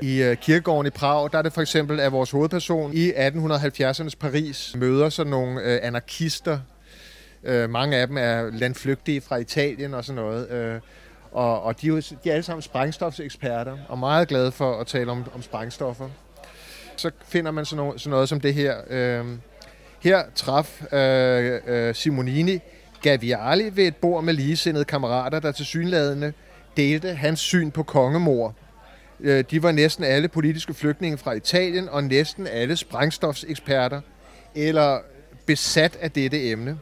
I 0.00 0.22
øh, 0.22 0.36
kirkegården 0.36 0.86
i 0.86 0.90
Prag, 0.90 1.32
der 1.32 1.38
er 1.38 1.42
det 1.42 1.52
for 1.52 1.60
eksempel, 1.60 2.00
at 2.00 2.12
vores 2.12 2.30
hovedperson 2.30 2.92
i 2.94 3.10
1870'ernes 3.10 4.16
Paris 4.20 4.74
møder 4.76 5.08
sådan 5.08 5.30
nogle 5.30 5.60
øh, 5.60 5.78
anarkister. 5.82 6.58
Øh, 7.44 7.70
mange 7.70 7.96
af 7.96 8.06
dem 8.06 8.16
er 8.16 8.50
landflygtige 8.50 9.20
fra 9.20 9.36
Italien 9.36 9.94
og 9.94 10.04
sådan 10.04 10.22
noget. 10.22 10.80
Og, 11.32 11.62
og 11.62 11.80
de, 11.80 11.86
er 11.86 11.88
jo, 11.88 11.96
de 11.96 12.30
er 12.30 12.32
alle 12.32 12.42
sammen 12.42 12.62
sprængstofseksperter, 12.62 13.76
og 13.88 13.98
meget 13.98 14.28
glade 14.28 14.52
for 14.52 14.80
at 14.80 14.86
tale 14.86 15.10
om, 15.10 15.24
om 15.34 15.42
sprængstoffer. 15.42 16.08
Så 16.96 17.10
finder 17.24 17.50
man 17.50 17.64
sådan 17.64 17.84
noget, 17.84 18.00
sådan 18.00 18.10
noget 18.10 18.28
som 18.28 18.40
det 18.40 18.54
her. 18.54 18.76
Øh, 18.90 19.24
her 20.00 20.22
traf 20.34 20.92
øh, 20.92 21.60
øh, 21.66 21.94
Simonini 21.94 22.58
Gaviali 23.02 23.76
ved 23.76 23.86
et 23.86 23.96
bord 23.96 24.24
med 24.24 24.34
ligesindede 24.34 24.84
kammerater, 24.84 25.40
der 25.40 25.52
til 25.52 25.66
synlædende 25.66 26.32
delte 26.76 27.14
hans 27.14 27.40
syn 27.40 27.70
på 27.70 27.82
kongemor. 27.82 28.54
Øh, 29.20 29.44
de 29.50 29.62
var 29.62 29.72
næsten 29.72 30.04
alle 30.04 30.28
politiske 30.28 30.74
flygtninge 30.74 31.18
fra 31.18 31.32
Italien, 31.32 31.88
og 31.88 32.04
næsten 32.04 32.46
alle 32.46 32.76
sprængstofseksperter, 32.76 34.00
eller 34.54 34.98
besat 35.46 35.96
af 36.00 36.10
dette 36.10 36.50
emne. 36.50 36.78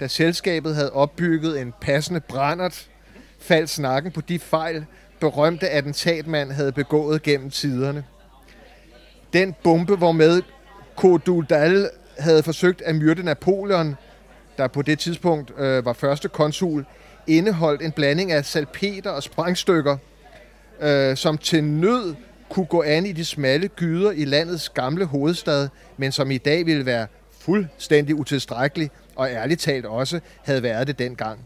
Da 0.00 0.08
selskabet 0.08 0.74
havde 0.74 0.92
opbygget 0.92 1.60
en 1.60 1.74
passende 1.80 2.20
brændert, 2.20 2.88
faldt 3.38 3.70
snakken 3.70 4.12
på 4.12 4.20
de 4.20 4.38
fejl, 4.38 4.86
berømte 5.20 5.68
attentatmand 5.68 6.52
havde 6.52 6.72
begået 6.72 7.22
gennem 7.22 7.50
tiderne. 7.50 8.04
Den 9.32 9.54
bombe, 9.64 9.96
hvormed 9.96 10.42
Kodudal 10.96 11.90
havde 12.18 12.42
forsøgt 12.42 12.82
at 12.82 12.94
myrde 12.94 13.22
Napoleon, 13.22 13.96
der 14.58 14.68
på 14.68 14.82
det 14.82 14.98
tidspunkt 14.98 15.52
øh, 15.58 15.84
var 15.84 15.92
første 15.92 16.28
konsul, 16.28 16.84
indeholdt 17.26 17.82
en 17.82 17.92
blanding 17.92 18.32
af 18.32 18.44
salpeter 18.44 19.10
og 19.10 19.22
sprængstykker, 19.22 19.96
øh, 20.82 21.16
som 21.16 21.38
til 21.38 21.64
nød 21.64 22.14
kunne 22.48 22.66
gå 22.66 22.82
an 22.82 23.06
i 23.06 23.12
de 23.12 23.24
smalle 23.24 23.68
gyder 23.68 24.10
i 24.10 24.24
landets 24.24 24.68
gamle 24.68 25.04
hovedstad, 25.04 25.68
men 25.96 26.12
som 26.12 26.30
i 26.30 26.38
dag 26.38 26.66
ville 26.66 26.86
være 26.86 27.06
fuldstændig 27.40 28.14
utilstrækkelig, 28.14 28.90
og 29.16 29.30
ærligt 29.30 29.60
talt 29.60 29.86
også 29.86 30.20
havde 30.44 30.62
været 30.62 30.86
det 30.86 30.98
dengang. 30.98 31.38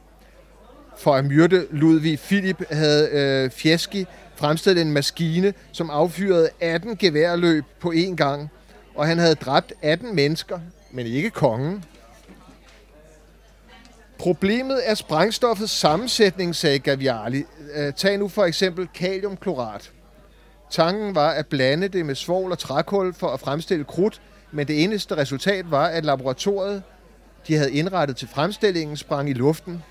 For 0.98 1.14
at 1.14 1.24
myrde 1.24 1.66
Ludvig 1.70 2.18
Philip 2.18 2.62
havde 2.70 3.08
øh, 3.12 3.50
Fjeski 3.50 4.06
fremstillet 4.36 4.82
en 4.82 4.92
maskine, 4.92 5.54
som 5.72 5.90
affyrede 5.90 6.48
18 6.60 6.96
geværløb 6.96 7.64
på 7.80 7.92
én 7.96 8.14
gang, 8.14 8.50
og 8.94 9.06
han 9.06 9.18
havde 9.18 9.34
dræbt 9.34 9.72
18 9.82 10.14
mennesker, 10.14 10.58
men 10.90 11.06
ikke 11.06 11.30
kongen. 11.30 11.84
Problemet 14.18 14.80
er 14.84 14.94
sprængstoffets 14.94 15.72
sammensætning, 15.72 16.54
sagde 16.54 16.78
Gaviali. 16.78 17.44
Øh, 17.74 17.92
tag 17.92 18.18
nu 18.18 18.28
for 18.28 18.44
eksempel 18.44 18.88
kaliumklorat. 18.94 19.92
Tanken 20.70 21.14
var 21.14 21.30
at 21.30 21.46
blande 21.46 21.88
det 21.88 22.06
med 22.06 22.14
svovl 22.14 22.52
og 22.52 22.58
trækul 22.58 23.14
for 23.14 23.28
at 23.28 23.40
fremstille 23.40 23.84
krudt, 23.84 24.20
men 24.52 24.68
det 24.68 24.84
eneste 24.84 25.16
resultat 25.16 25.70
var, 25.70 25.86
at 25.86 26.04
laboratoriet, 26.04 26.82
de 27.48 27.56
havde 27.56 27.72
indrettet 27.72 28.16
til 28.16 28.28
fremstillingen, 28.28 28.96
sprang 28.96 29.30
i 29.30 29.32
luften. 29.32 29.82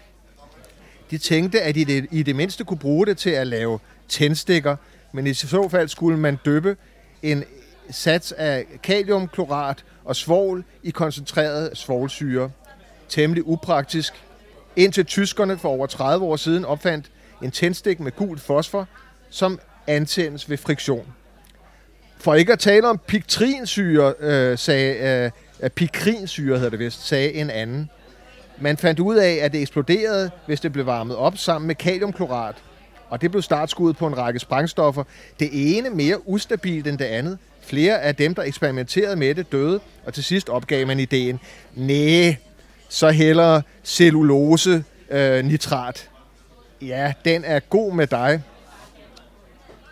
De 1.12 1.18
tænkte, 1.18 1.62
at 1.62 1.76
de 1.76 2.08
i 2.12 2.24
det 2.24 2.36
mindste 2.36 2.64
kunne 2.64 2.80
bruge 2.80 3.06
det 3.06 3.18
til 3.18 3.30
at 3.30 3.48
lave 3.48 3.80
tændstikker, 4.10 4.76
men 5.12 5.28
i 5.28 5.34
så 5.34 5.70
fald 5.70 5.88
skulle 5.88 6.20
man 6.20 6.40
døbe 6.46 6.78
en 7.22 7.44
sats 7.90 8.32
af 8.32 8.66
kaliumklorat 8.84 9.84
og 10.06 10.16
svovl 10.16 10.64
i 10.84 10.90
koncentreret 10.90 11.78
svovlsyre. 11.78 12.52
Temmelig 13.10 13.48
upraktisk. 13.48 14.14
Indtil 14.76 15.06
tyskerne 15.06 15.58
for 15.58 15.70
over 15.70 15.88
30 15.88 16.26
år 16.26 16.36
siden 16.36 16.66
opfandt 16.66 17.12
en 17.42 17.52
tændstik 17.52 18.00
med 18.00 18.12
gult 18.12 18.42
fosfor, 18.42 18.88
som 19.30 19.60
antændes 19.88 20.50
ved 20.50 20.58
friktion. 20.58 21.14
For 22.18 22.34
ikke 22.36 22.54
at 22.54 22.60
tale 22.60 22.88
om 22.88 23.00
piktrinsyre, 23.08 24.14
øh, 24.20 24.58
sagde, 24.58 25.32
øh, 25.64 25.70
pikrinsyre 25.70 26.56
hedder 26.56 26.70
det 26.70 26.80
vist, 26.80 27.08
sagde 27.08 27.34
en 27.34 27.50
anden. 27.50 27.90
Man 28.58 28.78
fandt 28.78 29.00
ud 29.00 29.16
af, 29.16 29.40
at 29.42 29.52
det 29.52 29.62
eksploderede, 29.62 30.32
hvis 30.46 30.60
det 30.60 30.74
blev 30.74 30.86
varmet 30.86 31.16
op 31.16 31.38
sammen 31.38 31.68
med 31.68 31.76
kaliumklorat. 31.76 32.56
Og 33.10 33.22
det 33.22 33.32
blev 33.32 33.42
startskuddet 33.42 33.98
på 33.98 34.08
en 34.08 34.18
række 34.18 34.40
sprængstoffer. 34.40 35.04
Det 35.40 35.78
ene 35.78 35.90
mere 35.90 36.30
ustabilt 36.30 36.88
end 36.88 36.98
det 36.98 37.06
andet. 37.06 37.38
Flere 37.62 38.02
af 38.02 38.16
dem, 38.16 38.36
der 38.36 38.44
eksperimenterede 38.44 39.16
med 39.16 39.36
det, 39.36 39.52
døde, 39.52 39.80
og 40.06 40.14
til 40.14 40.24
sidst 40.24 40.50
opgav 40.50 40.88
man 40.88 41.00
ideen. 41.00 41.40
Næh, 41.76 42.36
så 42.96 43.10
hellere 43.10 43.62
cellulose 43.84 44.84
øh, 45.10 45.46
nitrat. 45.46 46.10
Ja, 46.82 47.14
den 47.26 47.44
er 47.46 47.60
god 47.60 47.94
med 47.94 48.08
dig. 48.08 48.44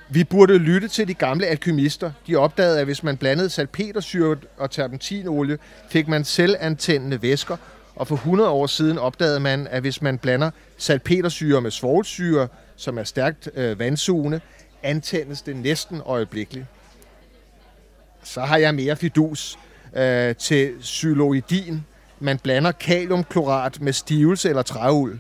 Vi 0.10 0.24
burde 0.24 0.58
lytte 0.58 0.88
til 0.88 1.08
de 1.08 1.14
gamle 1.14 1.46
alkymister. 1.46 2.12
De 2.28 2.36
opdagede, 2.36 2.80
at 2.80 2.86
hvis 2.86 3.04
man 3.04 3.18
blandede 3.18 3.50
salpetersyre 3.50 4.38
og 4.58 4.72
terpentinolie, 4.72 5.58
fik 5.90 6.08
man 6.08 6.24
selvantændende 6.24 7.22
væsker. 7.22 7.58
Og 7.96 8.08
for 8.08 8.16
100 8.16 8.50
år 8.50 8.68
siden 8.68 8.98
opdagede 8.98 9.40
man, 9.40 9.68
at 9.68 9.82
hvis 9.82 10.02
man 10.02 10.18
blander 10.18 10.52
salpetersyre 10.78 11.62
med 11.62 11.72
svovlsyre, 11.72 12.48
som 12.76 12.98
er 12.98 13.04
stærkt 13.04 13.50
øh, 13.56 13.80
vandsugende, 13.80 14.42
antændes 14.84 15.42
det 15.42 15.56
næsten 15.56 16.02
øjeblikkeligt. 16.06 16.66
Så 18.24 18.42
har 18.42 18.58
jeg 18.58 18.76
mere 18.76 18.96
fidus 18.96 19.60
øh, 19.96 20.36
til 20.36 20.74
xyloidin. 20.84 21.84
Man 22.24 22.40
blander 22.40 22.72
kaliumklorat 22.72 23.82
med 23.82 23.94
stivelse 23.94 24.50
eller 24.50 24.62
træul. 24.62 25.20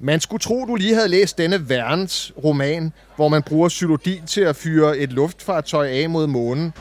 Man 0.00 0.20
skulle 0.20 0.40
tro, 0.40 0.64
du 0.66 0.74
lige 0.74 0.94
havde 0.94 1.08
læst 1.08 1.38
denne 1.38 1.68
Verns 1.68 2.32
roman, 2.44 2.92
hvor 3.16 3.28
man 3.28 3.42
bruger 3.42 3.68
xylodin 3.68 4.26
til 4.26 4.40
at 4.40 4.56
fyre 4.56 4.98
et 4.98 5.12
luftfartøj 5.12 5.88
af 5.88 6.10
mod 6.10 6.26
månen. 6.26 6.72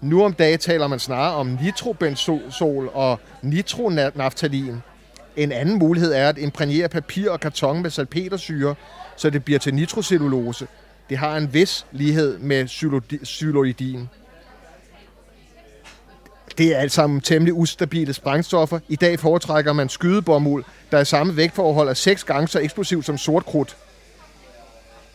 Nu 0.00 0.24
om 0.24 0.32
dagen 0.32 0.58
taler 0.58 0.86
man 0.86 0.98
snarere 0.98 1.34
om 1.34 1.58
nitrobenzol 1.62 2.90
og 2.94 3.20
nitronaftalin. 3.42 4.76
En 5.36 5.52
anden 5.52 5.78
mulighed 5.78 6.12
er 6.12 6.28
at 6.28 6.38
imprægnere 6.38 6.88
papir 6.88 7.30
og 7.30 7.40
karton 7.40 7.82
med 7.82 7.90
salpetersyre, 7.90 8.74
så 9.16 9.30
det 9.30 9.44
bliver 9.44 9.58
til 9.58 9.74
nitrocellulose. 9.74 10.66
Det 11.10 11.18
har 11.18 11.36
en 11.36 11.54
vis 11.54 11.86
lighed 11.92 12.38
med 12.38 12.68
xyloidin. 13.24 14.08
Det 16.58 16.74
er 16.76 16.78
alt 16.78 16.92
sammen 16.92 17.20
temmelig 17.20 17.54
ustabile 17.54 18.12
sprængstoffer. 18.12 18.78
I 18.88 18.96
dag 18.96 19.20
foretrækker 19.20 19.72
man 19.72 19.88
skydebomuld, 19.88 20.64
der 20.90 20.98
er 20.98 21.04
samme 21.04 21.36
vægtforhold 21.36 21.88
er 21.88 21.94
seks 21.94 22.24
gange 22.24 22.48
så 22.48 22.58
eksplosivt 22.58 23.06
som 23.06 23.18
sort 23.18 23.44
krudt. 23.44 23.76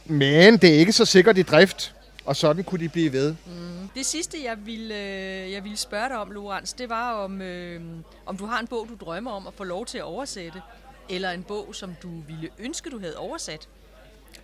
Men 0.05 0.57
det 0.57 0.75
er 0.75 0.79
ikke 0.79 0.93
så 0.93 1.05
sikkert 1.05 1.37
i 1.37 1.41
drift, 1.41 1.95
og 2.25 2.35
sådan 2.35 2.63
kunne 2.63 2.79
de 2.79 2.89
blive 2.89 3.13
ved. 3.13 3.35
Mm. 3.45 3.89
Det 3.95 4.05
sidste, 4.05 4.37
jeg 4.43 4.57
ville, 4.65 4.95
øh, 4.95 5.51
jeg 5.51 5.63
ville 5.63 5.77
spørge 5.77 6.09
dig 6.09 6.17
om, 6.17 6.31
Lorenz, 6.31 6.73
det 6.73 6.89
var, 6.89 7.13
om, 7.13 7.41
øh, 7.41 7.81
om 8.25 8.37
du 8.37 8.45
har 8.45 8.59
en 8.59 8.67
bog, 8.67 8.87
du 8.89 9.05
drømmer 9.05 9.31
om 9.31 9.47
at 9.47 9.53
få 9.57 9.63
lov 9.63 9.85
til 9.85 9.97
at 9.97 10.03
oversætte, 10.03 10.61
eller 11.09 11.31
en 11.31 11.43
bog, 11.43 11.67
som 11.71 11.95
du 12.03 12.09
ville 12.27 12.49
ønske, 12.59 12.89
du 12.89 12.99
havde 12.99 13.17
oversat. 13.17 13.67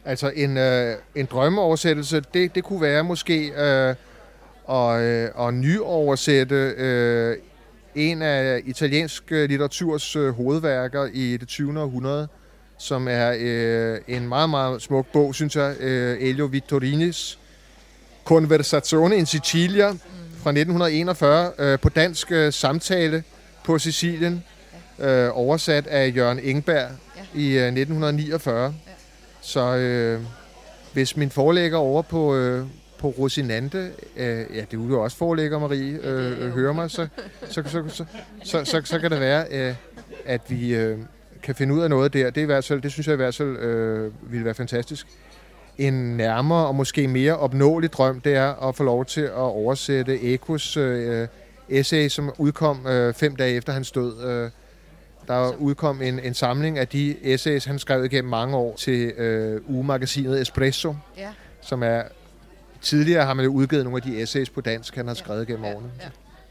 Altså 0.05 0.29
en, 0.35 0.57
øh, 0.57 0.97
en 1.15 1.25
drømmeoversættelse, 1.25 2.23
det, 2.33 2.55
det 2.55 2.63
kunne 2.63 2.81
være 2.81 3.03
måske 3.03 3.47
øh, 3.47 3.95
at, 4.69 5.01
øh, 5.01 5.47
at 5.47 5.53
nyoversætte 5.53 6.55
øh, 6.77 7.37
en 7.95 8.21
af 8.21 8.61
italiensk 8.65 9.31
litteraturs 9.31 10.15
øh, 10.15 10.29
hovedværker 10.29 11.07
i 11.13 11.37
det 11.37 11.47
20. 11.47 11.81
århundrede, 11.81 12.27
som 12.77 13.07
er 13.07 13.33
øh, 13.39 13.99
en 14.07 14.27
meget, 14.27 14.49
meget 14.49 14.81
smuk 14.81 15.05
bog, 15.13 15.35
synes 15.35 15.55
jeg, 15.55 15.75
øh, 15.79 16.17
Elio 16.21 16.45
Vittorinis 16.45 17.39
Conversazione 18.25 19.17
in 19.17 19.25
Sicilia 19.25 19.87
fra 20.43 20.49
1941, 20.49 21.51
øh, 21.57 21.79
på 21.79 21.89
dansk 21.89 22.31
øh, 22.31 22.53
samtale 22.53 23.23
på 23.63 23.79
Sicilien, 23.79 24.43
øh, 24.99 25.29
oversat 25.33 25.87
af 25.87 26.13
Jørgen 26.15 26.39
Engberg 26.39 26.89
i 27.35 27.47
øh, 27.47 27.65
1949. 27.65 28.73
Så 29.41 29.75
øh, 29.75 30.21
hvis 30.93 31.17
min 31.17 31.29
forlægger 31.29 31.77
over 31.77 32.01
på, 32.01 32.35
øh, 32.35 32.65
på 33.03 33.09
Rosinante, 33.09 33.91
øh, 34.17 34.27
ja, 34.27 34.61
det 34.71 34.73
er 34.73 34.87
jo 34.89 35.03
også 35.03 35.17
forelægger, 35.17 35.59
Marie, 35.59 35.99
øh, 36.03 36.45
øh, 36.45 36.51
hører 36.51 36.73
mig, 36.73 36.91
så, 36.91 37.07
så, 37.49 37.63
så, 37.65 37.83
så, 37.87 38.05
så, 38.43 38.65
så, 38.65 38.81
så 38.83 38.99
kan 38.99 39.11
det 39.11 39.19
være, 39.19 39.45
øh, 39.51 39.75
at 40.25 40.41
vi 40.47 40.75
øh, 40.75 40.97
kan 41.43 41.55
finde 41.55 41.73
ud 41.73 41.81
af 41.81 41.89
noget 41.89 42.13
der. 42.13 42.29
Det, 42.29 42.37
er 42.37 42.41
i 42.41 42.45
hvert 42.45 42.65
fald, 42.65 42.81
det 42.81 42.91
synes 42.91 43.07
jeg 43.07 43.13
i 43.13 43.15
hvert 43.15 43.35
fald 43.35 43.57
øh, 43.57 44.11
ville 44.31 44.45
være 44.45 44.53
fantastisk. 44.53 45.07
En 45.77 46.17
nærmere 46.17 46.67
og 46.67 46.75
måske 46.75 47.07
mere 47.07 47.37
opnåelig 47.37 47.93
drøm, 47.93 48.21
det 48.21 48.35
er 48.35 48.67
at 48.67 48.75
få 48.75 48.83
lov 48.83 49.05
til 49.05 49.21
at 49.21 49.33
oversætte 49.33 50.21
Ekos 50.21 50.77
øh, 50.77 51.27
essay, 51.69 52.07
som 52.07 52.31
udkom 52.37 52.87
øh, 52.87 53.13
fem 53.13 53.35
dage 53.35 53.55
efter 53.55 53.73
hans 53.73 53.91
død. 53.91 54.23
Øh, 54.25 54.49
der 55.27 55.55
udkom 55.57 56.01
en, 56.01 56.19
en 56.19 56.33
samling 56.33 56.77
af 56.77 56.87
de 56.87 57.15
essays, 57.33 57.65
han 57.65 57.79
skrev 57.79 58.05
igennem 58.05 58.29
mange 58.29 58.57
år 58.57 58.75
til 58.75 59.11
øh, 59.11 59.61
ugemagasinet 59.67 60.41
Espresso, 60.41 60.95
ja. 61.17 61.29
som 61.61 61.83
er 61.83 62.01
Tidligere 62.83 63.25
har 63.25 63.33
man 63.33 63.45
jo 63.45 63.51
udgivet 63.51 63.83
nogle 63.83 63.97
af 63.97 64.01
de 64.01 64.21
essays 64.21 64.49
på 64.49 64.61
dansk, 64.61 64.95
han 64.95 65.07
har 65.07 65.13
skrevet 65.13 65.47
gennem 65.47 65.65
ja, 65.65 65.75
årene. 65.75 65.91
Ja. 66.01 66.09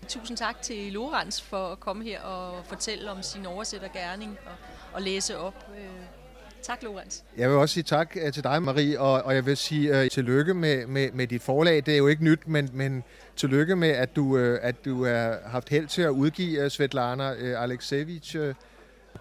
Tusind 0.09 0.37
tak 0.37 0.63
til 0.63 0.93
Lorenz 0.93 1.41
for 1.43 1.69
at 1.69 1.81
komme 1.81 2.05
her 2.05 2.21
og 2.21 2.65
fortælle 2.65 3.11
om 3.11 3.23
sin 3.23 3.47
oversættergærning 3.47 4.39
og, 4.47 4.53
og 4.93 5.03
læse 5.03 5.39
op. 5.39 5.55
Øh, 5.79 5.85
tak, 6.63 6.83
Lorenz. 6.83 7.19
Jeg 7.37 7.51
vil 7.51 7.57
også 7.57 7.73
sige 7.73 7.85
tak 7.85 8.17
øh, 8.23 8.33
til 8.33 8.45
dig, 8.45 8.63
Marie, 8.63 9.01
og, 9.01 9.23
og 9.23 9.35
jeg 9.35 9.47
vil 9.47 9.57
sige 9.57 10.01
uh, 10.01 10.09
tillykke 10.09 10.55
med, 10.55 10.87
med, 10.87 11.13
med 11.13 11.27
dit 11.27 11.43
forlag. 11.43 11.77
Det 11.87 11.95
er 11.95 11.99
jo 11.99 12.07
ikke 12.07 12.25
nyt, 12.25 12.49
men, 12.49 12.71
men 12.73 13.05
tillykke 13.37 13.77
med, 13.77 13.91
at 13.91 14.17
du, 14.17 14.25
uh, 14.25 14.59
at 14.63 14.85
du 14.85 15.05
har 15.05 15.39
haft 15.47 15.69
held 15.69 15.87
til 15.87 16.03
at 16.03 16.11
udgive 16.11 16.65
uh, 16.65 16.71
Svetlana 16.71 17.33
uh, 17.33 17.63
Alexievich. 17.63 18.37
Uh, 18.37 18.55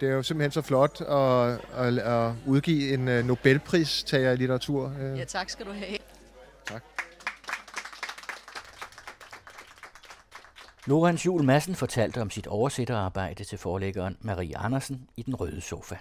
det 0.02 0.10
er 0.10 0.14
jo 0.14 0.24
simpelthen 0.24 0.52
så 0.52 0.62
flot 0.62 1.02
at, 1.02 1.86
at, 1.86 1.98
at 1.98 2.32
udgive 2.48 2.94
en 2.94 3.08
uh, 3.08 3.26
Nobelpris-tager 3.26 4.32
i 4.32 4.36
litteratur. 4.36 4.94
Ja, 5.18 5.24
tak 5.24 5.50
skal 5.50 5.66
du 5.66 5.72
have. 5.72 5.98
Tak. 6.66 6.84
Lorenz 10.86 11.26
Jul 11.26 11.44
Madsen 11.44 11.76
fortalte 11.76 12.22
om 12.22 12.30
sit 12.30 12.48
oversætterarbejde 12.48 13.44
til 13.44 13.58
forlæggeren 13.58 14.18
Marie 14.22 14.58
Andersen 14.58 15.08
i 15.18 15.24
Den 15.24 15.36
Røde 15.36 15.62
Sofa. 15.62 15.96